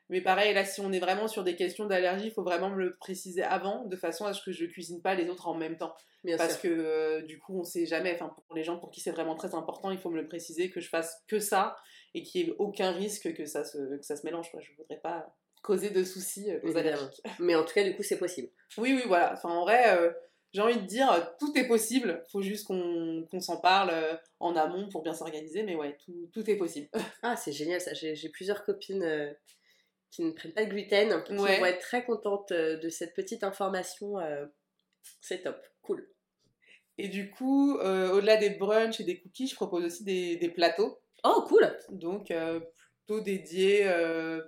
Mais 0.08 0.20
pareil, 0.20 0.52
là, 0.54 0.64
si 0.64 0.80
on 0.80 0.90
est 0.90 0.98
vraiment 0.98 1.28
sur 1.28 1.44
des 1.44 1.54
questions 1.54 1.86
d'allergie, 1.86 2.26
il 2.26 2.32
faut 2.32 2.42
vraiment 2.42 2.70
me 2.70 2.76
le 2.82 2.96
préciser 2.96 3.44
avant, 3.44 3.84
de 3.84 3.94
façon 3.96 4.24
à 4.26 4.32
ce 4.32 4.42
que 4.42 4.50
je 4.50 4.64
cuisine 4.64 5.00
pas 5.00 5.14
les 5.14 5.28
autres 5.28 5.46
en 5.46 5.54
même 5.54 5.76
temps. 5.76 5.94
Bien 6.24 6.36
Parce 6.36 6.54
sûr. 6.58 6.62
que 6.62 6.68
euh, 6.68 7.22
du 7.22 7.38
coup, 7.38 7.60
on 7.60 7.62
sait 7.64 7.86
jamais, 7.86 8.12
enfin 8.14 8.34
pour 8.48 8.56
les 8.56 8.64
gens 8.64 8.76
pour 8.76 8.90
qui 8.90 9.00
c'est 9.00 9.12
vraiment 9.12 9.36
très 9.36 9.54
important, 9.54 9.92
il 9.92 9.98
faut 9.98 10.10
me 10.10 10.20
le 10.20 10.26
préciser 10.26 10.68
que 10.68 10.80
je 10.80 10.88
fasse 10.88 11.22
que 11.28 11.38
ça 11.38 11.76
et 12.14 12.22
qu'il 12.24 12.42
n'y 12.44 12.50
ait 12.50 12.54
aucun 12.58 12.90
risque 12.90 13.32
que 13.34 13.44
ça 13.46 13.62
se, 13.64 13.78
que 13.98 14.04
ça 14.04 14.16
se 14.16 14.26
mélange. 14.26 14.50
Quoi. 14.50 14.58
Je 14.60 14.72
voudrais 14.76 14.98
pas 15.00 15.32
causer 15.62 15.90
de 15.90 16.02
soucis 16.02 16.46
aux 16.64 16.66
Évidemment. 16.66 16.78
allergiques. 16.80 17.22
Mais 17.38 17.54
en 17.54 17.64
tout 17.64 17.72
cas, 17.72 17.84
du 17.84 17.94
coup, 17.94 18.02
c'est 18.02 18.18
possible. 18.18 18.48
Oui, 18.78 18.92
oui, 18.96 19.02
voilà. 19.06 19.34
Enfin, 19.34 19.50
en 19.50 19.60
vrai, 19.62 19.96
euh, 19.96 20.10
j'ai 20.52 20.62
envie 20.62 20.76
de 20.80 20.86
dire, 20.86 21.10
euh, 21.12 21.20
tout 21.38 21.56
est 21.58 21.66
possible. 21.68 22.24
faut 22.32 22.42
juste 22.42 22.66
qu'on 22.66 23.40
s'en 23.40 23.58
parle 23.60 23.90
euh, 23.92 24.14
en 24.40 24.56
amont 24.56 24.88
pour 24.88 25.02
bien 25.02 25.12
s'organiser. 25.14 25.62
Mais 25.62 25.74
ouais, 25.76 25.96
tout, 26.04 26.28
tout 26.32 26.48
est 26.50 26.56
possible. 26.56 26.88
Ah, 27.22 27.36
c'est 27.36 27.52
génial 27.52 27.80
ça. 27.80 27.92
J'ai 27.94 28.28
plusieurs 28.30 28.64
copines 28.64 29.02
euh, 29.02 29.32
qui 30.10 30.22
ne 30.24 30.32
prennent 30.32 30.52
pas 30.52 30.64
de 30.64 30.70
gluten, 30.70 31.22
qui 31.24 31.34
Ouais. 31.34 31.58
vont 31.60 31.66
être 31.66 31.80
très 31.80 32.04
contentes 32.04 32.52
de 32.52 32.88
cette 32.88 33.14
petite 33.14 33.44
information. 33.44 34.18
euh, 34.18 34.46
C'est 35.20 35.42
top. 35.42 35.56
Cool. 35.82 36.08
Et 36.98 37.08
du 37.08 37.30
coup, 37.30 37.78
euh, 37.78 38.10
au-delà 38.10 38.36
des 38.36 38.50
brunchs 38.50 39.00
et 39.00 39.04
des 39.04 39.20
cookies, 39.20 39.46
je 39.46 39.54
propose 39.54 39.84
aussi 39.84 40.04
des, 40.04 40.36
des 40.36 40.48
plateaux. 40.50 40.98
Oh, 41.24 41.44
cool. 41.48 41.70
donc 41.90 42.32
plutôt 43.06 43.20
dédié, 43.22 43.82
euh, 43.86 44.42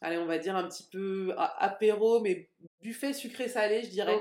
allez, 0.00 0.18
on 0.18 0.26
va 0.26 0.38
dire 0.38 0.56
un 0.56 0.68
petit 0.68 0.84
peu 0.92 1.32
apéro, 1.36 2.20
mais 2.20 2.48
buffet 2.82 3.12
sucré-salé, 3.12 3.82
je 3.82 3.88
dirais. 3.90 4.14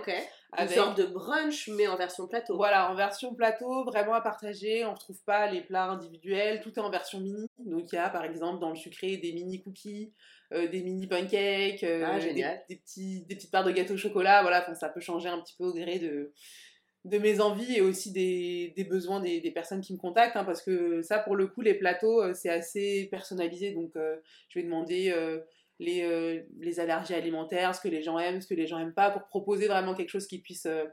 Une 0.54 0.68
sorte 0.70 0.98
de 0.98 1.06
brunch, 1.06 1.68
mais 1.70 1.88
en 1.88 1.98
version 1.98 2.28
plateau. 2.28 2.56
Voilà, 2.56 2.90
en 2.92 2.96
version 2.96 3.34
plateau, 3.36 3.84
vraiment 3.84 4.14
à 4.14 4.22
partager. 4.22 4.86
On 4.86 4.90
ne 4.92 4.96
retrouve 4.96 5.22
pas 5.24 5.52
les 5.52 5.62
plats 5.62 5.86
individuels, 5.86 6.62
tout 6.62 6.72
est 6.76 6.80
en 6.82 6.90
version 6.90 7.20
mini. 7.20 7.48
Donc 7.60 7.92
il 7.92 7.96
y 7.96 7.98
a 7.98 8.10
par 8.10 8.24
exemple 8.24 8.60
dans 8.60 8.70
le 8.70 8.76
sucré 8.76 9.18
des 9.18 9.34
mini 9.34 9.62
cookies, 9.62 10.14
euh, 10.54 10.68
des 10.68 10.82
mini 10.82 11.06
pancakes, 11.08 11.84
euh, 11.84 12.04
Ah, 12.06 12.20
des, 12.20 12.34
des 12.70 12.76
petits, 12.78 13.26
des 13.28 13.36
petites 13.36 13.52
parts 13.52 13.66
de 13.66 13.72
gâteau 13.72 13.96
au 13.96 13.98
chocolat. 13.98 14.42
Voilà, 14.42 14.62
enfin, 14.62 14.74
ça 14.74 14.90
peut 14.90 15.02
changer 15.02 15.28
un 15.30 15.40
petit 15.42 15.56
peu 15.58 15.66
au 15.66 15.74
gré 15.74 16.00
de, 16.00 16.32
de 17.06 17.18
mes 17.20 17.40
envies 17.42 17.76
et 17.76 17.82
aussi 17.82 18.12
des, 18.12 18.74
des 18.76 18.84
besoins 18.86 19.20
des, 19.20 19.42
des 19.42 19.52
personnes 19.52 19.82
qui 19.82 19.94
me 19.94 19.98
contactent. 20.00 20.38
hein, 20.38 20.46
parce 20.46 20.62
que 20.64 21.02
ça, 21.02 21.20
pour 21.20 21.36
le 21.36 21.48
coup, 21.48 21.62
les 21.62 21.74
plateaux, 21.74 22.22
euh, 22.24 22.34
c'est 22.34 22.50
assez 22.50 23.08
personnalisé. 23.12 23.72
Donc 23.74 23.96
euh, 23.98 24.16
je 24.50 24.60
vais 24.60 24.64
demander. 24.66 25.12
euh, 25.12 25.40
les, 25.80 26.04
euh, 26.04 26.42
les 26.60 26.80
allergies 26.80 27.14
alimentaires, 27.14 27.76
ce 27.76 27.82
que 27.82 27.88
les 27.88 28.02
gens 28.02 28.18
aiment, 28.20 28.42
ce 28.42 28.48
que 28.48 28.54
les 28.56 28.68
gens 28.68 28.80
aiment 28.80 28.94
pas, 28.94 29.12
pour 29.12 29.28
proposer 29.28 29.68
vraiment 29.68 29.94
quelque 29.94 30.10
chose 30.10 30.28
qui 30.28 30.40
puisse, 30.40 30.66
euh, 30.66 30.86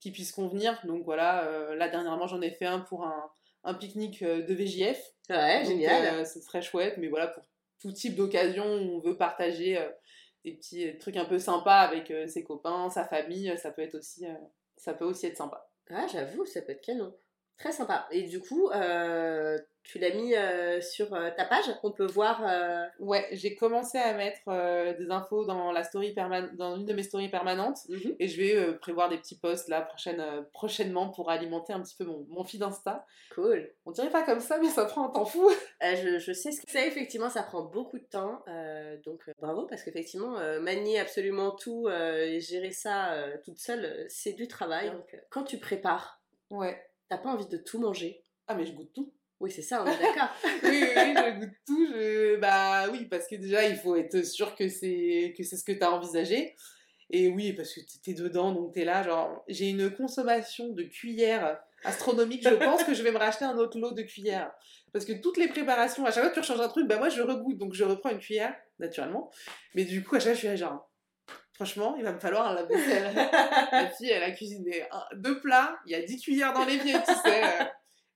qui 0.00 0.12
puisse 0.12 0.32
convenir. 0.32 0.80
Donc 0.86 1.04
voilà, 1.04 1.44
euh, 1.48 1.74
là 1.74 1.88
dernièrement 1.88 2.26
j'en 2.26 2.40
ai 2.40 2.50
fait 2.50 2.66
un 2.66 2.80
pour 2.80 3.04
un, 3.04 3.30
un 3.64 3.74
pique-nique 3.74 4.22
de 4.22 4.54
VJF. 4.54 5.02
Ouais, 5.30 5.58
Donc, 5.60 5.68
génial. 5.68 6.20
euh, 6.20 6.24
ce 6.24 6.40
serait 6.40 6.62
chouette, 6.62 6.94
mais 6.98 7.08
voilà, 7.08 7.26
pour 7.28 7.44
tout 7.80 7.92
type 7.92 8.14
d'occasion 8.14 8.64
où 8.64 8.96
on 8.96 9.00
veut 9.00 9.16
partager 9.16 9.78
des 10.44 10.52
petits 10.54 10.96
trucs 10.98 11.16
un 11.16 11.24
peu 11.24 11.38
sympas 11.38 11.80
avec 11.80 12.12
ses 12.28 12.42
copains, 12.42 12.90
sa 12.90 13.04
famille, 13.04 13.52
ça 13.56 13.70
peut 13.70 13.82
être 13.82 13.94
aussi, 13.96 14.24
ça 14.76 14.94
peut 14.94 15.04
aussi 15.04 15.26
être 15.26 15.36
sympa. 15.36 15.68
Ah, 15.90 16.06
j'avoue, 16.12 16.44
ça 16.44 16.60
peut 16.62 16.72
être 16.72 16.84
canon. 16.84 17.14
Très 17.58 17.72
sympa. 17.72 18.06
Et 18.12 18.22
du 18.22 18.40
coup, 18.40 18.70
euh, 18.70 19.58
tu 19.82 19.98
l'as 19.98 20.14
mis 20.14 20.32
euh, 20.36 20.80
sur 20.80 21.12
euh, 21.12 21.30
ta 21.36 21.44
page 21.44 21.64
On 21.82 21.90
peut 21.90 22.06
voir. 22.06 22.40
Ouais, 23.00 23.26
j'ai 23.32 23.56
commencé 23.56 23.98
à 23.98 24.14
mettre 24.14 24.96
des 24.96 25.10
infos 25.10 25.44
dans 25.44 25.72
la 25.72 25.82
story 25.82 26.14
dans 26.14 26.76
une 26.76 26.86
de 26.86 26.92
mes 26.92 27.02
stories 27.02 27.30
permanentes 27.30 27.78
mhm. 27.88 28.14
et 28.20 28.28
je 28.28 28.40
vais 28.40 28.78
prévoir 28.78 29.08
des 29.08 29.18
petits 29.18 29.38
posts 29.38 29.68
là 29.68 29.82
prochaine, 29.82 30.22
prochainement 30.52 31.08
pour 31.08 31.30
alimenter 31.30 31.72
un 31.72 31.80
petit 31.80 31.96
peu 31.96 32.04
mon, 32.04 32.24
mon 32.28 32.44
feed 32.44 32.62
Insta. 32.62 33.04
Cool. 33.34 33.72
On 33.86 33.90
dirait 33.90 34.10
pas 34.10 34.22
comme 34.22 34.40
ça, 34.40 34.58
mais 34.58 34.68
ça 34.68 34.84
prend 34.84 35.08
un 35.08 35.10
temps 35.10 35.24
fou. 35.24 35.50
je, 35.82 36.18
je, 36.18 36.32
sais 36.32 36.52
ce 36.52 36.60
que 36.60 36.70
c'est. 36.70 36.86
Effectivement, 36.86 37.28
ça 37.28 37.42
prend 37.42 37.62
beaucoup 37.62 37.98
de 37.98 38.04
temps. 38.04 38.44
donc 39.04 39.28
bravo 39.40 39.66
parce 39.66 39.82
qu'effectivement, 39.82 40.38
manier 40.60 41.00
absolument 41.00 41.50
tout 41.50 41.88
et 41.88 42.38
gérer 42.38 42.70
ça 42.70 43.16
toute 43.44 43.58
seule, 43.58 44.06
c'est 44.08 44.34
du 44.34 44.46
travail. 44.46 44.92
Donc, 44.92 45.16
quand 45.30 45.42
tu 45.42 45.58
prépares. 45.58 46.22
Ouais 46.50 46.87
T'as 47.08 47.18
pas 47.18 47.30
envie 47.30 47.48
de 47.48 47.56
tout 47.56 47.78
manger 47.78 48.24
Ah, 48.46 48.54
mais 48.54 48.66
je 48.66 48.72
goûte 48.72 48.92
tout. 48.94 49.12
Oui, 49.40 49.50
c'est 49.52 49.62
ça, 49.62 49.84
on 49.84 49.86
est 49.86 49.98
d'accord. 49.98 50.30
oui, 50.64 50.82
oui, 50.82 50.88
oui, 50.96 51.14
je 51.16 51.40
goûte 51.40 51.54
tout. 51.66 51.86
Je... 51.86 52.36
Bah 52.36 52.88
oui, 52.90 53.06
parce 53.06 53.26
que 53.28 53.36
déjà, 53.36 53.66
il 53.66 53.76
faut 53.76 53.96
être 53.96 54.24
sûr 54.24 54.54
que 54.54 54.68
c'est 54.68 55.34
que 55.36 55.44
c'est 55.44 55.56
ce 55.56 55.64
que 55.64 55.72
tu 55.72 55.82
as 55.82 55.92
envisagé. 55.92 56.56
Et 57.10 57.28
oui, 57.28 57.52
parce 57.52 57.72
que 57.72 57.80
t'es 58.02 58.14
dedans, 58.14 58.52
donc 58.52 58.74
t'es 58.74 58.84
là. 58.84 59.02
Genre, 59.02 59.44
j'ai 59.48 59.68
une 59.68 59.90
consommation 59.90 60.68
de 60.68 60.82
cuillères 60.82 61.58
astronomique. 61.84 62.42
Je 62.42 62.54
pense 62.54 62.84
que 62.84 62.94
je 62.94 63.02
vais 63.02 63.12
me 63.12 63.18
racheter 63.18 63.44
un 63.44 63.56
autre 63.56 63.78
lot 63.78 63.92
de 63.92 64.02
cuillères. 64.02 64.50
Parce 64.92 65.04
que 65.04 65.12
toutes 65.12 65.36
les 65.36 65.48
préparations, 65.48 66.04
à 66.04 66.10
chaque 66.10 66.24
fois 66.24 66.30
que 66.30 66.34
tu 66.34 66.40
rechanges 66.40 66.60
un 66.60 66.68
truc, 66.68 66.88
bah 66.88 66.98
moi 66.98 67.08
je 67.08 67.22
regoute, 67.22 67.58
donc 67.58 67.74
je 67.74 67.84
reprends 67.84 68.10
une 68.10 68.18
cuillère, 68.18 68.54
naturellement. 68.78 69.30
Mais 69.74 69.84
du 69.84 70.02
coup, 70.02 70.16
à 70.16 70.20
chaque 70.20 70.28
fois, 70.28 70.34
je 70.34 70.38
suis 70.38 70.48
là, 70.48 70.56
genre, 70.56 70.87
Franchement, 71.58 71.96
il 71.96 72.04
va 72.04 72.12
me 72.12 72.20
falloir 72.20 72.46
un 72.46 72.54
lave-vaisselle. 72.54 73.12
La 73.72 73.90
fille, 73.90 74.10
elle 74.10 74.22
a 74.22 74.30
cuisiné 74.30 74.84
deux 75.14 75.40
plats, 75.40 75.76
il 75.86 75.90
y 75.90 75.96
a 75.96 76.02
10 76.02 76.20
cuillères 76.20 76.52
dans 76.52 76.64
l'évier, 76.64 76.94
tu 77.04 77.12
sais. 77.12 77.42
Euh. 77.42 77.64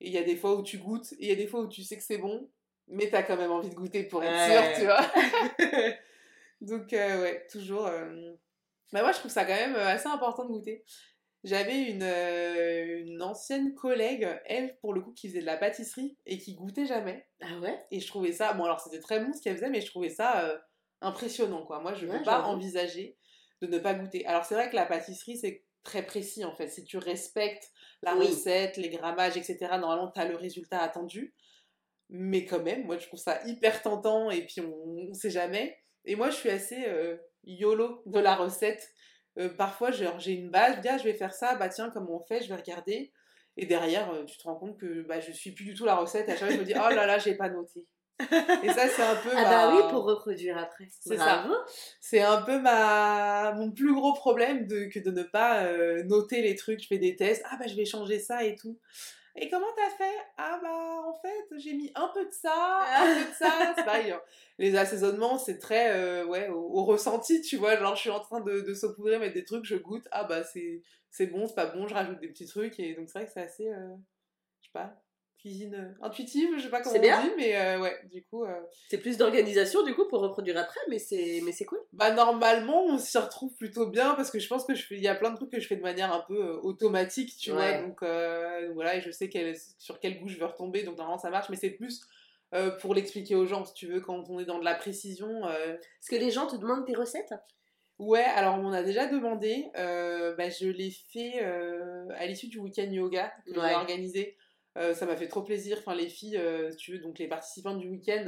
et 0.00 0.06
il 0.06 0.12
y 0.12 0.18
a 0.18 0.22
des 0.22 0.36
fois 0.36 0.54
où 0.54 0.62
tu 0.62 0.78
goûtes, 0.78 1.12
et 1.14 1.24
il 1.24 1.28
y 1.28 1.32
a 1.32 1.34
des 1.34 1.48
fois 1.48 1.62
où 1.62 1.66
tu 1.66 1.82
sais 1.82 1.96
que 1.96 2.04
c'est 2.04 2.18
bon, 2.18 2.48
mais 2.86 3.10
t'as 3.10 3.24
quand 3.24 3.36
même 3.36 3.50
envie 3.50 3.68
de 3.68 3.74
goûter 3.74 4.04
pour 4.04 4.22
être 4.22 4.48
sûr, 4.48 4.62
tu 4.76 4.84
vois. 4.84 5.80
Donc, 6.60 6.92
euh, 6.92 7.22
ouais, 7.22 7.44
toujours. 7.50 7.88
Euh, 7.88 8.32
bah, 8.92 9.02
moi, 9.02 9.10
je 9.10 9.18
trouve 9.18 9.32
ça 9.32 9.44
quand 9.44 9.56
même 9.56 9.74
assez 9.74 10.06
important 10.06 10.44
de 10.44 10.52
goûter. 10.52 10.84
J'avais 11.42 11.90
une, 11.90 12.04
une 13.08 13.22
ancienne 13.22 13.74
collègue, 13.74 14.28
elle, 14.44 14.78
pour 14.78 14.94
le 14.94 15.00
coup, 15.00 15.10
qui 15.14 15.26
faisait 15.26 15.40
de 15.40 15.46
la 15.46 15.56
pâtisserie 15.56 16.16
et 16.26 16.38
qui 16.38 16.54
goûtait 16.54 16.86
jamais. 16.86 17.26
Ah 17.40 17.58
ouais? 17.58 17.76
Et 17.90 17.98
je 17.98 18.06
trouvais 18.06 18.30
ça. 18.30 18.52
Bon, 18.52 18.62
alors 18.62 18.78
c'était 18.78 19.00
très 19.00 19.18
bon 19.18 19.32
ce 19.32 19.42
qu'elle 19.42 19.56
faisait, 19.56 19.68
mais 19.68 19.80
je 19.80 19.86
trouvais 19.86 20.10
ça 20.10 20.62
impressionnant, 21.00 21.64
quoi. 21.66 21.80
Moi, 21.80 21.94
je 21.94 22.06
ne 22.06 22.12
veux 22.12 22.22
pas 22.22 22.42
envisager 22.44 23.18
de 23.62 23.68
ne 23.68 23.78
pas 23.78 23.94
goûter. 23.94 24.26
Alors 24.26 24.44
c'est 24.44 24.54
vrai 24.54 24.68
que 24.68 24.76
la 24.76 24.84
pâtisserie, 24.84 25.38
c'est 25.38 25.64
très 25.84 26.04
précis 26.04 26.44
en 26.44 26.54
fait. 26.54 26.68
Si 26.68 26.84
tu 26.84 26.98
respectes 26.98 27.70
la 28.02 28.14
recette, 28.14 28.76
les 28.76 28.90
grammages, 28.90 29.36
etc., 29.36 29.58
normalement, 29.78 30.10
tu 30.10 30.20
as 30.20 30.28
le 30.28 30.36
résultat 30.36 30.80
attendu. 30.80 31.32
Mais 32.10 32.44
quand 32.44 32.62
même, 32.62 32.84
moi, 32.84 32.98
je 32.98 33.06
trouve 33.06 33.20
ça 33.20 33.40
hyper 33.46 33.80
tentant 33.80 34.30
et 34.30 34.44
puis 34.44 34.60
on 34.60 35.08
ne 35.08 35.14
sait 35.14 35.30
jamais. 35.30 35.78
Et 36.04 36.16
moi, 36.16 36.30
je 36.30 36.36
suis 36.36 36.50
assez 36.50 36.84
euh, 36.86 37.16
YOLO 37.44 38.02
de 38.06 38.18
la 38.18 38.34
recette. 38.34 38.90
Euh, 39.38 39.48
parfois, 39.48 39.92
j'ai 39.92 40.32
une 40.32 40.50
base, 40.50 40.76
je 40.76 40.80
dis, 40.80 40.88
ah, 40.88 40.98
je 40.98 41.04
vais 41.04 41.14
faire 41.14 41.32
ça, 41.32 41.54
bah 41.54 41.68
tiens, 41.68 41.90
comment 41.90 42.20
on 42.20 42.24
fait, 42.26 42.42
je 42.42 42.48
vais 42.48 42.56
regarder. 42.56 43.12
Et 43.56 43.66
derrière, 43.66 44.10
euh, 44.12 44.24
tu 44.24 44.36
te 44.36 44.42
rends 44.42 44.56
compte 44.56 44.78
que 44.78 45.02
bah, 45.02 45.20
je 45.20 45.30
suis 45.30 45.52
plus 45.52 45.64
du 45.64 45.74
tout 45.74 45.84
la 45.84 45.94
recette. 45.94 46.28
À 46.28 46.32
chaque 46.32 46.48
fois, 46.48 46.56
je 46.56 46.60
me 46.60 46.64
dis, 46.64 46.74
oh 46.74 46.94
là 46.94 47.06
là, 47.06 47.18
j'ai 47.18 47.36
pas 47.36 47.48
noté. 47.48 47.86
Et 48.20 48.68
ça, 48.68 48.88
c'est 48.88 49.02
un 49.02 49.16
peu. 49.16 49.30
Ah 49.34 49.44
bah, 49.44 49.74
oui, 49.74 49.82
pour 49.90 50.04
reproduire 50.04 50.56
après. 50.58 50.88
C'est 51.00 51.16
ça. 51.16 51.48
C'est 52.00 52.22
un 52.22 52.42
peu 52.42 52.60
ma... 52.60 53.52
mon 53.52 53.72
plus 53.72 53.94
gros 53.94 54.12
problème 54.12 54.66
de... 54.66 54.84
que 54.84 54.98
de 54.98 55.10
ne 55.10 55.22
pas 55.22 55.64
euh, 55.64 56.02
noter 56.04 56.42
les 56.42 56.54
trucs. 56.54 56.82
Je 56.82 56.86
fais 56.86 56.98
des 56.98 57.16
tests. 57.16 57.42
Ah 57.50 57.56
bah, 57.58 57.66
je 57.66 57.74
vais 57.74 57.84
changer 57.84 58.18
ça 58.18 58.44
et 58.44 58.54
tout. 58.54 58.78
Et 59.34 59.48
comment 59.48 59.66
t'as 59.76 59.90
fait? 59.90 60.18
Ah 60.36 60.60
bah, 60.62 61.02
en 61.06 61.14
fait, 61.14 61.58
j'ai 61.58 61.72
mis 61.72 61.90
un 61.94 62.08
peu 62.08 62.24
de 62.26 62.32
ça, 62.32 62.84
un 62.86 63.14
peu 63.14 63.30
de 63.30 63.34
ça. 63.34 63.72
C'est 63.76 63.84
pareil. 63.84 64.10
Hein. 64.10 64.20
Les 64.58 64.76
assaisonnements, 64.76 65.38
c'est 65.38 65.58
très 65.58 65.96
euh, 65.96 66.26
ouais, 66.26 66.48
au, 66.50 66.84
ressenti, 66.84 67.40
tu 67.40 67.56
vois. 67.56 67.76
Genre, 67.78 67.96
je 67.96 68.00
suis 68.02 68.10
en 68.10 68.20
train 68.20 68.40
de, 68.40 68.60
de 68.60 68.74
saupoudrer, 68.74 69.18
mettre 69.18 69.34
des 69.34 69.44
trucs, 69.44 69.64
je 69.64 69.76
goûte. 69.76 70.06
Ah 70.10 70.24
bah, 70.24 70.42
c'est 70.44 71.26
bon, 71.26 71.46
c'est 71.46 71.54
pas 71.54 71.66
bon, 71.66 71.88
je 71.88 71.94
rajoute 71.94 72.20
des 72.20 72.28
petits 72.28 72.46
trucs. 72.46 72.78
Et 72.78 72.94
donc, 72.94 73.08
c'est 73.08 73.20
vrai 73.20 73.26
que 73.26 73.32
c'est 73.32 73.40
assez. 73.40 73.68
Euh, 73.68 73.96
je 74.60 74.66
sais 74.66 74.72
pas 74.72 75.02
cuisine 75.42 75.74
euh, 75.74 76.06
intuitive, 76.06 76.50
je 76.56 76.62
sais 76.62 76.70
pas 76.70 76.80
comment 76.80 76.96
on 76.96 77.00
bien. 77.00 77.20
dit, 77.20 77.32
mais 77.36 77.56
euh, 77.56 77.80
ouais, 77.80 77.98
du 78.10 78.22
coup. 78.24 78.44
Euh, 78.44 78.60
c'est 78.88 78.98
plus 78.98 79.18
d'organisation 79.18 79.82
du 79.82 79.94
coup 79.94 80.06
pour 80.06 80.20
reproduire 80.20 80.56
après, 80.56 80.80
mais 80.88 80.98
c'est 80.98 81.40
mais 81.44 81.52
c'est 81.52 81.64
cool. 81.64 81.80
Bah 81.92 82.12
normalement 82.12 82.84
on 82.84 82.96
s'y 82.96 83.18
retrouve 83.18 83.52
plutôt 83.56 83.86
bien 83.86 84.14
parce 84.14 84.30
que 84.30 84.38
je 84.38 84.48
pense 84.48 84.64
que 84.64 84.74
je 84.74 84.86
fais, 84.86 84.94
il 84.94 85.02
y 85.02 85.08
a 85.08 85.14
plein 85.14 85.30
de 85.30 85.36
trucs 85.36 85.50
que 85.50 85.60
je 85.60 85.66
fais 85.66 85.76
de 85.76 85.82
manière 85.82 86.12
un 86.12 86.24
peu 86.26 86.52
automatique, 86.62 87.36
tu 87.36 87.50
vois, 87.50 87.82
donc, 87.82 88.02
voilà 88.74 88.96
et 88.96 89.00
je 89.00 89.10
sais 89.10 89.28
sur 89.78 89.98
quel 89.98 90.20
goût 90.20 90.28
je 90.28 90.38
veux 90.38 90.46
retomber, 90.46 90.84
donc 90.84 90.96
normalement 90.96 91.20
ça 91.20 91.30
marche, 91.30 91.48
mais 91.50 91.56
c'est 91.56 91.70
plus 91.70 92.06
pour 92.80 92.94
l'expliquer 92.94 93.34
aux 93.34 93.46
gens 93.46 93.64
si 93.64 93.74
tu 93.74 93.86
veux 93.86 94.00
quand 94.00 94.30
on 94.30 94.38
est 94.38 94.44
dans 94.44 94.60
de 94.60 94.64
la 94.64 94.74
précision. 94.74 95.48
Est-ce 95.48 96.10
que 96.10 96.16
les 96.16 96.30
gens 96.30 96.46
te 96.46 96.56
demandent 96.56 96.86
tes 96.86 96.94
recettes? 96.94 97.34
Ouais, 97.98 98.24
alors 98.24 98.58
on 98.58 98.72
a 98.72 98.82
déjà 98.82 99.06
demandé. 99.06 99.70
bah, 99.74 100.50
je 100.50 100.68
l'ai 100.68 100.92
fait 101.12 101.40
à 101.40 102.26
l'issue 102.26 102.48
du 102.48 102.58
week-end 102.58 102.90
yoga 102.90 103.32
que 103.44 103.54
j'ai 103.54 103.74
organisé. 103.74 104.36
Euh, 104.78 104.94
ça 104.94 105.06
m'a 105.06 105.16
fait 105.16 105.28
trop 105.28 105.42
plaisir. 105.42 105.78
Enfin, 105.78 105.94
les 105.94 106.08
filles, 106.08 106.38
euh, 106.38 106.70
tu 106.78 106.92
veux, 106.92 106.98
donc 106.98 107.18
les 107.18 107.28
participants 107.28 107.76
du 107.76 107.88
week-end 107.88 108.24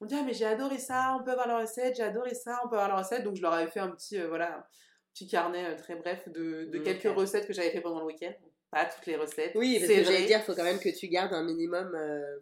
m'ont 0.00 0.06
dit 0.06 0.14
Ah, 0.14 0.22
mais 0.24 0.32
j'ai 0.32 0.44
adoré 0.44 0.78
ça, 0.78 1.16
on 1.18 1.24
peut 1.24 1.32
avoir 1.32 1.48
la 1.48 1.58
recette, 1.58 1.96
j'ai 1.96 2.02
adoré 2.02 2.34
ça, 2.34 2.60
on 2.64 2.68
peut 2.68 2.76
avoir 2.76 2.88
la 2.88 3.02
recette. 3.02 3.24
Donc 3.24 3.36
je 3.36 3.42
leur 3.42 3.52
avais 3.52 3.70
fait 3.70 3.80
un 3.80 3.90
petit, 3.90 4.18
euh, 4.18 4.28
voilà, 4.28 4.68
petit 5.12 5.26
carnet 5.26 5.74
très 5.76 5.96
bref 5.96 6.28
de, 6.28 6.68
de 6.70 6.78
quelques 6.78 7.14
recettes 7.16 7.46
que 7.46 7.52
j'avais 7.52 7.70
fait 7.70 7.80
pendant 7.80 8.00
le 8.00 8.06
week-end. 8.06 8.32
Pas 8.70 8.84
toutes 8.84 9.06
les 9.06 9.16
recettes. 9.16 9.52
Oui, 9.54 9.78
parce 9.80 9.90
que 9.90 10.04
j'allais 10.04 10.26
dire, 10.26 10.40
il 10.40 10.44
faut 10.44 10.54
quand 10.54 10.62
même 10.62 10.78
que 10.78 10.90
tu 10.90 11.08
gardes 11.08 11.32
un 11.32 11.42
minimum. 11.42 11.90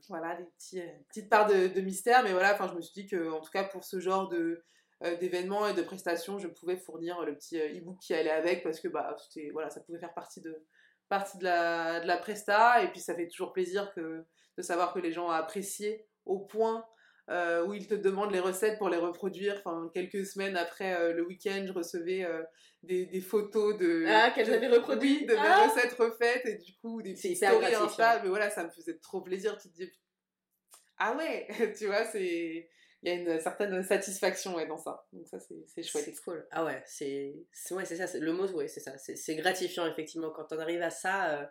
Voilà, 0.09 0.35
des 0.35 0.45
petits, 0.45 0.83
petites 1.09 1.31
parts 1.31 1.47
de, 1.47 1.69
de, 1.69 1.81
mystère. 1.81 2.25
Mais 2.25 2.33
voilà, 2.33 2.53
enfin, 2.53 2.67
je 2.69 2.75
me 2.75 2.81
suis 2.81 3.03
dit 3.03 3.07
que, 3.07 3.31
en 3.31 3.41
tout 3.41 3.53
cas, 3.53 3.63
pour 3.63 3.85
ce 3.85 4.01
genre 4.01 4.29
de 4.29 4.65
d'événements 5.21 5.69
et 5.69 5.75
de 5.75 5.83
prestations, 5.83 6.39
je 6.39 6.49
pouvais 6.49 6.79
fournir 6.79 7.21
le 7.23 7.37
petit 7.37 7.59
e-book 7.59 7.99
qui 8.01 8.15
allait 8.15 8.31
avec 8.31 8.65
parce 8.65 8.81
que 8.81 8.89
bah, 8.89 9.15
voilà, 9.53 9.71
ça 9.71 9.81
pouvait 9.81 10.01
faire 10.01 10.15
partie 10.15 10.41
de, 10.41 10.65
partie 11.09 11.39
de 11.39 11.45
la, 11.45 12.01
de 12.01 12.07
la 12.07 12.17
presta 12.17 12.83
et 12.83 12.89
puis 12.91 13.01
ça 13.01 13.15
fait 13.15 13.29
toujours 13.29 13.53
plaisir 13.53 13.93
que, 13.95 14.25
de 14.57 14.63
savoir 14.63 14.93
que 14.93 14.99
les 14.99 15.13
gens 15.13 15.27
ont 15.27 15.31
apprécié 15.31 16.07
au 16.25 16.41
point 16.41 16.85
euh, 17.29 17.67
où 17.67 17.75
ils 17.75 17.89
te 17.89 17.95
demandent 17.95 18.31
les 18.31 18.41
recettes 18.41 18.79
pour 18.79 18.89
les 18.89 18.99
reproduire. 18.99 19.57
Enfin, 19.59 19.91
quelques 19.93 20.25
semaines 20.25 20.57
après 20.57 20.95
euh, 20.95 21.13
le 21.13 21.27
week-end, 21.27 21.65
je 21.67 21.73
recevais 21.73 22.25
euh, 22.25 22.43
des, 22.85 23.07
des, 23.07 23.21
photos 23.21 23.77
de. 23.77 24.05
Ah, 24.07 24.31
qu'elles 24.31 24.53
avaient 24.53 24.69
reproduit 24.69 25.27
De 25.27 25.33
mes 25.33 25.41
ah 25.41 25.67
recettes 25.67 25.95
refaites 25.95 26.47
et 26.47 26.55
du 26.59 26.77
coup, 26.77 27.03
des 27.03 27.15
petites 27.15 27.37
stories 27.37 27.75
Insta. 27.75 28.21
Mais 28.23 28.29
voilà, 28.29 28.49
ça 28.51 28.63
me 28.63 28.71
faisait 28.71 28.99
trop 28.99 29.23
plaisir. 29.23 29.59
Tu 29.59 29.69
te 29.69 29.75
dis, 29.75 29.91
ah 30.99 31.17
ouais, 31.17 31.49
tu 31.79 31.87
vois, 31.87 32.05
c'est 32.05 32.69
il 33.07 33.13
y 33.13 33.13
a 33.13 33.19
une 33.21 33.41
certaine 33.41 33.83
satisfaction 33.85 34.57
dans 34.67 34.79
ça. 34.79 35.07
Donc 35.13 35.29
ça, 35.29 35.39
c'est 35.39 35.83
chouette. 35.85 36.05
C'est 36.07 36.25
cool. 36.25 36.45
Ah 36.51 36.65
ouais, 36.65 36.83
c'est 36.87 37.37
ouais, 37.71 37.85
ça. 37.85 38.19
Le 38.19 38.33
mot, 38.33 38.49
ouais, 38.49 38.67
c'est 38.67 38.81
ça. 38.81 38.99
C'est 38.99 39.37
gratifiant, 39.37 39.87
effectivement. 39.87 40.31
Quand 40.31 40.53
on 40.53 40.59
arrive 40.59 40.83
à 40.83 40.91
ça, 40.91 41.31
euh, 41.31 41.47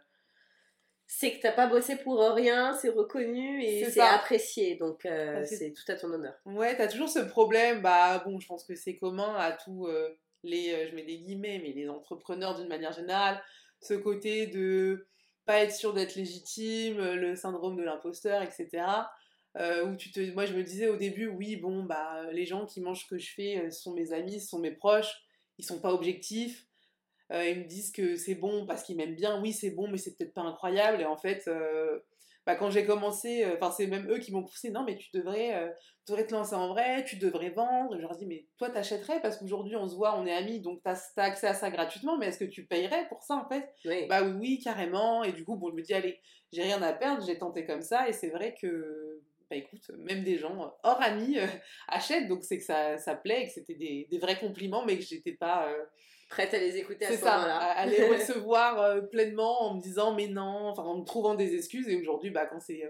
c'est 1.08 1.32
que 1.32 1.42
t'as 1.42 1.54
pas 1.54 1.68
bossé 1.68 1.96
pour 1.96 2.20
rien, 2.20 2.74
c'est 2.74 2.90
reconnu 2.90 3.64
et 3.64 3.90
c'est 3.90 4.02
apprécié. 4.02 4.76
Donc 4.76 5.06
euh, 5.06 5.46
c'est 5.46 5.72
tout 5.72 5.90
à 5.90 5.96
ton 5.96 6.12
honneur. 6.12 6.34
Ouais, 6.46 6.76
t'as 6.76 6.90
toujours 6.90 7.08
ce 7.08 7.20
problème. 7.20 7.82
Bah 7.82 8.22
bon, 8.26 8.38
je 8.38 8.48
pense 8.48 8.66
que 8.66 8.76
c'est 8.76 8.98
commun 8.98 9.34
à 9.36 9.54
tous 9.54 9.88
euh, 9.88 10.10
les, 10.44 10.90
je 10.90 10.96
mets 10.96 11.06
des 11.06 11.20
guillemets, 11.20 11.62
mais 11.64 11.72
les 11.72 11.88
entrepreneurs 11.88 12.56
d'une 12.56 12.68
manière 12.68 12.92
générale. 12.92 13.42
Ce 13.80 13.94
côté 13.94 14.48
de 14.48 15.08
pas 15.46 15.60
être 15.60 15.74
sûr 15.74 15.94
d'être 15.94 16.16
légitime, 16.16 16.98
le 16.98 17.36
syndrome 17.38 17.78
de 17.78 17.84
l'imposteur, 17.84 18.42
etc. 18.42 18.84
Euh, 19.58 19.86
où 19.86 19.96
tu 19.96 20.12
te, 20.12 20.20
moi 20.34 20.46
je 20.46 20.54
me 20.54 20.64
disais 20.64 20.88
au 20.88 20.98
début, 20.98 21.28
oui, 21.28 21.56
bon, 21.56 21.84
bah, 21.84 22.24
les 22.32 22.46
gens 22.46 22.66
qui 22.66 22.82
mangent 22.82 23.04
ce 23.04 23.08
que 23.08 23.18
je 23.18 23.34
fais 23.34 23.58
euh, 23.58 23.72
sont 23.72 23.94
mes 23.94 24.12
amis, 24.12 24.42
sont 24.42 24.60
mes 24.60 24.72
proches, 24.72 25.24
ils 25.58 25.66
sont 25.66 25.80
pas 25.80 25.94
objectifs. 25.94 26.66
Euh, 27.32 27.50
ils 27.50 27.60
me 27.60 27.66
disent 27.66 27.92
que 27.92 28.18
c'est 28.18 28.36
bon 28.36 28.66
parce 28.66 28.84
qu'ils 28.84 28.98
m'aiment 28.98 29.16
bien, 29.16 29.42
oui, 29.42 29.54
c'est 29.54 29.72
bon, 29.72 29.88
mais 29.88 29.98
c'est 29.98 30.16
peut-être 30.16 30.34
pas 30.34 30.42
incroyable. 30.42 31.02
Et 31.02 31.06
en 31.06 31.18
fait, 31.18 31.50
bah, 32.46 32.56
quand 32.56 32.70
j'ai 32.70 32.86
commencé, 32.86 33.44
enfin, 33.56 33.72
c'est 33.72 33.88
même 33.88 34.12
eux 34.12 34.20
qui 34.20 34.32
m'ont 34.32 34.44
poussé, 34.44 34.70
non, 34.70 34.84
mais 34.84 34.96
tu 34.98 35.10
devrais, 35.12 35.74
devrais 36.08 36.28
te 36.28 36.34
lancer 36.34 36.54
en 36.54 36.68
vrai, 36.68 37.04
tu 37.06 37.16
devrais 37.18 37.50
vendre. 37.50 37.96
Et 37.96 37.98
je 37.98 38.02
leur 38.02 38.16
dis, 38.16 38.28
mais 38.28 38.46
toi, 38.58 38.70
t'achèterais 38.70 39.22
parce 39.22 39.38
qu'aujourd'hui, 39.38 39.76
on 39.76 39.88
se 39.88 39.96
voit, 39.96 40.20
on 40.20 40.28
est 40.28 40.34
amis, 40.34 40.60
donc 40.62 40.82
t'as 40.84 40.94
as 41.18 41.24
accès 41.24 41.48
à 41.48 41.56
ça 41.56 41.72
gratuitement, 41.72 42.18
mais 42.18 42.28
est-ce 42.28 42.38
que 42.38 42.46
tu 42.46 42.66
payerais 42.66 43.08
pour 43.08 43.24
ça, 43.24 43.36
en 43.38 43.48
fait? 43.50 43.74
Bah 44.08 44.22
oui, 44.22 44.34
oui, 44.40 44.60
carrément. 44.64 45.24
Et 45.24 45.32
du 45.32 45.44
coup, 45.44 45.56
bon, 45.56 45.72
je 45.72 45.76
me 45.76 45.82
dis, 45.82 45.94
allez, 45.96 46.20
j'ai 46.54 46.62
rien 46.62 46.82
à 46.84 46.94
perdre, 46.94 47.26
j'ai 47.26 47.40
tenté 47.40 47.66
comme 47.66 47.82
ça, 47.82 48.08
et 48.08 48.14
c'est 48.14 48.30
vrai 48.30 48.54
que 48.62 49.22
bah 49.50 49.58
écoute, 49.58 49.92
même 49.98 50.24
des 50.24 50.38
gens 50.38 50.76
hors 50.84 51.02
amis 51.02 51.38
euh, 51.38 51.46
achètent, 51.88 52.28
donc 52.28 52.44
c'est 52.44 52.58
que 52.58 52.64
ça, 52.64 52.98
ça 52.98 53.16
plaît 53.16 53.44
et 53.44 53.46
que 53.48 53.54
c'était 53.54 53.76
des, 53.76 54.08
des, 54.10 54.18
vrais 54.18 54.40
compliments, 54.40 54.86
mais 54.86 54.98
que 54.98 55.04
j'étais 55.04 55.34
pas 55.34 55.70
euh, 55.72 55.86
prête 56.30 56.54
à 56.54 56.58
les 56.58 56.78
écouter 56.78 57.06
à 57.06 57.12
ce 57.12 57.24
moment-là. 57.24 57.58
À, 57.58 57.86
les 57.86 58.04
recevoir 58.10 58.82
euh, 58.82 59.02
pleinement 59.02 59.64
en 59.64 59.76
me 59.76 59.82
disant 59.82 60.16
mais 60.16 60.28
non, 60.28 60.70
enfin 60.70 60.84
en 60.84 61.00
me 61.00 61.06
trouvant 61.06 61.36
des 61.36 61.56
excuses. 61.56 61.88
Et 61.88 61.96
aujourd'hui, 61.96 62.32
bah, 62.32 62.48
quand 62.48 62.60
c'est 62.60 62.84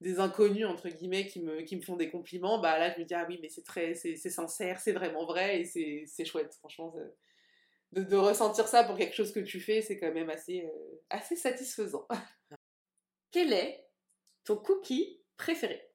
des 0.00 0.18
inconnus 0.18 0.66
entre 0.66 0.88
guillemets 0.88 1.26
qui 1.26 1.42
me, 1.42 1.60
qui 1.62 1.76
me 1.76 1.82
font 1.82 1.96
des 1.96 2.10
compliments, 2.10 2.58
bah 2.58 2.78
là 2.78 2.92
je 2.94 3.00
me 3.00 3.04
dis 3.04 3.14
ah 3.14 3.26
oui 3.28 3.38
mais 3.42 3.48
c'est 3.48 3.64
très 3.64 3.94
c'est 3.94 4.16
sincère, 4.16 4.80
c'est 4.80 4.92
vraiment 4.92 5.26
vrai 5.26 5.60
et 5.60 6.06
c'est 6.06 6.24
chouette 6.24 6.54
franchement 6.54 6.92
de, 7.92 8.02
de, 8.02 8.16
ressentir 8.16 8.66
ça 8.66 8.84
pour 8.84 8.96
quelque 8.96 9.14
chose 9.14 9.32
que 9.32 9.40
tu 9.40 9.60
fais 9.60 9.82
c'est 9.82 9.98
quand 9.98 10.12
même 10.12 10.30
assez 10.30 10.64
euh, 10.64 11.02
assez 11.10 11.36
satisfaisant. 11.36 12.06
Quel 13.30 13.52
est 13.52 13.86
ton 14.44 14.56
cookie 14.56 15.22
préféré? 15.36 15.89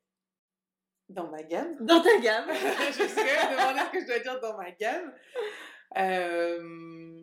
Dans 1.10 1.28
ma 1.30 1.44
gamme. 1.44 1.76
Dans 1.82 2.02
ta 2.02 2.18
gamme. 2.18 2.50
je 2.52 3.08
sais 3.08 3.26
demander 3.52 3.82
ce 3.86 3.91
que 3.91 4.02
je 4.02 4.08
dois 4.08 4.20
dire 4.20 4.39
dans 4.39 4.58
ma 4.58 4.72
gamme. 4.72 5.13
Euh, 5.98 7.22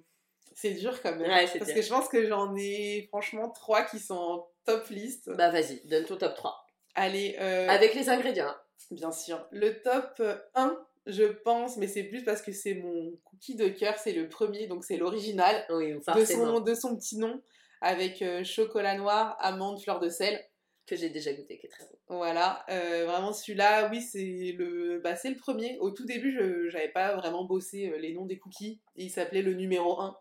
c'est 0.54 0.74
dur 0.74 1.00
quand 1.02 1.16
même. 1.16 1.28
parce 1.58 1.72
que 1.72 1.82
je 1.82 1.88
pense 1.88 2.08
que 2.08 2.26
j'en 2.26 2.54
ai 2.56 3.06
franchement 3.08 3.50
trois 3.50 3.82
qui 3.82 3.98
sont 3.98 4.14
en 4.14 4.48
top 4.64 4.88
list. 4.88 5.30
Bah 5.30 5.50
vas-y, 5.50 5.80
donne 5.86 6.04
ton 6.04 6.16
top 6.16 6.34
3. 6.34 6.66
Allez. 6.94 7.36
Euh, 7.40 7.68
Avec 7.68 7.94
les 7.94 8.08
ingrédients. 8.08 8.48
Hein. 8.48 8.60
Bien 8.90 9.12
sûr. 9.12 9.44
Le 9.50 9.80
top 9.82 10.22
1, 10.54 10.78
je 11.06 11.24
pense, 11.24 11.76
mais 11.76 11.88
c'est 11.88 12.04
plus 12.04 12.22
parce 12.24 12.42
que 12.42 12.52
c'est 12.52 12.74
mon 12.74 13.12
cookie 13.24 13.54
de 13.54 13.68
cœur, 13.68 13.96
c'est 13.98 14.12
le 14.12 14.28
premier, 14.28 14.66
donc 14.66 14.84
c'est 14.84 14.96
l'original. 14.96 15.64
Oui, 15.70 15.92
de 15.92 16.24
son, 16.24 16.60
de 16.60 16.74
son 16.74 16.96
petit 16.96 17.18
nom, 17.18 17.40
avec 17.80 18.22
euh, 18.22 18.44
chocolat 18.44 18.96
noir, 18.96 19.36
amande, 19.40 19.80
fleur 19.80 20.00
de 20.00 20.08
sel. 20.08 20.40
Que 20.86 20.96
j'ai 20.96 21.10
déjà 21.10 21.32
goûté, 21.32 21.58
qui 21.58 21.66
est 21.66 21.70
très 21.70 21.84
bon. 21.84 22.16
Voilà, 22.16 22.64
euh, 22.68 23.06
vraiment 23.06 23.32
celui-là, 23.32 23.88
oui, 23.90 24.02
c'est 24.02 24.54
le, 24.58 25.00
bah, 25.02 25.14
le 25.24 25.36
premier. 25.36 25.78
Au 25.78 25.90
tout 25.90 26.04
début, 26.04 26.32
je 26.32 26.72
n'avais 26.72 26.90
pas 26.90 27.14
vraiment 27.14 27.44
bossé 27.44 27.92
les 28.00 28.12
noms 28.12 28.26
des 28.26 28.38
cookies. 28.38 28.80
Il 28.96 29.10
s'appelait 29.10 29.42
le 29.42 29.54
numéro 29.54 30.00
1 30.00 30.16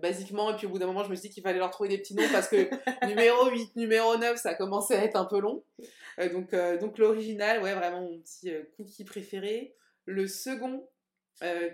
basiquement. 0.00 0.50
Et 0.50 0.56
puis 0.56 0.66
au 0.66 0.70
bout 0.70 0.78
d'un 0.78 0.86
moment, 0.86 1.04
je 1.04 1.10
me 1.10 1.14
suis 1.14 1.28
dit 1.28 1.34
qu'il 1.34 1.42
fallait 1.42 1.58
leur 1.58 1.70
trouver 1.70 1.88
des 1.88 1.98
petits 1.98 2.14
noms 2.14 2.28
parce 2.32 2.48
que 2.48 2.56
numéro 3.06 3.50
8, 3.50 3.76
numéro 3.76 4.16
9, 4.16 4.38
ça 4.38 4.54
commençait 4.54 4.96
à 4.96 5.04
être 5.04 5.16
un 5.16 5.24
peu 5.24 5.40
long. 5.40 5.64
Euh, 6.18 6.32
donc 6.32 6.52
euh, 6.54 6.78
donc 6.78 6.98
l'original, 6.98 7.62
ouais, 7.62 7.74
vraiment 7.74 8.02
mon 8.02 8.20
petit 8.20 8.50
euh, 8.50 8.62
cookie 8.76 9.04
préféré. 9.04 9.74
Le 10.04 10.26
second, 10.26 10.88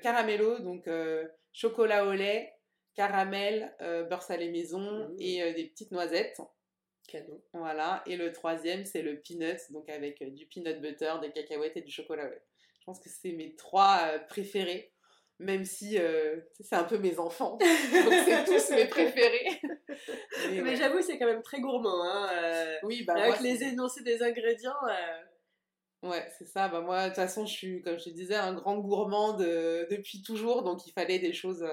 caramello, 0.02 0.58
donc 0.58 0.86
chocolat 1.52 2.04
au 2.04 2.12
lait, 2.12 2.52
caramel, 2.94 3.74
beurre 3.80 4.22
salé 4.22 4.50
maison 4.50 4.80
mmh. 4.80 5.16
et 5.18 5.54
des 5.54 5.64
petites 5.64 5.92
noisettes. 5.92 6.38
Cadeau. 7.08 7.42
Voilà. 7.52 8.02
Et 8.06 8.16
le 8.16 8.30
troisième, 8.32 8.84
c'est 8.84 9.02
le 9.02 9.20
peanut, 9.20 9.60
donc 9.70 9.88
avec 9.88 10.22
du 10.34 10.46
peanut 10.46 10.80
butter, 10.80 11.14
des 11.20 11.32
cacahuètes 11.32 11.76
et 11.76 11.82
du 11.82 11.90
chocolat. 11.90 12.30
Je 12.80 12.84
pense 12.84 13.00
que 13.00 13.08
c'est 13.08 13.32
mes 13.32 13.56
trois 13.56 14.18
préférés 14.28 14.92
même 15.38 15.64
si 15.64 15.98
euh, 15.98 16.36
c'est 16.60 16.74
un 16.74 16.84
peu 16.84 16.98
mes 16.98 17.18
enfants. 17.18 17.56
Donc 17.92 18.12
c'est 18.24 18.44
tous 18.44 18.70
mes 18.70 18.86
préférés. 18.86 19.60
Mais, 20.62 20.76
j'avoue, 20.76 21.00
c'est 21.00 21.18
quand 21.18 21.26
même 21.26 21.42
très 21.42 21.60
gourmand. 21.60 22.02
Hein, 22.02 22.28
euh, 22.34 22.74
oui, 22.82 23.04
bah, 23.04 23.14
avec 23.16 23.40
les 23.40 23.62
énoncés 23.62 24.02
des 24.02 24.22
ingrédients. 24.22 24.72
Euh. 24.88 26.08
Ouais, 26.08 26.28
c'est 26.38 26.46
ça. 26.46 26.68
Bah, 26.68 26.80
moi, 26.80 27.04
de 27.04 27.08
toute 27.08 27.16
façon, 27.16 27.46
je 27.46 27.52
suis, 27.52 27.82
comme 27.82 27.98
je 27.98 28.04
te 28.04 28.10
disais, 28.10 28.34
un 28.34 28.54
grand 28.54 28.78
gourmand 28.78 29.34
depuis 29.34 30.22
toujours. 30.22 30.62
Donc 30.62 30.86
il 30.86 30.92
fallait 30.92 31.18
des 31.18 31.32
choses 31.32 31.64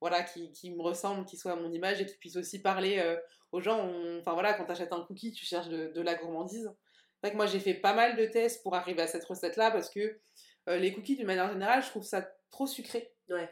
voilà, 0.00 0.22
qui, 0.22 0.52
qui, 0.52 0.70
me 0.70 0.82
ressemblent, 0.82 1.24
qui 1.24 1.36
soient 1.36 1.52
à 1.52 1.56
mon 1.56 1.72
image 1.72 2.00
et 2.00 2.06
qui 2.06 2.16
puissent 2.16 2.36
aussi 2.36 2.60
parler 2.60 3.16
aux 3.52 3.60
gens. 3.60 3.90
Enfin 4.20 4.34
voilà, 4.34 4.54
quand 4.54 4.64
tu 4.64 4.72
achètes 4.72 4.92
un 4.92 5.02
cookie, 5.02 5.32
tu 5.32 5.44
cherches 5.44 5.68
de, 5.68 5.92
de 5.94 6.00
la 6.00 6.14
gourmandise. 6.14 6.70
C'est 7.14 7.28
vrai 7.28 7.30
que 7.32 7.36
moi, 7.36 7.46
j'ai 7.46 7.60
fait 7.60 7.74
pas 7.74 7.94
mal 7.94 8.16
de 8.16 8.26
tests 8.26 8.62
pour 8.62 8.74
arriver 8.74 9.02
à 9.02 9.06
cette 9.06 9.24
recette-là 9.24 9.70
parce 9.70 9.90
que 9.90 10.20
les 10.66 10.92
cookies, 10.92 11.16
d'une 11.16 11.26
manière 11.26 11.50
générale, 11.50 11.82
je 11.82 11.88
trouve 11.88 12.02
ça 12.02 12.28
trop 12.50 12.66
sucré. 12.66 13.12
Ouais. 13.28 13.48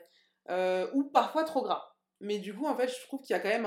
Euh, 0.50 0.90
ou 0.92 1.04
parfois 1.04 1.44
trop 1.44 1.62
gras. 1.62 1.94
Mais 2.20 2.38
du 2.38 2.54
coup, 2.54 2.66
en 2.66 2.76
fait, 2.76 2.88
je 2.88 3.00
trouve 3.06 3.20
qu'il 3.20 3.34
y 3.34 3.38
a 3.38 3.40
quand 3.40 3.48
même 3.48 3.66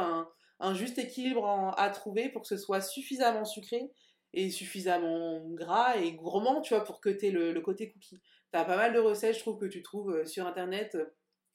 un, 0.60 0.74
juste 0.74 0.98
équilibre 0.98 1.74
à 1.78 1.90
trouver 1.90 2.30
pour 2.30 2.42
que 2.42 2.48
ce 2.48 2.58
soit 2.58 2.82
suffisamment 2.82 3.46
sucré 3.46 3.92
et 4.34 4.50
suffisamment 4.50 5.42
gras 5.52 5.98
et 5.98 6.14
gourmand, 6.14 6.62
tu 6.62 6.74
vois, 6.74 6.84
pour 6.84 7.02
que 7.02 7.10
tu 7.10 7.28
aies 7.28 7.32
le, 7.32 7.60
côté 7.62 7.92
cookie. 7.92 8.20
Tu 8.52 8.60
as 8.60 8.66
pas 8.66 8.78
mal 8.78 8.94
de 8.94 9.00
recettes, 9.00 9.36
je 9.36 9.40
trouve, 9.40 9.58
que 9.58 9.66
tu 9.66 9.82
trouves 9.82 10.12
euh, 10.12 10.26
sur 10.26 10.46
Internet. 10.46 10.98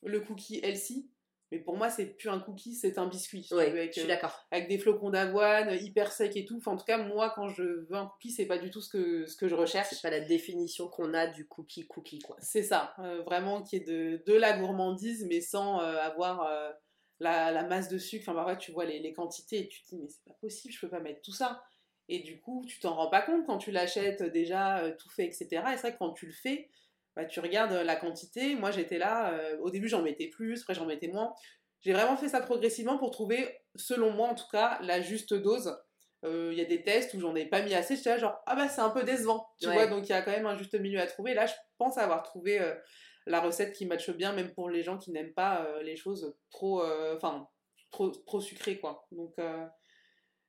Le 0.02 0.20
cookie 0.20 0.60
healthy, 0.62 1.08
mais 1.52 1.58
pour 1.58 1.76
moi, 1.76 1.90
c'est 1.90 2.06
plus 2.06 2.30
un 2.30 2.40
cookie, 2.40 2.74
c'est 2.74 2.96
un 2.96 3.06
biscuit. 3.06 3.46
avec, 3.50 3.92
je 3.92 4.00
suis 4.00 4.02
euh, 4.04 4.06
d'accord. 4.06 4.46
Avec 4.50 4.68
des 4.68 4.78
flocons 4.78 5.10
d'avoine, 5.10 5.70
hyper 5.84 6.10
sec 6.10 6.34
et 6.34 6.46
tout. 6.46 6.58
en 6.64 6.78
tout 6.78 6.84
cas, 6.86 6.96
moi, 6.96 7.30
quand 7.36 7.50
je 7.50 7.62
veux 7.62 7.94
un 7.94 8.06
cookie, 8.06 8.30
c'est 8.30 8.46
pas 8.46 8.56
du 8.56 8.70
tout 8.70 8.80
ce 8.80 8.88
que, 8.88 9.26
ce 9.26 9.36
que 9.36 9.48
je 9.48 9.54
recherche. 9.54 9.88
C'est 9.90 10.00
pas 10.00 10.08
la 10.08 10.20
définition 10.20 10.88
qu'on 10.88 11.12
a 11.12 11.26
du 11.26 11.46
cookie 11.46 11.86
cookie, 11.86 12.20
quoi. 12.20 12.36
C'est 12.40 12.62
ça. 12.62 12.94
Euh, 13.00 13.22
vraiment, 13.24 13.62
qui 13.62 13.76
est 13.76 13.86
de, 13.86 14.22
de, 14.26 14.32
la 14.32 14.56
gourmandise, 14.56 15.26
mais 15.28 15.42
sans 15.42 15.82
euh, 15.82 15.98
avoir 15.98 16.48
la, 17.20 17.52
la, 17.52 17.64
masse 17.64 17.90
de 17.90 17.98
sucre. 17.98 18.24
Enfin, 18.26 18.34
parfois, 18.34 18.56
tu 18.56 18.72
vois 18.72 18.86
les, 18.86 19.00
les, 19.00 19.12
quantités 19.12 19.58
et 19.58 19.68
tu 19.68 19.82
te 19.82 19.88
dis, 19.88 19.98
mais 19.98 20.08
c'est 20.08 20.24
pas 20.24 20.38
possible, 20.40 20.72
je 20.72 20.80
peux 20.80 20.88
pas 20.88 21.00
mettre 21.00 21.20
tout 21.20 21.34
ça. 21.34 21.62
Et 22.08 22.20
du 22.20 22.40
coup, 22.40 22.64
tu 22.66 22.80
t'en 22.80 22.94
rends 22.94 23.10
pas 23.10 23.20
compte 23.20 23.44
quand 23.44 23.58
tu 23.58 23.72
l'achètes 23.72 24.22
déjà 24.22 24.90
tout 24.98 25.10
fait, 25.10 25.26
etc. 25.26 25.46
Et 25.50 25.76
c'est 25.76 25.82
vrai 25.82 25.92
que 25.92 25.98
quand 25.98 26.14
tu 26.14 26.24
le 26.24 26.32
fais, 26.32 26.70
bah, 27.16 27.25
tu 27.25 27.40
regardes 27.40 27.72
la 27.72 27.96
quantité. 27.96 28.55
Moi, 28.55 28.70
j'étais 28.70 28.98
là, 28.98 29.33
euh, 29.33 29.59
au 29.61 29.70
début, 29.70 29.88
j'en 29.88 30.03
mettais 30.03 30.29
plus, 30.29 30.61
après, 30.62 30.75
j'en 30.75 30.87
mettais 30.87 31.09
moins. 31.09 31.33
J'ai 31.83 31.92
vraiment 31.92 32.16
fait 32.16 32.29
ça 32.29 32.40
progressivement 32.40 32.96
pour 32.96 33.11
trouver, 33.11 33.59
selon 33.75 34.12
moi 34.12 34.29
en 34.29 34.35
tout 34.35 34.48
cas, 34.51 34.79
la 34.83 35.01
juste 35.01 35.35
dose. 35.35 35.77
Euh, 36.25 36.51
il 36.53 36.59
y 36.59 36.62
a 36.62 36.64
des 36.64 36.83
tests 36.85 37.12
où 37.14 37.20
j'en 37.20 37.35
ai 37.35 37.46
pas 37.46 37.62
mis 37.62 37.75
assez, 37.75 37.96
j'étais 37.96 38.11
là 38.11 38.18
genre, 38.18 38.40
ah 38.46 38.55
bah 38.55 38.68
c'est 38.68 38.81
un 38.81 38.90
peu 38.90 39.03
décevant, 39.03 39.48
tu 39.61 39.68
vois, 39.68 39.88
donc 39.88 40.09
il 40.09 40.11
y 40.11 40.12
a 40.12 40.22
quand 40.22 40.31
même 40.31 40.46
un 40.46 40.57
juste 40.57 40.79
milieu 40.79 41.01
à 41.01 41.07
trouver. 41.09 41.35
Là, 41.35 41.46
je 41.46 41.55
pense 41.79 41.98
avoir 41.98 42.22
trouvé 42.22 42.61
euh, 42.61 42.72
la 43.27 43.40
recette 43.40 43.72
qui 43.72 43.87
matche 43.87 44.11
bien, 44.11 44.33
même 44.33 44.55
pour 44.55 44.70
les 44.70 44.85
gens 44.85 44.96
qui 44.96 45.11
n'aiment 45.11 45.35
pas 45.35 45.66
les 45.83 45.96
choses 45.96 46.37
trop, 46.51 46.85
enfin, 47.16 47.48
trop, 47.90 48.11
trop 48.11 48.40
sucrées, 48.40 48.79
quoi. 48.79 49.07
Donc, 49.11 49.35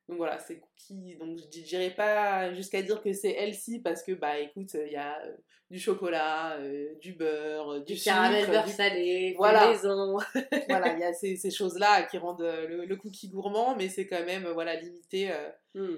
donc 0.08 0.18
voilà, 0.18 0.38
c'est 0.38 0.58
cookies. 0.58 1.16
Donc 1.16 1.38
je 1.38 1.60
dirais 1.60 1.90
pas 1.90 2.52
jusqu'à 2.52 2.82
dire 2.82 3.02
que 3.02 3.12
c'est 3.12 3.32
healthy 3.32 3.80
parce 3.80 4.02
que 4.02 4.12
bah 4.12 4.38
écoute, 4.38 4.74
il 4.74 4.92
y 4.92 4.96
a 4.96 5.18
euh, 5.24 5.36
du 5.70 5.78
chocolat, 5.78 6.58
euh, 6.58 6.94
du 7.00 7.14
beurre, 7.14 7.74
euh, 7.74 7.80
du, 7.80 7.94
du 7.94 8.00
caramel 8.00 8.46
beurre 8.46 8.68
salé, 8.68 9.34
voilà. 9.38 9.68
maison. 9.70 10.18
voilà, 10.68 10.92
il 10.92 11.00
y 11.00 11.04
a 11.04 11.12
ces, 11.14 11.36
ces 11.36 11.50
choses-là 11.50 12.02
qui 12.02 12.18
rendent 12.18 12.42
le, 12.42 12.96
cookie 12.96 13.28
gourmand, 13.28 13.76
mais 13.76 13.88
c'est 13.88 14.06
quand 14.06 14.24
même 14.24 14.46
voilà 14.48 14.78
limité, 14.78 15.32
hmm. 15.74 15.96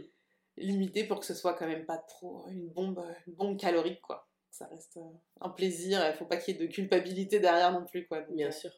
limité 0.56 1.04
pour 1.04 1.18
que 1.18 1.26
ce 1.26 1.34
soit 1.34 1.54
quand 1.54 1.66
même 1.66 1.84
pas 1.84 1.98
trop 1.98 2.46
une 2.48 2.68
bombe, 2.68 3.04
une 3.26 3.34
bombe 3.34 3.58
calorique 3.58 4.00
quoi. 4.02 4.28
Ça 4.52 4.66
reste 4.68 4.98
un 5.40 5.50
plaisir, 5.50 6.00
il 6.08 6.16
faut 6.16 6.24
pas 6.24 6.36
qu'il 6.36 6.54
y 6.54 6.62
ait 6.62 6.66
de 6.66 6.72
culpabilité 6.72 7.40
derrière 7.40 7.72
non 7.72 7.84
plus 7.84 8.06
quoi. 8.06 8.20
Bien 8.30 8.52
sûr. 8.52 8.70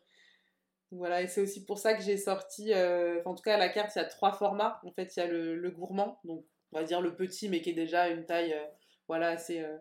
Voilà, 0.91 1.21
et 1.21 1.29
c'est 1.29 1.43
aussi 1.43 1.65
pour 1.67 1.79
ça 1.79 1.95
que 1.95 2.03
j'ai 2.03 2.17
sorti, 2.17 2.73
euh, 2.73 3.21
en 3.27 3.35
tout 3.35 3.43
cas 3.43 3.59
la 3.59 3.69
carte, 3.69 3.95
il 3.95 3.99
y 3.99 4.03
a 4.03 4.07
trois 4.07 4.33
formats. 4.33 4.81
En 4.85 4.91
fait, 4.93 5.17
il 5.17 5.21
y 5.21 5.23
a 5.23 5.27
le, 5.27 5.71
gourmand, 5.71 6.19
donc 6.25 6.45
on 6.73 6.79
va 6.79 6.85
dire 6.85 7.03
le 7.03 7.15
petit, 7.15 7.49
mais 7.49 7.61
qui 7.61 7.71
est 7.71 7.75
déjà 7.75 8.09
une 8.09 8.25
taille 8.25 8.55
euh, 8.55 8.65
voilà, 9.07 9.29
assez, 9.29 9.61
euh, 9.61 9.77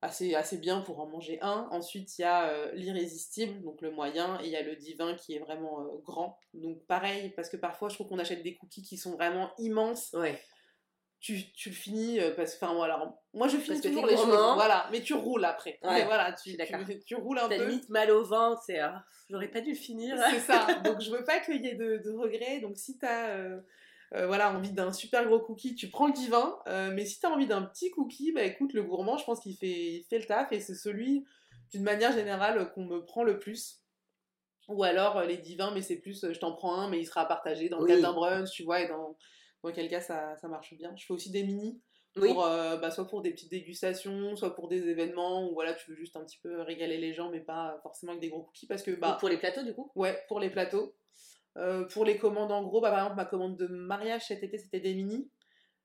assez, 0.00 0.34
assez 0.34 0.56
bien 0.56 0.80
pour 0.80 1.00
en 1.00 1.06
manger 1.06 1.38
un. 1.42 1.68
Ensuite, 1.70 2.18
il 2.18 2.22
y 2.22 2.24
a 2.24 2.72
l'irrésistible, 2.72 3.62
donc 3.62 3.82
le 3.82 3.90
moyen, 3.90 4.40
et 4.40 4.46
il 4.46 4.50
y 4.50 4.56
a 4.56 4.62
le 4.62 4.76
divin 4.76 5.14
qui 5.14 5.34
est 5.34 5.38
vraiment 5.38 5.84
grand. 6.02 6.38
Donc 6.54 6.82
pareil, 6.86 7.30
parce 7.36 7.50
que 7.50 7.58
parfois 7.58 7.90
je 7.90 7.96
trouve 7.96 8.08
qu'on 8.08 8.18
achète 8.18 8.42
des 8.42 8.56
cookies 8.56 8.82
qui 8.82 8.96
sont 8.96 9.12
vraiment 9.12 9.50
immenses. 9.58 10.16
Tu, 11.26 11.50
tu 11.54 11.70
le 11.70 11.74
finis 11.74 12.20
euh, 12.20 12.30
parce 12.36 12.54
que 12.54 12.64
enfin 12.64 12.74
voilà 12.74 13.02
moi 13.34 13.48
je 13.48 13.56
finis 13.56 13.80
toujours 13.80 14.06
les 14.06 14.16
choses 14.16 14.28
voilà 14.28 14.88
mais 14.92 15.00
tu 15.00 15.12
roules 15.12 15.44
après. 15.44 15.76
Voilà 15.82 16.32
tu, 16.32 16.56
tu, 16.56 17.00
tu, 17.04 17.14
roules 17.16 17.40
un 17.40 17.48
peu. 17.48 17.66
limite 17.66 17.88
mal 17.88 18.12
au 18.12 18.22
ventre 18.22 18.62
c'est 18.64 18.78
ah, 18.78 19.04
j'aurais 19.28 19.48
pas 19.48 19.60
dû 19.60 19.70
le 19.70 19.76
finir. 19.76 20.16
C'est 20.30 20.38
ça. 20.38 20.66
Donc 20.84 21.00
je 21.00 21.10
veux 21.10 21.24
pas 21.24 21.40
qu'il 21.40 21.64
y 21.64 21.66
ait 21.66 21.74
de, 21.74 21.96
de 21.96 22.10
regrets. 22.12 22.60
Donc 22.60 22.76
si 22.76 22.96
t'as 22.96 23.30
euh, 23.30 23.60
euh, 24.14 24.28
voilà 24.28 24.52
envie 24.52 24.70
d'un 24.70 24.92
super 24.92 25.26
gros 25.26 25.40
cookie 25.40 25.74
tu 25.74 25.88
prends 25.88 26.06
le 26.06 26.12
divin. 26.12 26.56
Mais 26.94 27.04
si 27.04 27.18
t'as 27.18 27.30
envie 27.30 27.48
d'un 27.48 27.62
petit 27.62 27.90
cookie 27.90 28.30
bah 28.30 28.44
écoute 28.44 28.72
le 28.72 28.84
gourmand 28.84 29.18
je 29.18 29.24
pense 29.24 29.40
qu'il 29.40 29.56
fait 29.56 29.66
il 29.66 30.06
fait 30.08 30.20
le 30.20 30.26
taf 30.26 30.52
et 30.52 30.60
c'est 30.60 30.76
celui 30.76 31.26
d'une 31.72 31.82
manière 31.82 32.12
générale 32.12 32.70
qu'on 32.72 32.84
me 32.84 33.04
prend 33.04 33.24
le 33.24 33.40
plus. 33.40 33.82
Ou 34.68 34.84
alors 34.84 35.22
les 35.22 35.38
divins 35.38 35.72
mais 35.72 35.82
c'est 35.82 35.96
plus 35.96 36.24
je 36.32 36.38
t'en 36.38 36.52
prends 36.52 36.78
un 36.78 36.88
mais 36.88 37.00
il 37.00 37.06
sera 37.06 37.26
partagé 37.26 37.68
dans 37.68 37.80
le 37.80 37.86
cadre 37.86 38.02
d'un 38.02 38.12
brunch 38.12 38.52
tu 38.52 38.62
vois 38.62 38.80
et 38.80 38.86
dans 38.86 39.16
dans 39.62 39.72
quel 39.72 39.88
cas 39.88 40.00
ça, 40.00 40.36
ça, 40.36 40.48
marche 40.48 40.74
bien. 40.74 40.94
Je 40.96 41.04
fais 41.06 41.12
aussi 41.12 41.30
des 41.30 41.42
mini, 41.42 41.80
pour, 42.16 42.44
euh, 42.46 42.76
bah, 42.76 42.90
soit 42.90 43.06
pour 43.06 43.22
des 43.22 43.30
petites 43.30 43.50
dégustations, 43.50 44.36
soit 44.36 44.54
pour 44.54 44.68
des 44.68 44.88
événements 44.88 45.48
où 45.48 45.54
voilà, 45.54 45.74
tu 45.74 45.90
veux 45.90 45.96
juste 45.96 46.16
un 46.16 46.24
petit 46.24 46.38
peu 46.42 46.62
régaler 46.62 46.98
les 46.98 47.12
gens, 47.12 47.30
mais 47.30 47.40
pas 47.40 47.78
forcément 47.82 48.12
avec 48.12 48.22
des 48.22 48.30
gros 48.30 48.42
cookies. 48.42 48.66
Parce 48.66 48.82
que, 48.82 48.90
bah, 48.92 49.16
pour 49.20 49.28
les 49.28 49.36
plateaux, 49.36 49.62
du 49.62 49.74
coup? 49.74 49.90
Ouais, 49.94 50.18
pour 50.28 50.40
les 50.40 50.50
plateaux. 50.50 50.96
Euh, 51.58 51.84
pour 51.84 52.04
les 52.04 52.18
commandes 52.18 52.52
en 52.52 52.62
gros, 52.62 52.80
bah, 52.80 52.90
par 52.90 53.00
exemple, 53.00 53.16
ma 53.16 53.24
commande 53.24 53.56
de 53.56 53.66
mariage 53.66 54.26
cet 54.26 54.42
été, 54.42 54.58
c'était 54.58 54.80
des 54.80 54.94
mini. 54.94 55.30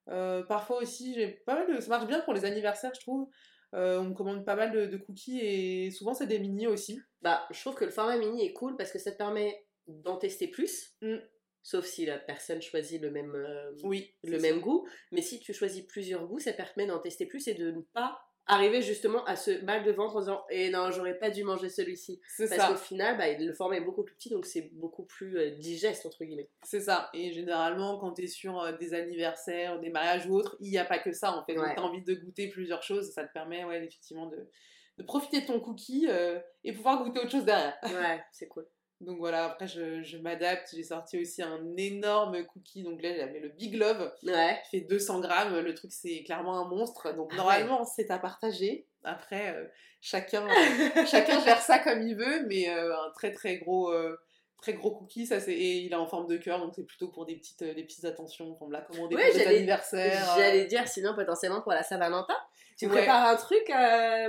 Euh, 0.09 0.43
parfois 0.43 0.77
aussi, 0.77 1.13
j'ai 1.13 1.27
pas 1.27 1.55
mal 1.55 1.75
de. 1.75 1.81
Ça 1.81 1.89
marche 1.89 2.07
bien 2.07 2.21
pour 2.21 2.33
les 2.33 2.45
anniversaires, 2.45 2.93
je 2.93 3.01
trouve. 3.01 3.29
on 3.73 4.03
me 4.05 4.13
commande 4.13 4.45
pas 4.45 4.55
mal 4.55 4.71
de, 4.71 4.97
cookies 4.97 5.39
et 5.39 5.91
souvent 5.91 6.13
c'est 6.13 6.27
des 6.27 6.39
mini 6.39 6.67
aussi. 6.67 6.99
Bah, 7.21 7.45
je 7.51 7.59
trouve 7.59 7.75
que 7.75 7.85
le 7.85 7.91
format 7.91 8.17
mini 8.17 8.45
est 8.45 8.53
cool 8.53 8.75
parce 8.77 8.91
que 8.91 8.99
ça 8.99 9.11
te 9.11 9.17
permet 9.17 9.65
d'en 9.87 10.17
tester 10.17 10.47
plus. 10.47 10.95
Mm. 11.01 11.17
Sauf 11.63 11.85
si 11.85 12.05
la 12.05 12.17
personne 12.17 12.61
choisit 12.61 13.01
le 13.01 13.11
même, 13.11 13.37
oui, 13.83 14.15
le 14.23 14.39
même 14.39 14.61
goût. 14.61 14.87
Mais 15.11 15.21
si 15.21 15.39
tu 15.39 15.53
choisis 15.53 15.83
plusieurs 15.83 16.25
goûts, 16.27 16.39
ça 16.39 16.53
permet 16.53 16.87
d'en 16.87 16.99
tester 16.99 17.25
plus 17.25 17.47
et 17.47 17.53
de 17.53 17.71
ne 17.71 17.81
pas 17.81 18.19
arriver 18.47 18.81
justement 18.81 19.23
à 19.25 19.35
ce 19.35 19.63
mal 19.63 19.83
de 19.83 19.91
ventre 19.91 20.15
en 20.15 20.19
disant 20.19 20.43
et 20.49 20.65
eh 20.65 20.69
non 20.69 20.91
j'aurais 20.91 21.17
pas 21.17 21.29
dû 21.29 21.43
manger 21.43 21.69
celui-ci 21.69 22.21
parce 22.37 22.67
qu'au 22.67 22.75
final 22.75 23.17
bah, 23.17 23.31
le 23.37 23.53
format 23.53 23.77
est 23.77 23.81
beaucoup 23.81 24.03
plus 24.03 24.15
petit 24.15 24.29
donc 24.29 24.45
c'est 24.45 24.69
beaucoup 24.73 25.05
plus 25.05 25.37
euh, 25.37 25.51
digeste 25.51 26.05
entre 26.05 26.23
guillemets. 26.25 26.49
C'est 26.63 26.81
ça. 26.81 27.09
Et 27.13 27.31
généralement 27.31 27.97
quand 27.99 28.13
tu 28.13 28.23
es 28.23 28.27
sur 28.27 28.59
euh, 28.59 28.73
des 28.73 28.93
anniversaires 28.93 29.79
des 29.79 29.89
mariages 29.89 30.27
ou 30.27 30.35
autres 30.35 30.57
il 30.59 30.69
n'y 30.69 30.77
a 30.77 30.85
pas 30.85 30.99
que 30.99 31.13
ça 31.13 31.35
en 31.37 31.45
fait. 31.45 31.57
Ouais. 31.57 31.73
tu 31.75 31.79
as 31.79 31.83
envie 31.83 32.03
de 32.03 32.13
goûter 32.13 32.49
plusieurs 32.49 32.83
choses. 32.83 33.11
Ça 33.11 33.23
te 33.23 33.31
permet 33.31 33.63
ouais 33.63 33.77
effectivement 33.77 34.25
de, 34.25 34.49
de 34.97 35.03
profiter 35.03 35.41
de 35.41 35.45
ton 35.45 35.59
cookie 35.59 36.07
euh, 36.09 36.39
et 36.63 36.73
pouvoir 36.73 37.03
goûter 37.03 37.19
autre 37.19 37.31
chose 37.31 37.45
derrière. 37.45 37.77
Ouais 37.83 38.21
c'est 38.31 38.47
cool 38.47 38.67
donc 39.01 39.17
voilà, 39.17 39.45
après 39.45 39.67
je, 39.67 40.03
je 40.03 40.17
m'adapte. 40.17 40.69
J'ai 40.75 40.83
sorti 40.83 41.19
aussi 41.19 41.41
un 41.41 41.75
énorme 41.75 42.45
cookie. 42.45 42.83
Donc 42.83 43.01
là, 43.01 43.15
j'avais 43.15 43.39
le 43.39 43.49
Big 43.49 43.75
Love. 43.75 44.13
Ouais. 44.23 44.59
Qui 44.69 44.79
fait 44.79 44.85
200 44.85 45.21
grammes. 45.21 45.59
Le 45.59 45.73
truc, 45.73 45.91
c'est 45.91 46.23
clairement 46.23 46.59
un 46.59 46.69
monstre. 46.69 47.13
Donc 47.15 47.29
ah 47.33 47.37
normalement, 47.37 47.83
c'est 47.83 48.11
à 48.11 48.19
partager. 48.19 48.85
Après, 49.03 49.55
euh, 49.55 49.65
chacun, 50.01 50.47
chacun 51.07 51.39
gère 51.43 51.61
ça 51.61 51.79
comme 51.79 52.03
il 52.03 52.15
veut. 52.15 52.45
Mais 52.47 52.69
euh, 52.69 52.95
un 52.95 53.11
très 53.15 53.31
très 53.31 53.57
gros. 53.57 53.91
Euh, 53.91 54.15
très 54.61 54.73
gros 54.73 54.91
cookie, 54.91 55.25
ça 55.25 55.39
c'est 55.39 55.55
et 55.55 55.77
il 55.79 55.91
est 55.91 55.95
en 55.95 56.05
forme 56.05 56.27
de 56.27 56.37
cœur, 56.37 56.59
donc 56.59 56.73
c'est 56.75 56.83
plutôt 56.83 57.07
pour 57.07 57.25
des 57.25 57.35
petites, 57.35 57.63
des 57.63 57.83
petites 57.83 58.05
attentions. 58.05 58.55
On 58.61 58.67
me 58.67 58.73
l'a 58.73 58.81
commandé 58.81 59.15
pour 59.15 59.33
des 59.33 59.47
anniversaires. 59.47 60.35
J'allais 60.37 60.65
dire, 60.65 60.87
sinon 60.87 61.15
potentiellement 61.15 61.61
pour 61.61 61.71
la 61.71 61.81
Saint-Valentin. 61.81 62.35
Tu 62.77 62.87
prépares 62.87 63.27
un 63.29 63.35
truc 63.37 63.71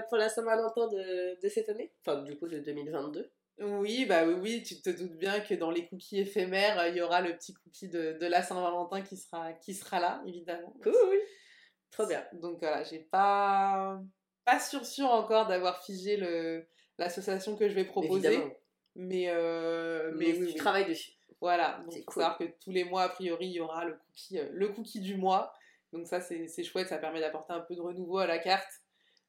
pour 0.09 0.17
la 0.17 0.31
Saint-Valentin 0.31 0.89
de, 0.89 1.39
de 1.39 1.49
cette 1.51 1.69
année? 1.69 1.93
Enfin, 2.01 2.23
du 2.23 2.39
coup, 2.39 2.49
de 2.49 2.61
2022 2.61 3.31
oui, 3.59 4.07
bah 4.07 4.25
oui, 4.27 4.35
oui, 4.41 4.63
tu 4.63 4.81
te 4.81 4.91
doutes 4.91 5.17
bien 5.19 5.41
que 5.41 5.55
dans 5.55 5.71
les 5.71 5.87
cookies 5.87 6.21
éphémères, 6.21 6.89
il 6.89 6.97
y 6.97 7.01
aura 7.01 7.21
le 7.21 7.37
petit 7.37 7.55
cookie 7.55 7.89
de, 7.89 8.19
de 8.19 8.27
la 8.27 8.43
Saint-Valentin 8.43 9.03
qui 9.03 9.17
sera, 9.17 9.53
qui 9.53 9.75
sera 9.75 10.01
là, 10.01 10.23
évidemment. 10.27 10.75
Cool. 10.83 11.21
Trop 11.91 12.07
bien. 12.07 12.25
Donc 12.33 12.59
voilà, 12.61 12.83
j'ai 12.85 13.01
pas, 13.01 14.01
pas 14.45 14.59
sûr 14.59 14.85
sûr 14.87 15.11
encore 15.11 15.47
d'avoir 15.47 15.85
figé 15.85 16.17
le, 16.17 16.67
l'association 16.99 17.57
que 17.57 17.69
je 17.69 17.75
vais 17.75 17.85
proposer. 17.85 18.43
Mais, 18.95 19.27
euh, 19.29 20.13
mais, 20.17 20.33
oui, 20.33 20.53
tu 20.53 20.55
travailles 20.59 20.87
dessus. 20.87 21.13
Voilà, 21.41 21.81
donc 21.85 21.95
il 21.97 22.05
faut 22.05 22.21
savoir 22.21 22.39
que 22.39 22.45
tous 22.63 22.71
les 22.71 22.85
mois, 22.85 23.03
a 23.03 23.09
priori, 23.09 23.47
il 23.47 23.53
y 23.53 23.61
aura 23.61 23.85
le 23.85 23.95
cookie, 23.95 24.39
euh, 24.39 24.49
le 24.53 24.69
cookie 24.69 25.01
du 25.01 25.17
mois. 25.17 25.53
Donc 25.93 26.07
ça, 26.07 26.21
c'est, 26.21 26.47
c'est 26.47 26.63
chouette, 26.63 26.89
ça 26.89 26.99
permet 26.99 27.21
d'apporter 27.21 27.53
un 27.53 27.61
peu 27.61 27.75
de 27.75 27.81
renouveau 27.81 28.19
à 28.19 28.27
la 28.27 28.39
carte 28.39 28.82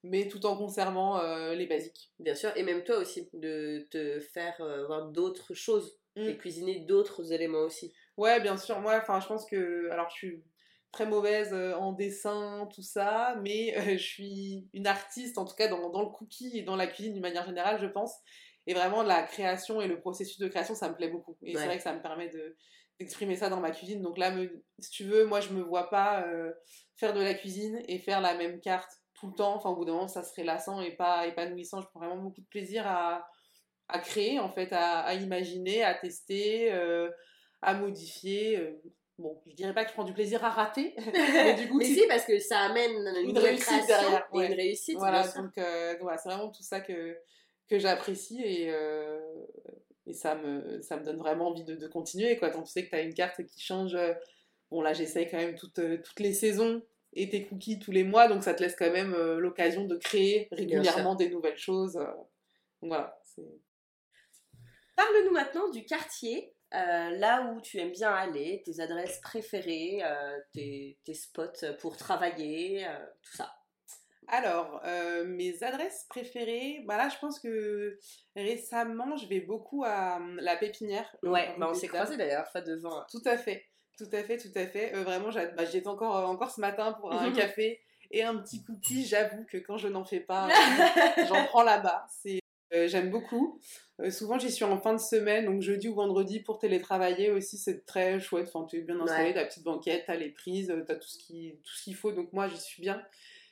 mais 0.04 0.28
tout 0.28 0.46
en 0.46 0.58
conservant 0.58 1.20
euh, 1.20 1.56
les 1.56 1.66
basiques. 1.66 2.12
Bien 2.20 2.36
sûr, 2.36 2.52
et 2.56 2.64
même 2.64 2.84
toi 2.84 2.98
aussi, 2.98 3.30
de 3.34 3.88
te 3.90 4.20
faire 4.20 4.60
euh, 4.60 4.86
voir 4.86 5.08
d'autres 5.08 5.54
choses 5.54 5.98
mm. 6.18 6.28
et 6.28 6.38
cuisiner 6.38 6.80
d'autres 6.82 7.32
éléments 7.32 7.62
aussi. 7.62 7.94
Ouais, 8.18 8.42
bien 8.42 8.58
sûr, 8.58 8.80
moi, 8.82 9.00
enfin, 9.02 9.20
je 9.22 9.28
pense 9.28 9.46
que, 9.46 9.90
alors 9.92 10.10
je 10.10 10.16
suis 10.16 10.44
très 10.92 11.06
mauvaise 11.06 11.54
euh, 11.54 11.74
en 11.76 11.94
dessin, 11.94 12.68
tout 12.76 12.82
ça, 12.82 13.40
mais 13.42 13.74
je 13.98 14.04
suis 14.04 14.68
une 14.74 14.88
artiste, 14.88 15.38
en 15.38 15.46
tout 15.46 15.56
cas 15.56 15.70
dans, 15.70 15.90
dans, 15.90 16.02
le 16.02 16.10
cookie 16.10 16.58
et 16.58 16.64
dans 16.64 16.76
la 16.76 16.88
cuisine 16.88 17.14
d'une 17.14 17.22
manière 17.22 17.46
générale, 17.46 17.80
je 17.80 17.88
pense. 17.88 18.14
Et 18.68 18.74
vraiment, 18.74 19.04
la 19.04 19.24
création 19.24 19.82
et 19.82 19.88
le 19.88 20.00
processus 20.00 20.38
de 20.38 20.48
création, 20.48 20.76
ça 20.76 20.90
me 20.90 20.96
plaît 20.96 21.10
beaucoup. 21.10 21.38
Et 21.44 21.56
c'est 21.56 21.66
vrai 21.66 21.78
que 21.78 21.84
ça 21.84 21.94
me 21.94 22.02
permet 22.02 22.30
de 22.30 22.56
d'exprimer 23.00 23.36
ça 23.36 23.50
dans 23.50 23.60
ma 23.60 23.72
cuisine. 23.72 24.02
Donc 24.04 24.20
là, 24.20 24.30
me, 24.30 24.64
si 24.78 24.92
tu 24.92 25.04
veux, 25.04 25.26
moi, 25.26 25.42
je 25.42 25.50
me 25.50 25.62
vois 25.62 25.90
pas 25.90 26.24
faire 26.96 27.14
de 27.14 27.20
la 27.20 27.34
cuisine 27.34 27.82
et 27.88 27.98
faire 27.98 28.22
la 28.22 28.36
même 28.36 28.62
carte 28.62 29.03
tout 29.24 29.30
le 29.30 29.36
temps. 29.36 29.56
Enfin, 29.56 29.70
au 29.70 29.76
bout 29.76 29.86
d'un 29.86 29.94
moment, 29.94 30.08
ça 30.08 30.24
serait 30.24 30.44
lassant 30.44 30.82
et 30.82 30.92
pas 30.92 31.26
épanouissant. 31.28 31.82
Je 31.82 31.88
prends 31.88 32.02
vraiment 32.02 32.22
beaucoup 32.22 32.42
de 32.42 32.48
plaisir 32.48 32.86
à, 32.86 33.26
à 33.88 34.00
créer, 34.00 34.40
en 34.40 34.50
fait, 34.50 34.74
à, 34.74 35.00
à 35.00 35.14
imaginer, 35.14 35.82
à 35.82 35.94
tester, 35.94 36.74
euh, 36.74 37.10
à 37.62 37.74
modifier. 37.74 38.58
Euh. 38.58 38.82
Bon, 39.18 39.42
je 39.48 39.54
dirais 39.54 39.74
pas 39.74 39.84
que 39.84 39.92
je 39.92 39.94
prends 39.94 40.04
du 40.04 40.14
plaisir 40.14 40.44
à 40.44 40.50
rater, 40.50 40.96
mais 41.14 41.54
du 41.54 41.70
coup, 41.70 41.78
mais 41.78 41.86
si, 41.86 42.02
parce 42.08 42.26
que 42.26 42.40
ça 42.40 42.60
amène 42.60 42.92
une, 42.92 43.30
une 43.30 43.38
réussite 43.38 43.86
derrière, 43.88 44.28
et 44.34 44.46
une 44.46 44.54
réussite. 44.54 44.98
Voilà, 44.98 45.26
donc 45.28 45.58
euh, 45.58 45.96
voilà, 46.02 46.18
c'est 46.18 46.30
vraiment 46.30 46.50
tout 46.50 46.64
ça 46.64 46.82
que 46.82 47.18
que 47.70 47.80
j'apprécie 47.80 48.42
et 48.44 48.74
et 50.08 50.14
ça 50.14 50.36
me 50.36 50.82
ça 50.82 50.98
me 50.98 51.06
donne 51.06 51.18
vraiment 51.18 51.50
envie 51.50 51.64
de, 51.64 51.76
de 51.76 51.88
continuer 51.88 52.38
quoi. 52.38 52.50
Quand 52.50 52.64
tu 52.64 52.72
sais 52.72 52.84
que 52.84 52.90
tu 52.90 52.96
as 52.96 53.02
une 53.02 53.14
carte 53.14 53.46
qui 53.46 53.62
change, 53.62 53.96
bon 54.72 54.82
là 54.82 54.94
j'essaye 54.94 55.30
quand 55.30 55.38
même 55.38 55.56
toutes 55.56 55.80
toutes 56.04 56.20
les 56.20 56.34
saisons 56.34 56.82
et 57.16 57.30
tes 57.30 57.46
cookies 57.46 57.80
tous 57.80 57.92
les 57.92 58.04
mois, 58.04 58.28
donc 58.28 58.44
ça 58.44 58.54
te 58.54 58.62
laisse 58.62 58.76
quand 58.76 58.92
même 58.92 59.14
euh, 59.14 59.40
l'occasion 59.40 59.86
de 59.86 59.96
créer 59.96 60.48
régulièrement 60.52 61.16
des 61.16 61.30
nouvelles 61.30 61.58
choses. 61.58 61.98
Euh. 61.98 62.06
donc 62.82 62.90
voilà. 62.90 63.20
Parle-nous 64.96 65.32
maintenant 65.32 65.70
du 65.70 65.86
quartier, 65.86 66.54
euh, 66.74 67.10
là 67.12 67.52
où 67.52 67.62
tu 67.62 67.80
aimes 67.80 67.92
bien 67.92 68.12
aller, 68.12 68.62
tes 68.66 68.80
adresses 68.80 69.20
préférées, 69.22 70.02
tes, 70.54 71.00
tes, 71.04 71.14
spots 71.16 71.66
pour 71.80 71.98
travailler, 71.98 72.86
tout 73.24 73.38
ça. 73.38 73.52
Alors, 74.28 74.82
mes 75.26 75.64
adresses 75.64 76.06
préférées, 76.10 76.84
bah 76.86 76.98
là 76.98 77.10
je 77.10 77.18
pense 77.18 77.40
que 77.40 77.98
récemment 78.36 79.18
je 79.18 79.28
vais 79.28 79.42
beaucoup 79.42 79.84
à 79.84 80.22
la 80.38 80.56
pépinière. 80.58 81.12
Ouais, 81.24 81.56
bah 81.58 81.70
on 81.72 81.74
s'est 81.74 81.88
croisés 81.88 82.18
d'ailleurs, 82.18 82.48
fois 82.52 82.62
devant. 82.62 83.04
Tout 83.10 83.24
à 83.26 83.36
fait. 83.36 83.66
Tout 83.98 84.10
à 84.12 84.24
fait, 84.24 84.38
tout 84.38 84.52
à 84.56 84.66
fait. 84.66 84.96
Euh, 84.96 85.04
vraiment, 85.04 85.30
bah, 85.30 85.66
j'y 85.66 85.78
étais 85.78 85.88
encore, 85.88 86.18
euh, 86.18 86.26
encore 86.26 86.52
ce 86.52 86.62
matin 86.62 86.94
pour 86.94 87.12
un 87.12 87.32
café 87.34 87.80
et 88.12 88.24
un 88.24 88.36
petit 88.38 88.64
cookie. 88.64 89.06
J'avoue 89.06 89.46
que 89.46 89.58
quand 89.58 89.78
je 89.78 89.88
n'en 89.88 90.04
fais 90.04 90.20
pas, 90.20 90.50
j'en 91.28 91.46
prends 91.46 91.64
là-bas. 91.64 92.08
Euh, 92.74 92.88
j'aime 92.88 93.12
beaucoup. 93.12 93.60
souvent, 94.10 94.40
j'y 94.40 94.52
suis 94.52 94.66
en 94.66 94.80
fin 94.80 94.94
de 94.94 95.00
semaine, 95.00 95.46
donc 95.46 95.62
jeudi 95.62 95.88
ou 95.88 95.94
vendredi 95.94 96.40
pour 96.40 96.58
télétravailler 96.58 97.30
aussi. 97.30 97.58
C'est 97.60 97.86
très 97.86 98.20
chouette. 98.20 98.48
Enfin, 98.52 98.66
tu 98.66 98.78
es 98.78 98.82
bien 98.82 99.00
installé, 99.00 99.30
ouais. 99.30 99.34
ta 99.36 99.46
petite 99.46 99.64
banquette, 99.64 100.06
t'as 100.08 100.16
les 100.16 100.30
prises, 100.30 100.74
t'as 100.88 100.96
tout 100.96 101.08
ce 101.08 101.20
qui, 101.20 101.60
tout 101.64 101.74
ce 101.74 101.84
qu'il 101.84 101.96
faut. 101.96 102.12
Donc 102.12 102.34
moi, 102.34 102.48
j'y 102.48 102.60
suis 102.60 102.82
bien. 102.82 103.00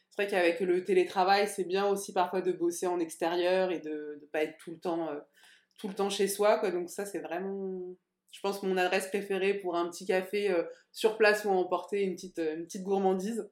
C'est 0.09 0.23
vrai 0.23 0.31
qu'avec 0.31 0.59
le 0.59 0.83
télétravail, 0.83 1.47
c'est 1.47 1.63
bien 1.63 1.85
aussi 1.87 2.13
parfois 2.13 2.41
de 2.41 2.51
bosser 2.51 2.87
en 2.87 2.99
extérieur 2.99 3.71
et 3.71 3.79
de 3.79 4.19
ne 4.21 4.25
pas 4.27 4.43
être 4.43 4.57
tout 4.57 4.71
le 4.71 4.79
temps, 4.79 5.09
tout 5.77 5.87
le 5.87 5.93
temps 5.93 6.09
chez 6.09 6.27
soi. 6.27 6.57
Quoi. 6.57 6.71
Donc 6.71 6.89
ça, 6.89 7.05
c'est 7.05 7.19
vraiment 7.19 7.95
je 8.31 8.39
pense, 8.39 8.63
mon 8.63 8.77
adresse 8.77 9.07
préférée 9.07 9.55
pour 9.55 9.75
un 9.75 9.89
petit 9.89 10.05
café 10.05 10.49
euh, 10.49 10.63
sur 10.91 11.17
place 11.17 11.45
ou 11.45 11.49
emporter 11.49 12.01
une 12.01 12.15
petite, 12.15 12.39
euh, 12.39 12.55
une 12.55 12.65
petite 12.65 12.83
gourmandise. 12.83 13.49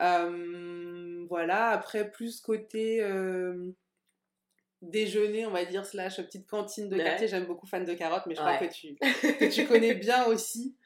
Euh, 0.00 1.24
voilà, 1.28 1.68
après, 1.68 2.10
plus 2.10 2.40
côté 2.40 3.02
déjeuner, 4.80 5.46
on 5.46 5.52
va 5.52 5.64
dire, 5.64 5.86
slash 5.86 6.16
petite 6.16 6.48
cantine 6.48 6.88
de 6.88 6.96
quartier, 6.96 7.28
j'aime 7.28 7.46
beaucoup 7.46 7.66
fan 7.66 7.84
de 7.84 7.94
carottes, 7.94 8.26
mais 8.26 8.34
je 8.34 8.40
crois 8.40 8.58
que 8.58 8.72
tu, 8.72 8.96
que 8.96 9.52
tu 9.52 9.66
connais 9.66 9.94
bien 9.94 10.24
aussi. 10.26 10.76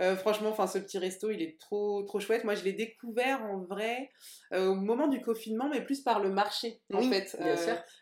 Euh, 0.00 0.16
franchement, 0.16 0.50
enfin, 0.50 0.66
ce 0.66 0.78
petit 0.78 0.98
resto, 0.98 1.30
il 1.30 1.42
est 1.42 1.58
trop, 1.58 2.02
trop 2.02 2.20
chouette. 2.20 2.44
Moi, 2.44 2.54
je 2.54 2.64
l'ai 2.64 2.72
découvert 2.72 3.42
en 3.42 3.58
vrai 3.58 4.10
euh, 4.52 4.68
au 4.68 4.74
moment 4.74 5.08
du 5.08 5.20
confinement, 5.20 5.68
mais 5.68 5.84
plus 5.84 6.00
par 6.00 6.20
le 6.20 6.30
marché, 6.30 6.80
en 6.92 7.02
fait. 7.02 7.36
Euh, 7.40 7.56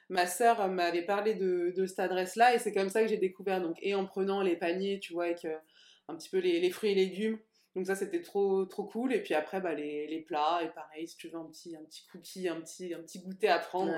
ma 0.09 0.27
sœur 0.27 0.69
m'avait 0.69 1.05
parlé 1.05 1.35
de, 1.35 1.73
de 1.77 1.87
cette 1.87 2.01
adresse-là, 2.01 2.55
et 2.55 2.59
c'est 2.59 2.73
comme 2.73 2.89
ça 2.89 3.03
que 3.03 3.09
j'ai 3.09 3.19
découvert. 3.19 3.61
Donc, 3.61 3.77
et 3.83 3.95
en 3.95 4.07
prenant 4.07 4.43
les 4.43 4.57
paniers, 4.57 5.01
tu 5.01 5.13
vois, 5.13 5.25
avec 5.25 5.47
un 6.09 6.17
petit 6.17 6.29
peu 6.29 6.39
les, 6.39 6.61
les, 6.61 6.71
fruits 6.71 6.93
et 6.93 6.95
légumes. 6.95 7.39
Donc 7.75 7.87
ça, 7.87 7.95
c'était 7.95 8.23
trop, 8.23 8.65
trop 8.67 8.85
cool. 8.85 9.13
Et 9.13 9.23
puis 9.23 9.35
après, 9.35 9.61
bah, 9.61 9.75
les, 9.75 10.07
les, 10.07 10.21
plats, 10.21 10.61
et 10.63 10.69
pareil, 10.71 11.07
si 11.07 11.17
tu 11.17 11.29
veux 11.29 11.39
un 11.39 11.47
petit, 11.47 11.77
un 11.77 11.85
petit 11.85 12.07
cookie, 12.11 12.49
un 12.49 12.61
petit, 12.61 12.95
un 12.95 13.03
petit 13.03 13.21
goûter 13.21 13.49
à 13.49 13.59
prendre, 13.59 13.95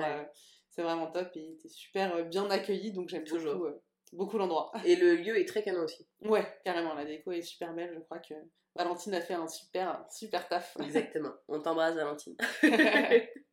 c'est 0.70 0.82
vraiment 0.82 1.10
top. 1.10 1.30
Et 1.36 1.56
t'es 1.62 1.68
super 1.68 2.24
bien 2.26 2.50
accueilli, 2.50 2.92
donc 2.92 3.08
j'aime 3.08 3.24
toujours 3.24 3.54
beaucoup 3.54 3.83
l'endroit. 4.14 4.72
Et 4.84 4.96
le 4.96 5.16
lieu 5.16 5.38
est 5.38 5.46
très 5.46 5.62
canon 5.62 5.84
aussi. 5.84 6.06
Ouais, 6.22 6.46
carrément, 6.64 6.94
la 6.94 7.04
déco 7.04 7.32
est 7.32 7.42
super 7.42 7.74
belle. 7.74 7.92
Je 7.94 8.00
crois 8.00 8.18
que 8.18 8.34
Valentine 8.76 9.14
a 9.14 9.20
fait 9.20 9.34
un 9.34 9.48
super, 9.48 10.04
super 10.10 10.48
taf. 10.48 10.76
Exactement. 10.80 11.32
On 11.48 11.60
t'embrasse, 11.60 11.94
Valentine. 11.94 12.36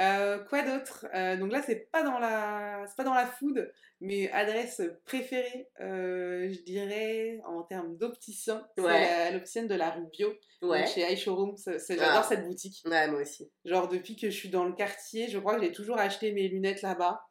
Euh, 0.00 0.38
quoi 0.48 0.62
d'autre? 0.62 1.06
Euh, 1.14 1.36
Donc 1.36 1.52
là, 1.52 1.62
c'est 1.62 1.88
pas 1.92 2.02
dans 2.02 2.18
la, 2.18 2.84
c'est 2.88 2.96
pas 2.96 3.04
dans 3.04 3.14
la 3.14 3.26
food, 3.26 3.72
mais 4.00 4.30
adresse 4.32 4.82
préférée, 5.04 5.68
euh, 5.80 6.48
je 6.50 6.62
dirais 6.62 7.40
en 7.46 7.62
termes 7.62 7.96
d'opticien, 7.96 8.66
c'est 8.76 9.32
l'opticienne 9.32 9.68
de 9.68 9.74
la 9.74 9.90
rue 9.90 10.06
Bio, 10.12 10.34
ouais. 10.62 10.86
chez 10.86 11.12
iShowroom. 11.12 11.54
J'adore 11.88 12.06
ah. 12.08 12.26
cette 12.28 12.44
boutique. 12.44 12.82
Ouais, 12.86 13.08
moi 13.08 13.20
aussi. 13.20 13.48
Genre 13.64 13.88
depuis 13.88 14.16
que 14.16 14.30
je 14.30 14.36
suis 14.36 14.48
dans 14.48 14.64
le 14.64 14.72
quartier, 14.72 15.28
je 15.28 15.38
crois 15.38 15.54
que 15.54 15.62
j'ai 15.62 15.72
toujours 15.72 15.98
acheté 15.98 16.32
mes 16.32 16.48
lunettes 16.48 16.82
là-bas. 16.82 17.24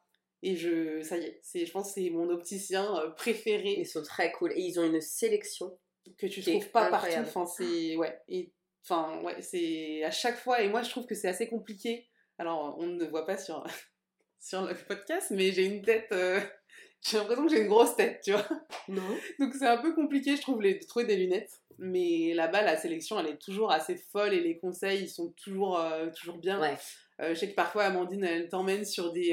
Et 0.46 0.56
je, 0.56 1.00
ça 1.00 1.16
y 1.16 1.24
est, 1.24 1.40
c'est, 1.42 1.64
je 1.64 1.72
pense 1.72 1.88
que 1.88 2.02
c'est 2.02 2.10
mon 2.10 2.28
opticien 2.28 2.94
euh, 2.98 3.08
préféré. 3.08 3.76
Ils 3.78 3.86
sont 3.86 4.02
très 4.02 4.30
cool. 4.30 4.52
Et 4.52 4.60
ils 4.60 4.78
ont 4.78 4.84
une 4.84 5.00
sélection 5.00 5.78
que 6.18 6.26
tu 6.26 6.42
trouves 6.42 6.68
pas 6.68 6.90
partout. 6.90 7.16
Enfin, 7.20 7.46
c'est, 7.46 7.96
ouais. 7.96 8.20
Et, 8.28 8.52
enfin, 8.84 9.22
ouais, 9.22 9.40
c'est 9.40 10.04
à 10.04 10.10
chaque 10.10 10.36
fois. 10.36 10.60
Et 10.60 10.68
moi, 10.68 10.82
je 10.82 10.90
trouve 10.90 11.06
que 11.06 11.14
c'est 11.14 11.28
assez 11.28 11.48
compliqué. 11.48 12.10
Alors, 12.36 12.76
on 12.78 12.86
ne 12.86 13.06
voit 13.06 13.24
pas 13.24 13.38
sur, 13.38 13.64
sur 14.38 14.66
le 14.66 14.74
podcast, 14.74 15.28
mais 15.30 15.50
j'ai 15.50 15.64
une 15.64 15.80
tête. 15.80 16.08
Euh, 16.12 16.38
j'ai 17.00 17.16
l'impression 17.16 17.46
que 17.46 17.50
j'ai 17.50 17.62
une 17.62 17.68
grosse 17.68 17.96
tête, 17.96 18.20
tu 18.22 18.32
vois. 18.32 18.46
Non. 18.88 19.16
Donc, 19.38 19.54
c'est 19.54 19.66
un 19.66 19.78
peu 19.78 19.94
compliqué, 19.94 20.36
je 20.36 20.42
trouve, 20.42 20.60
les, 20.60 20.74
de 20.74 20.84
trouver 20.84 21.06
des 21.06 21.16
lunettes. 21.16 21.62
Mais 21.78 22.34
là-bas, 22.34 22.60
la 22.60 22.76
sélection, 22.76 23.18
elle 23.18 23.28
est 23.28 23.40
toujours 23.40 23.72
assez 23.72 23.96
folle 23.96 24.34
et 24.34 24.40
les 24.40 24.58
conseils, 24.58 25.04
ils 25.04 25.08
sont 25.08 25.32
toujours, 25.42 25.80
euh, 25.80 26.10
toujours 26.14 26.36
bien. 26.36 26.60
Ouais. 26.60 26.76
je 27.18 27.32
sais 27.32 27.48
que 27.48 27.54
parfois, 27.54 27.84
Amandine, 27.84 28.24
elle 28.24 28.50
t'emmène 28.50 28.84
sur 28.84 29.10
des 29.10 29.32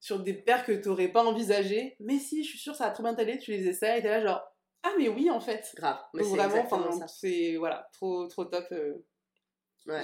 sur 0.00 0.20
des 0.20 0.34
paires 0.34 0.64
que 0.64 0.72
tu 0.72 0.88
n'aurais 0.88 1.08
pas 1.08 1.24
envisagées. 1.24 1.96
Mais 2.00 2.18
si, 2.18 2.44
je 2.44 2.50
suis 2.50 2.58
sûre, 2.58 2.74
ça 2.74 2.86
a 2.86 2.90
trop 2.90 3.02
bien 3.02 3.14
t'aller, 3.14 3.38
tu 3.38 3.50
les 3.50 3.68
essaies, 3.68 3.98
et 3.98 4.02
t'es 4.02 4.08
là 4.08 4.22
genre, 4.22 4.42
ah 4.82 4.92
mais 4.98 5.08
oui 5.08 5.30
en 5.30 5.40
fait. 5.40 5.72
Grave. 5.76 5.98
Mais 6.14 6.22
Donc 6.22 6.36
vraiment, 6.36 7.06
c'est 7.06 7.56
voilà, 7.56 7.88
trop, 7.92 8.26
trop 8.28 8.44
top. 8.44 8.66
Euh. 8.72 8.94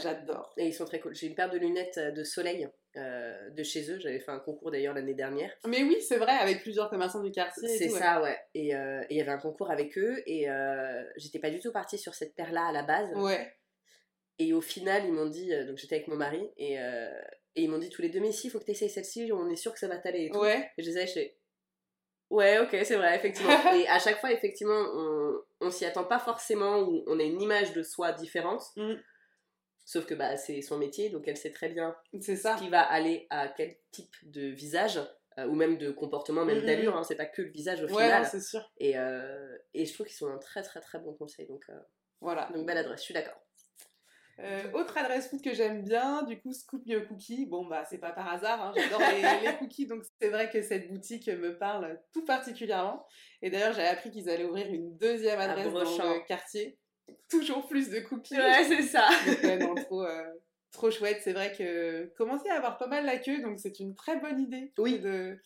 J'adore. 0.01 0.53
Et 0.57 0.67
ils 0.67 0.75
sont 0.75 0.85
très 0.85 1.01
cool. 1.01 1.15
J'ai 1.15 1.27
une 1.27 1.35
paire 1.35 1.51
de 1.51 1.59
lunettes 1.59 1.99
de 1.99 2.25
soleil 2.25 2.69
euh, 2.97 3.51
de 3.51 3.63
chez 3.63 3.91
eux. 3.91 3.99
J'avais 3.99 4.21
fait 4.21 4.31
un 4.31 4.39
concours 4.39 4.71
d'ailleurs 4.71 4.95
l'année 4.95 5.15
dernière. 5.15 5.51
Mais 5.67 5.83
oui, 5.83 5.97
c'est 6.01 6.19
vrai, 6.19 6.33
avec 6.33 6.61
plusieurs 6.63 6.91
commerçants 6.91 7.23
du 7.23 7.33
quartier. 7.33 7.67
C'est 7.69 7.89
ça, 7.89 8.23
ouais. 8.23 8.37
Euh, 8.55 9.01
et 9.09 9.15
il 9.15 9.17
y 9.17 9.21
avait 9.21 9.31
un 9.31 9.39
concours 9.39 9.71
avec 9.71 9.97
eux 9.99 10.23
et 10.27 10.49
euh, 10.51 11.03
j'étais 11.17 11.39
pas 11.39 11.51
du 11.51 11.59
tout 11.59 11.73
partie 11.73 11.99
sur 11.99 12.15
cette 12.15 12.35
paire-là 12.35 12.67
à 12.67 12.73
la 12.73 12.83
base. 12.83 13.11
Ouais. 13.17 13.51
Et 14.39 14.53
au 14.53 14.61
final, 14.61 15.05
ils 15.07 15.13
m'ont 15.13 15.29
dit, 15.29 15.51
donc 15.67 15.79
j'étais 15.79 15.97
avec 15.97 16.09
mon 16.09 16.17
mari 16.17 16.47
et, 16.57 16.77
et 17.55 17.63
ils 17.63 17.71
m'ont 17.71 17.79
dit 17.79 17.91
tous 17.91 18.03
les 18.03 18.09
deux, 18.09 18.21
mais 18.21 18.33
si, 18.33 18.47
il 18.47 18.51
faut 18.51 18.59
que 18.59 18.65
tu 18.65 18.71
essayes 18.71 18.91
celle-ci, 18.91 19.31
on 19.33 19.49
est 19.49 19.57
sûr 19.57 19.73
que 19.73 19.79
ça 19.79 19.89
va 19.89 19.99
t'aller. 19.99 20.31
Et, 20.33 20.37
ouais. 20.37 20.71
et 20.77 20.83
je 20.83 20.91
les 20.91 20.99
ai 20.99 21.03
achetés. 21.03 21.37
Ouais, 22.31 22.59
ok, 22.61 22.71
c'est 22.85 22.97
vrai, 22.97 23.15
effectivement. 23.15 23.51
et 23.75 23.87
à 23.89 23.99
chaque 23.99 24.19
fois, 24.19 24.33
effectivement, 24.33 24.73
on, 24.95 25.43
on 25.61 25.71
s'y 25.71 25.85
attend 25.85 26.05
pas 26.05 26.19
forcément, 26.19 26.81
ou 26.81 27.05
on 27.07 27.21
a 27.21 27.23
une 27.23 27.43
image 27.43 27.75
de 27.75 27.83
soi 27.83 28.13
différente. 28.13 28.63
Mm. 28.77 28.95
Sauf 29.85 30.07
que 30.07 30.15
bah, 30.15 30.37
c'est 30.37 30.63
son 30.63 30.79
métier, 30.79 31.11
donc 31.11 31.27
elle 31.27 31.37
sait 31.37 31.51
très 31.51 31.69
bien 31.69 31.95
ça. 32.21 32.55
qui 32.55 32.69
va 32.69 32.81
aller 32.81 33.27
à 33.31 33.49
quel 33.49 33.77
type 33.91 34.15
de 34.23 34.47
visage, 34.47 35.01
euh, 35.39 35.47
ou 35.47 35.55
même 35.55 35.77
de 35.77 35.91
comportement, 35.91 36.45
même 36.45 36.65
d'allure. 36.65 36.97
Hein, 36.97 37.03
c'est 37.05 37.17
pas 37.17 37.27
que 37.27 37.43
le 37.43 37.51
visage 37.51 37.83
au 37.83 37.89
final. 37.89 38.25
c'est 38.25 38.41
sûr. 38.41 38.71
Et, 38.79 38.97
euh, 38.97 39.59
et 39.75 39.85
je 39.85 39.93
trouve 39.93 40.07
qu'ils 40.07 40.17
sont 40.17 40.29
un 40.29 40.39
très 40.39 40.63
très 40.63 40.81
très 40.81 41.01
bon 41.01 41.13
conseil. 41.15 41.47
Donc, 41.47 41.65
euh, 41.69 41.79
voilà. 42.21 42.49
Donc 42.55 42.65
belle 42.65 42.79
adresse, 42.79 43.01
je 43.01 43.05
suis 43.07 43.15
d'accord. 43.15 43.42
Autre 44.75 44.99
adresse 44.99 45.29
food 45.29 45.43
que 45.43 45.55
j'aime 45.55 45.85
bien, 45.85 46.23
du 46.23 46.41
coup 46.41 46.53
Scoop 46.53 46.85
Me 46.87 47.01
Cookie. 47.07 47.47
Bon 47.47 47.67
bah 47.67 47.85
c'est 47.89 47.99
pas 47.99 48.11
par 48.11 48.29
hasard, 48.29 48.61
hein, 48.63 48.73
j'adore 48.77 49.01
les, 49.01 49.23
les, 49.51 49.57
cookies, 49.59 49.87
donc 49.87 50.03
c'est 50.21 50.31
vrai 50.31 50.51
que 50.51 50.63
cette 50.63 50.91
boutique 50.91 51.29
me 51.29 51.59
parle 51.59 52.01
tout 52.13 52.25
particulièrement. 52.25 53.07
Et 53.41 53.51
d'ailleurs 53.51 53.75
j'ai 53.75 53.87
appris 53.87 54.11
qu'ils 54.11 54.29
allaient 54.31 54.45
ouvrir 54.45 54.67
une 54.67 54.97
deuxième 54.97 55.39
adresse 55.39 55.73
dans 55.73 55.81
le 56.15 56.27
quartier 56.27 56.79
toujours 57.29 57.67
plus 57.67 57.91
de 57.91 58.01
cookies. 58.01 58.37
Ouais, 58.37 58.65
c'est 58.65 58.83
ça. 58.83 59.09
non, 59.61 59.75
trop, 59.75 60.03
euh, 60.03 60.25
trop 60.71 60.91
chouette. 60.91 61.21
C'est 61.23 61.33
vrai 61.33 61.53
que 61.53 62.13
commencer 62.17 62.49
à 62.49 62.57
avoir 62.57 62.79
pas 62.79 62.87
mal 62.87 63.05
la 63.05 63.19
queue, 63.19 63.41
donc 63.41 63.59
c'est 63.59 63.81
une 63.81 63.95
très 63.95 64.19
bonne 64.21 64.41
idée 64.41 64.73
oui. 64.79 64.99
de, 64.99 65.39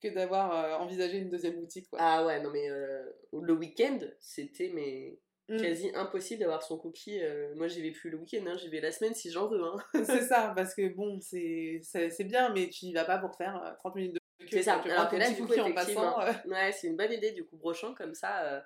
que 0.00 0.08
d'avoir 0.08 0.52
euh, 0.52 0.76
envisagé 0.76 1.18
une 1.18 1.30
deuxième 1.30 1.58
boutique. 1.58 1.88
Quoi. 1.90 1.98
Ah 2.00 2.24
ouais, 2.24 2.40
non 2.42 2.50
mais 2.50 2.70
euh, 2.70 3.02
le 3.32 3.52
week-end, 3.52 3.98
c'était 4.20 4.70
mais 4.74 5.18
mm. 5.48 5.56
quasi 5.56 5.90
impossible 5.94 6.40
d'avoir 6.40 6.62
son 6.62 6.78
cookie. 6.78 7.20
moi, 7.56 7.68
j'y 7.68 7.82
vais 7.82 7.90
plus 7.90 8.10
le 8.10 8.18
week-end, 8.18 8.44
hein, 8.46 8.56
j'y 8.56 8.68
vais 8.68 8.80
la 8.80 8.92
semaine 8.92 9.14
si 9.14 9.30
j'en 9.30 9.48
veux. 9.48 9.62
Hein. 9.62 9.76
c'est 10.04 10.22
ça, 10.26 10.52
parce 10.54 10.74
que 10.74 10.88
bon, 10.88 11.20
c'est 11.20 12.24
bien, 12.24 12.52
mais 12.52 12.68
tu 12.68 12.86
y 12.86 12.92
vas 12.92 13.04
pas 13.04 13.18
pour 13.18 13.36
faire 13.36 13.74
30 13.78 13.94
minutes 13.94 14.14
de 14.14 14.18
queue. 14.18 14.46
C'est 14.50 14.62
ça, 14.62 14.80
alors 14.80 15.08
que 15.08 15.16
là, 15.16 15.30
du 15.30 15.42
coup, 15.42 15.58
en 15.58 15.72
passant, 15.72 16.18
ouais, 16.46 16.72
c'est 16.72 16.88
une 16.88 16.96
bonne 16.96 17.12
idée, 17.12 17.32
du 17.32 17.44
coup, 17.44 17.56
brochant 17.56 17.94
comme 17.94 18.14
ça 18.14 18.62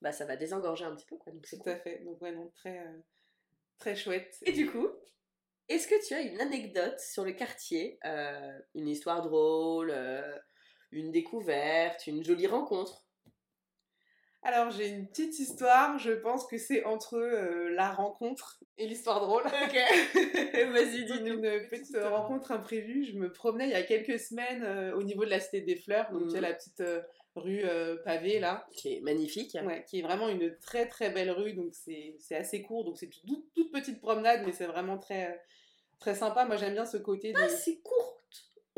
bah, 0.00 0.12
ça 0.12 0.24
va 0.24 0.36
désengorger 0.36 0.84
un 0.84 0.94
petit 0.94 1.06
peu. 1.06 1.16
Quoi, 1.16 1.32
donc 1.32 1.46
Tout 1.46 1.68
à 1.68 1.76
fait. 1.76 2.04
Donc, 2.04 2.20
ouais, 2.22 2.32
non, 2.32 2.50
très, 2.54 2.78
euh, 2.78 2.98
très 3.78 3.96
chouette. 3.96 4.36
Et 4.42 4.52
du 4.52 4.70
coup, 4.70 4.88
est-ce 5.68 5.88
que 5.88 6.06
tu 6.06 6.14
as 6.14 6.20
une 6.20 6.40
anecdote 6.40 6.98
sur 7.00 7.24
le 7.24 7.32
quartier 7.32 7.98
euh, 8.04 8.58
Une 8.74 8.88
histoire 8.88 9.22
drôle, 9.22 9.90
euh, 9.90 10.36
une 10.92 11.10
découverte, 11.10 12.06
une 12.06 12.24
jolie 12.24 12.46
rencontre? 12.46 13.07
Alors 14.42 14.70
j'ai 14.70 14.88
une 14.88 15.08
petite 15.08 15.38
histoire, 15.38 15.98
je 15.98 16.12
pense 16.12 16.46
que 16.46 16.58
c'est 16.58 16.84
entre 16.84 17.18
la 17.74 17.90
rencontre 17.90 18.60
et 18.76 18.86
l'histoire 18.86 19.20
drôle. 19.20 19.42
Ok, 19.68 19.74
vas-y 20.72 21.04
dis-nous. 21.04 21.42
Une 21.42 21.68
petite 21.68 21.96
rencontre 21.96 22.52
imprévue, 22.52 23.04
je 23.04 23.16
me 23.16 23.32
promenais 23.32 23.66
il 23.66 23.72
y 23.72 23.74
a 23.74 23.82
quelques 23.82 24.18
semaines 24.18 24.92
au 24.94 25.02
niveau 25.02 25.24
de 25.24 25.30
la 25.30 25.40
Cité 25.40 25.60
des 25.60 25.76
Fleurs, 25.76 26.10
donc 26.12 26.32
mmh. 26.32 26.38
la 26.38 26.54
petite 26.54 26.82
rue 27.38 27.62
euh, 27.64 27.96
pavée 28.04 28.38
là. 28.38 28.66
Qui 28.72 28.96
est 28.96 29.00
magnifique. 29.00 29.56
Ouais, 29.64 29.84
qui 29.88 30.00
est 30.00 30.02
vraiment 30.02 30.28
une 30.28 30.56
très 30.58 30.86
très 30.86 31.10
belle 31.10 31.30
rue, 31.30 31.54
donc 31.54 31.72
c'est 31.72 32.16
assez 32.34 32.62
court, 32.62 32.84
donc 32.84 32.98
c'est 32.98 33.06
une 33.06 33.42
toute, 33.54 33.72
petite 33.72 34.00
promenade, 34.00 34.42
mais 34.44 34.52
c'est 34.52 34.66
vraiment 34.66 34.98
très, 34.98 35.40
très 35.98 36.14
sympa. 36.14 36.44
Moi 36.44 36.56
j'aime 36.56 36.74
bien 36.74 36.86
ce 36.86 36.96
côté. 36.96 37.32
De... 37.32 37.38
c'est 37.48 37.80
courte 37.80 38.17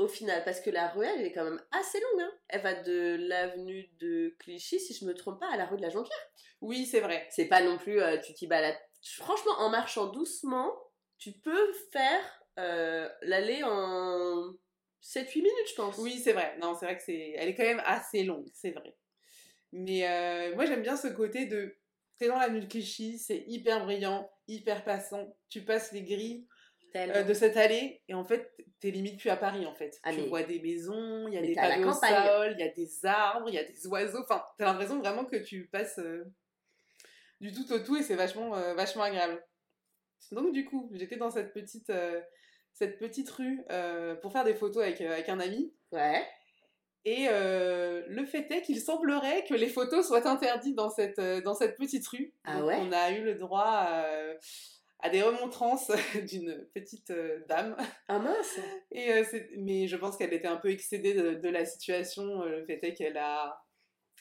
au 0.00 0.08
final, 0.08 0.42
parce 0.44 0.60
que 0.60 0.70
la 0.70 0.88
rue 0.88 1.04
elle 1.04 1.26
est 1.26 1.32
quand 1.32 1.44
même 1.44 1.62
assez 1.72 2.00
longue. 2.00 2.22
Hein. 2.22 2.32
Elle 2.48 2.62
va 2.62 2.82
de 2.82 3.16
l'avenue 3.28 3.90
de 4.00 4.34
Clichy, 4.38 4.80
si 4.80 4.94
je 4.94 5.04
me 5.04 5.14
trompe 5.14 5.38
pas, 5.38 5.52
à 5.52 5.56
la 5.56 5.66
rue 5.66 5.76
de 5.76 5.82
la 5.82 5.90
Jonquière. 5.90 6.16
Oui, 6.62 6.86
c'est 6.86 7.00
vrai. 7.00 7.26
C'est 7.30 7.46
pas 7.46 7.62
non 7.62 7.76
plus, 7.76 8.00
euh, 8.00 8.18
tu 8.18 8.32
t'y 8.32 8.46
balades. 8.46 8.78
Franchement, 9.02 9.52
en 9.58 9.68
marchant 9.68 10.06
doucement, 10.06 10.72
tu 11.18 11.32
peux 11.32 11.72
faire 11.92 12.22
euh, 12.58 13.08
l'aller 13.22 13.62
en 13.62 14.54
7-8 15.02 15.36
minutes, 15.36 15.68
je 15.68 15.74
pense. 15.74 15.98
Oui, 15.98 16.18
c'est 16.18 16.32
vrai. 16.32 16.56
Non, 16.60 16.74
c'est 16.74 16.86
vrai 16.86 16.96
que 16.96 17.02
c'est. 17.02 17.34
Elle 17.36 17.48
est 17.48 17.54
quand 17.54 17.64
même 17.64 17.82
assez 17.84 18.24
longue, 18.24 18.48
c'est 18.54 18.70
vrai. 18.70 18.96
Mais 19.72 20.08
euh, 20.08 20.54
moi, 20.54 20.64
j'aime 20.64 20.82
bien 20.82 20.96
ce 20.96 21.08
côté 21.08 21.44
de. 21.44 21.76
T'es 22.18 22.28
dans 22.28 22.38
la 22.38 22.48
nuit 22.48 22.60
de 22.60 22.66
Clichy, 22.66 23.18
c'est 23.18 23.44
hyper 23.46 23.84
brillant, 23.84 24.30
hyper 24.48 24.84
passant. 24.84 25.34
Tu 25.48 25.62
passes 25.62 25.92
les 25.92 26.02
grilles 26.02 26.46
euh, 26.94 27.24
de 27.24 27.35
cette 27.35 27.57
allée 27.57 28.03
et 28.09 28.14
en 28.14 28.24
fait, 28.24 28.53
t'es 28.81 28.90
limite 28.90 29.18
plus 29.18 29.31
à 29.31 29.37
Paris 29.37 29.66
en 29.66 29.74
fait. 29.74 29.98
Ah, 30.03 30.12
tu 30.12 30.22
vois 30.22 30.42
des 30.42 30.61
maisons, 30.61 31.29
il 31.29 31.35
y 31.35 31.38
a 31.38 31.42
des 31.42 31.55
pavés 31.55 31.85
au 31.85 31.92
sol, 31.92 32.55
il 32.57 32.61
y 32.61 32.62
a 32.62 32.68
des 32.68 33.07
arbres, 33.07 33.48
il 33.48 33.55
y 33.55 33.59
a 33.59 33.64
des 33.64 33.87
oiseaux. 33.87 34.22
Enfin, 34.22 34.42
t'as 34.59 34.66
l'impression 34.66 34.98
vraiment 34.98 35.24
que 35.24 35.37
tu 35.37 35.68
passes 35.68 35.98
euh, 35.98 36.24
du 37.40 37.53
tout 37.53 37.72
au 37.72 37.79
tout 37.79 37.96
et 37.96 38.03
c'est 38.03 38.16
vachement, 38.16 38.50
vachement 38.74 39.03
agréable. 39.03 39.42
Donc, 40.33 40.53
du 40.53 40.66
coup, 40.66 40.90
j'étais 40.94 41.16
dans 41.16 41.31
cette 41.31 41.55
petite 41.55 41.90
cette 42.72 42.98
petite 42.98 43.31
rue 43.31 43.64
euh, 43.70 44.14
pour 44.16 44.33
faire 44.33 44.44
des 44.44 44.55
photos 44.55 44.83
avec, 44.83 45.00
euh, 45.00 45.12
avec 45.12 45.29
un 45.29 45.40
ami. 45.40 45.72
Ouais. 45.92 46.26
Et 47.05 47.26
euh, 47.29 48.03
le 48.09 48.26
fait 48.26 48.50
est 48.50 48.62
qu'il 48.62 48.81
semblerait 48.81 49.44
que 49.44 49.55
les 49.55 49.68
photos 49.68 50.07
soient 50.07 50.26
interdites 50.29 50.76
dans 50.76 50.90
cette, 50.90 51.20
dans 51.20 51.55
cette 51.55 51.76
petite 51.76 52.07
rue. 52.09 52.35
Ah 52.44 52.64
ouais? 52.64 52.76
On 52.79 52.92
a 52.92 53.11
eu 53.12 53.22
le 53.22 53.35
droit 53.35 53.88
à 55.02 55.10
des 55.10 55.22
remontrances 55.22 55.90
d'une 56.30 56.66
petite 56.74 57.12
dame. 57.48 57.76
Ah 58.08 58.18
mince 58.18 58.58
Et, 58.92 59.22
mais 59.58 59.86
je 59.86 59.96
pense 59.96 60.16
qu'elle 60.16 60.32
était 60.32 60.48
un 60.48 60.56
peu 60.56 60.70
excédée 60.70 61.14
de, 61.14 61.34
de 61.34 61.48
la 61.48 61.64
situation. 61.64 62.44
Le 62.44 62.64
fait 62.64 62.82
est 62.82 62.94
qu'elle 62.94 63.16
a 63.16 63.60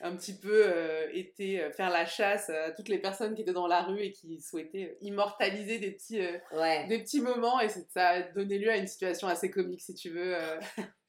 un 0.02 0.16
petit 0.16 0.38
peu 0.38 0.64
euh, 0.66 1.10
été 1.14 1.62
euh, 1.62 1.72
faire 1.72 1.90
la 1.90 2.06
chasse 2.06 2.50
à 2.50 2.72
toutes 2.72 2.88
les 2.88 3.00
personnes 3.00 3.36
qui 3.36 3.42
étaient 3.42 3.54
dans 3.54 3.68
la 3.68 3.82
rue 3.82 4.00
et 4.00 4.12
qui 4.12 4.42
souhaitaient 4.42 4.98
immortaliser 5.02 5.80
des 5.80 5.92
petits, 5.92 6.22
euh, 6.22 6.88
des 6.88 7.00
petits 7.00 7.22
moments 7.22 7.60
et 7.60 7.70
ça 7.70 8.08
a 8.10 8.22
donné 8.22 8.58
lieu 8.58 8.70
à 8.70 8.78
une 8.78 8.88
situation 8.88 9.28
assez 9.28 9.52
comique 9.52 9.82
si 9.82 9.94
tu 9.94 10.10
veux. 10.10 10.36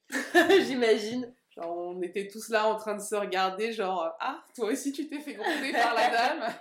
J'imagine. 0.65 1.33
Genre 1.55 1.77
on 1.77 2.01
était 2.01 2.27
tous 2.27 2.49
là 2.49 2.67
en 2.67 2.75
train 2.75 2.95
de 2.95 3.01
se 3.01 3.15
regarder 3.15 3.71
genre 3.73 4.09
ah 4.19 4.43
toi 4.55 4.67
aussi 4.67 4.91
tu 4.91 5.07
t'es 5.07 5.19
fait 5.19 5.33
gronder 5.33 5.71
par 5.71 5.93
la 5.93 6.09
dame. 6.09 6.53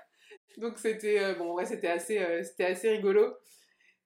Donc 0.59 0.79
c'était 0.79 1.35
bon 1.35 1.55
ouais 1.55 1.67
c'était 1.67 1.89
assez 1.89 2.45
c'était 2.45 2.65
assez 2.65 2.91
rigolo. 2.91 3.35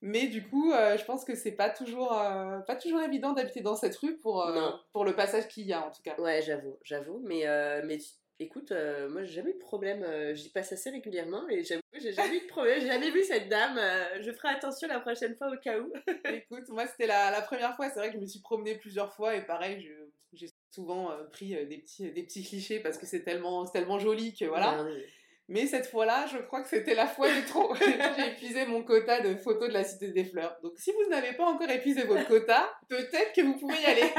Mais 0.07 0.27
du 0.27 0.47
coup, 0.47 0.71
je 0.71 1.03
pense 1.07 1.25
que 1.25 1.35
c'est 1.35 1.53
pas 1.53 1.71
toujours, 1.71 2.11
pas 2.11 2.77
toujours 2.77 3.01
évident 3.01 3.33
d'habiter 3.33 3.63
dans 3.63 3.75
cette 3.75 3.97
rue 3.97 4.19
pour, 4.19 4.47
pour 4.93 5.07
le 5.07 5.15
passage 5.15 5.49
qu'il 5.49 5.67
y 5.67 5.73
a 5.73 5.81
en 5.81 5.91
tout 5.91 6.03
cas. 6.03 6.15
Ouais, 6.21 6.43
j'avoue, 6.43 6.79
j'avoue. 6.83 7.23
Mais, 7.25 7.47
mais 7.85 7.97
écoute, 8.39 8.71
moi 9.09 9.25
j'ai 9.25 9.33
jamais 9.33 9.53
eu 9.53 9.55
de 9.55 9.61
problème. 9.61 10.05
J'y 10.35 10.51
passe 10.51 10.73
assez 10.73 10.91
régulièrement 10.91 11.49
et 11.49 11.65
j'avoue, 11.65 11.81
j'ai 11.95 12.13
jamais 12.13 12.37
eu 12.37 12.41
de 12.43 12.49
problème. 12.49 12.81
J'ai 12.83 12.89
jamais 12.89 13.11
vu 13.11 13.25
cette 13.25 13.49
dame. 13.49 13.81
je 14.21 14.31
ferai 14.31 14.49
attention 14.49 14.89
la 14.89 15.01
prochaine 15.01 15.35
fois 15.37 15.51
au 15.51 15.57
cas 15.57 15.79
où. 15.81 15.91
écoute, 16.29 16.69
moi 16.69 16.87
c'était 16.87 17.07
la, 17.07 17.31
la, 17.31 17.41
première 17.41 17.75
fois. 17.75 17.89
C'est 17.89 17.99
vrai 17.99 18.09
que 18.09 18.17
je 18.17 18.21
me 18.21 18.27
suis 18.27 18.41
promenée 18.41 18.75
plusieurs 18.75 19.15
fois 19.15 19.35
et 19.37 19.47
pareil, 19.47 19.91
j'ai 20.35 20.51
souvent 20.71 21.13
pris 21.33 21.55
des, 21.67 21.79
petits, 21.79 22.13
des 22.13 22.25
petits 22.25 22.45
clichés 22.45 22.81
parce 22.81 22.99
que 22.99 23.07
c'est 23.07 23.23
tellement, 23.23 23.65
tellement 23.65 23.99
joli 23.99 24.35
que 24.35 24.45
voilà. 24.45 24.83
Ben 24.83 25.03
mais 25.49 25.67
cette 25.67 25.87
fois-là, 25.87 26.27
je 26.33 26.39
crois 26.39 26.63
que 26.63 26.69
c'était 26.69 26.95
la 26.95 27.07
fois 27.07 27.29
de 27.29 27.47
trop. 27.47 27.75
J'ai 28.17 28.29
épuisé 28.29 28.67
mon 28.67 28.83
quota 28.83 29.21
de 29.21 29.37
photos 29.37 29.69
de 29.69 29.75
la 29.75 29.85
Cité 29.85 30.09
des 30.09 30.25
Fleurs. 30.25 30.57
Donc 30.63 30.73
si 30.77 30.91
vous 30.93 31.11
n'avez 31.11 31.35
pas 31.35 31.45
encore 31.45 31.69
épuisé 31.69 32.05
votre 32.05 32.27
quota, 32.27 32.71
peut-être 32.89 33.33
que 33.35 33.43
vous 33.43 33.59
pouvez 33.59 33.81
y 33.81 33.85
aller. 33.85 34.13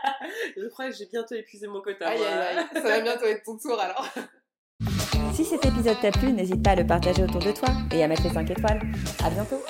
je 0.56 0.66
crois 0.68 0.88
que 0.90 0.96
j'ai 0.96 1.06
bientôt 1.06 1.34
épuisé 1.34 1.68
mon 1.68 1.80
quota. 1.80 2.08
Aïe, 2.08 2.20
aïe, 2.22 2.58
aïe. 2.58 2.66
Ça 2.74 2.80
va 2.80 3.00
bientôt 3.00 3.26
être 3.26 3.44
ton 3.44 3.56
tour 3.56 3.78
alors. 3.78 4.08
Si 5.34 5.44
cet 5.44 5.64
épisode 5.64 6.00
t'a 6.00 6.10
plu, 6.10 6.32
n'hésite 6.32 6.62
pas 6.62 6.72
à 6.72 6.76
le 6.76 6.86
partager 6.86 7.22
autour 7.22 7.40
de 7.40 7.52
toi 7.52 7.68
et 7.92 8.02
à 8.02 8.08
mettre 8.08 8.24
les 8.24 8.30
5 8.30 8.50
étoiles. 8.50 8.80
À 9.24 9.30
bientôt 9.30 9.62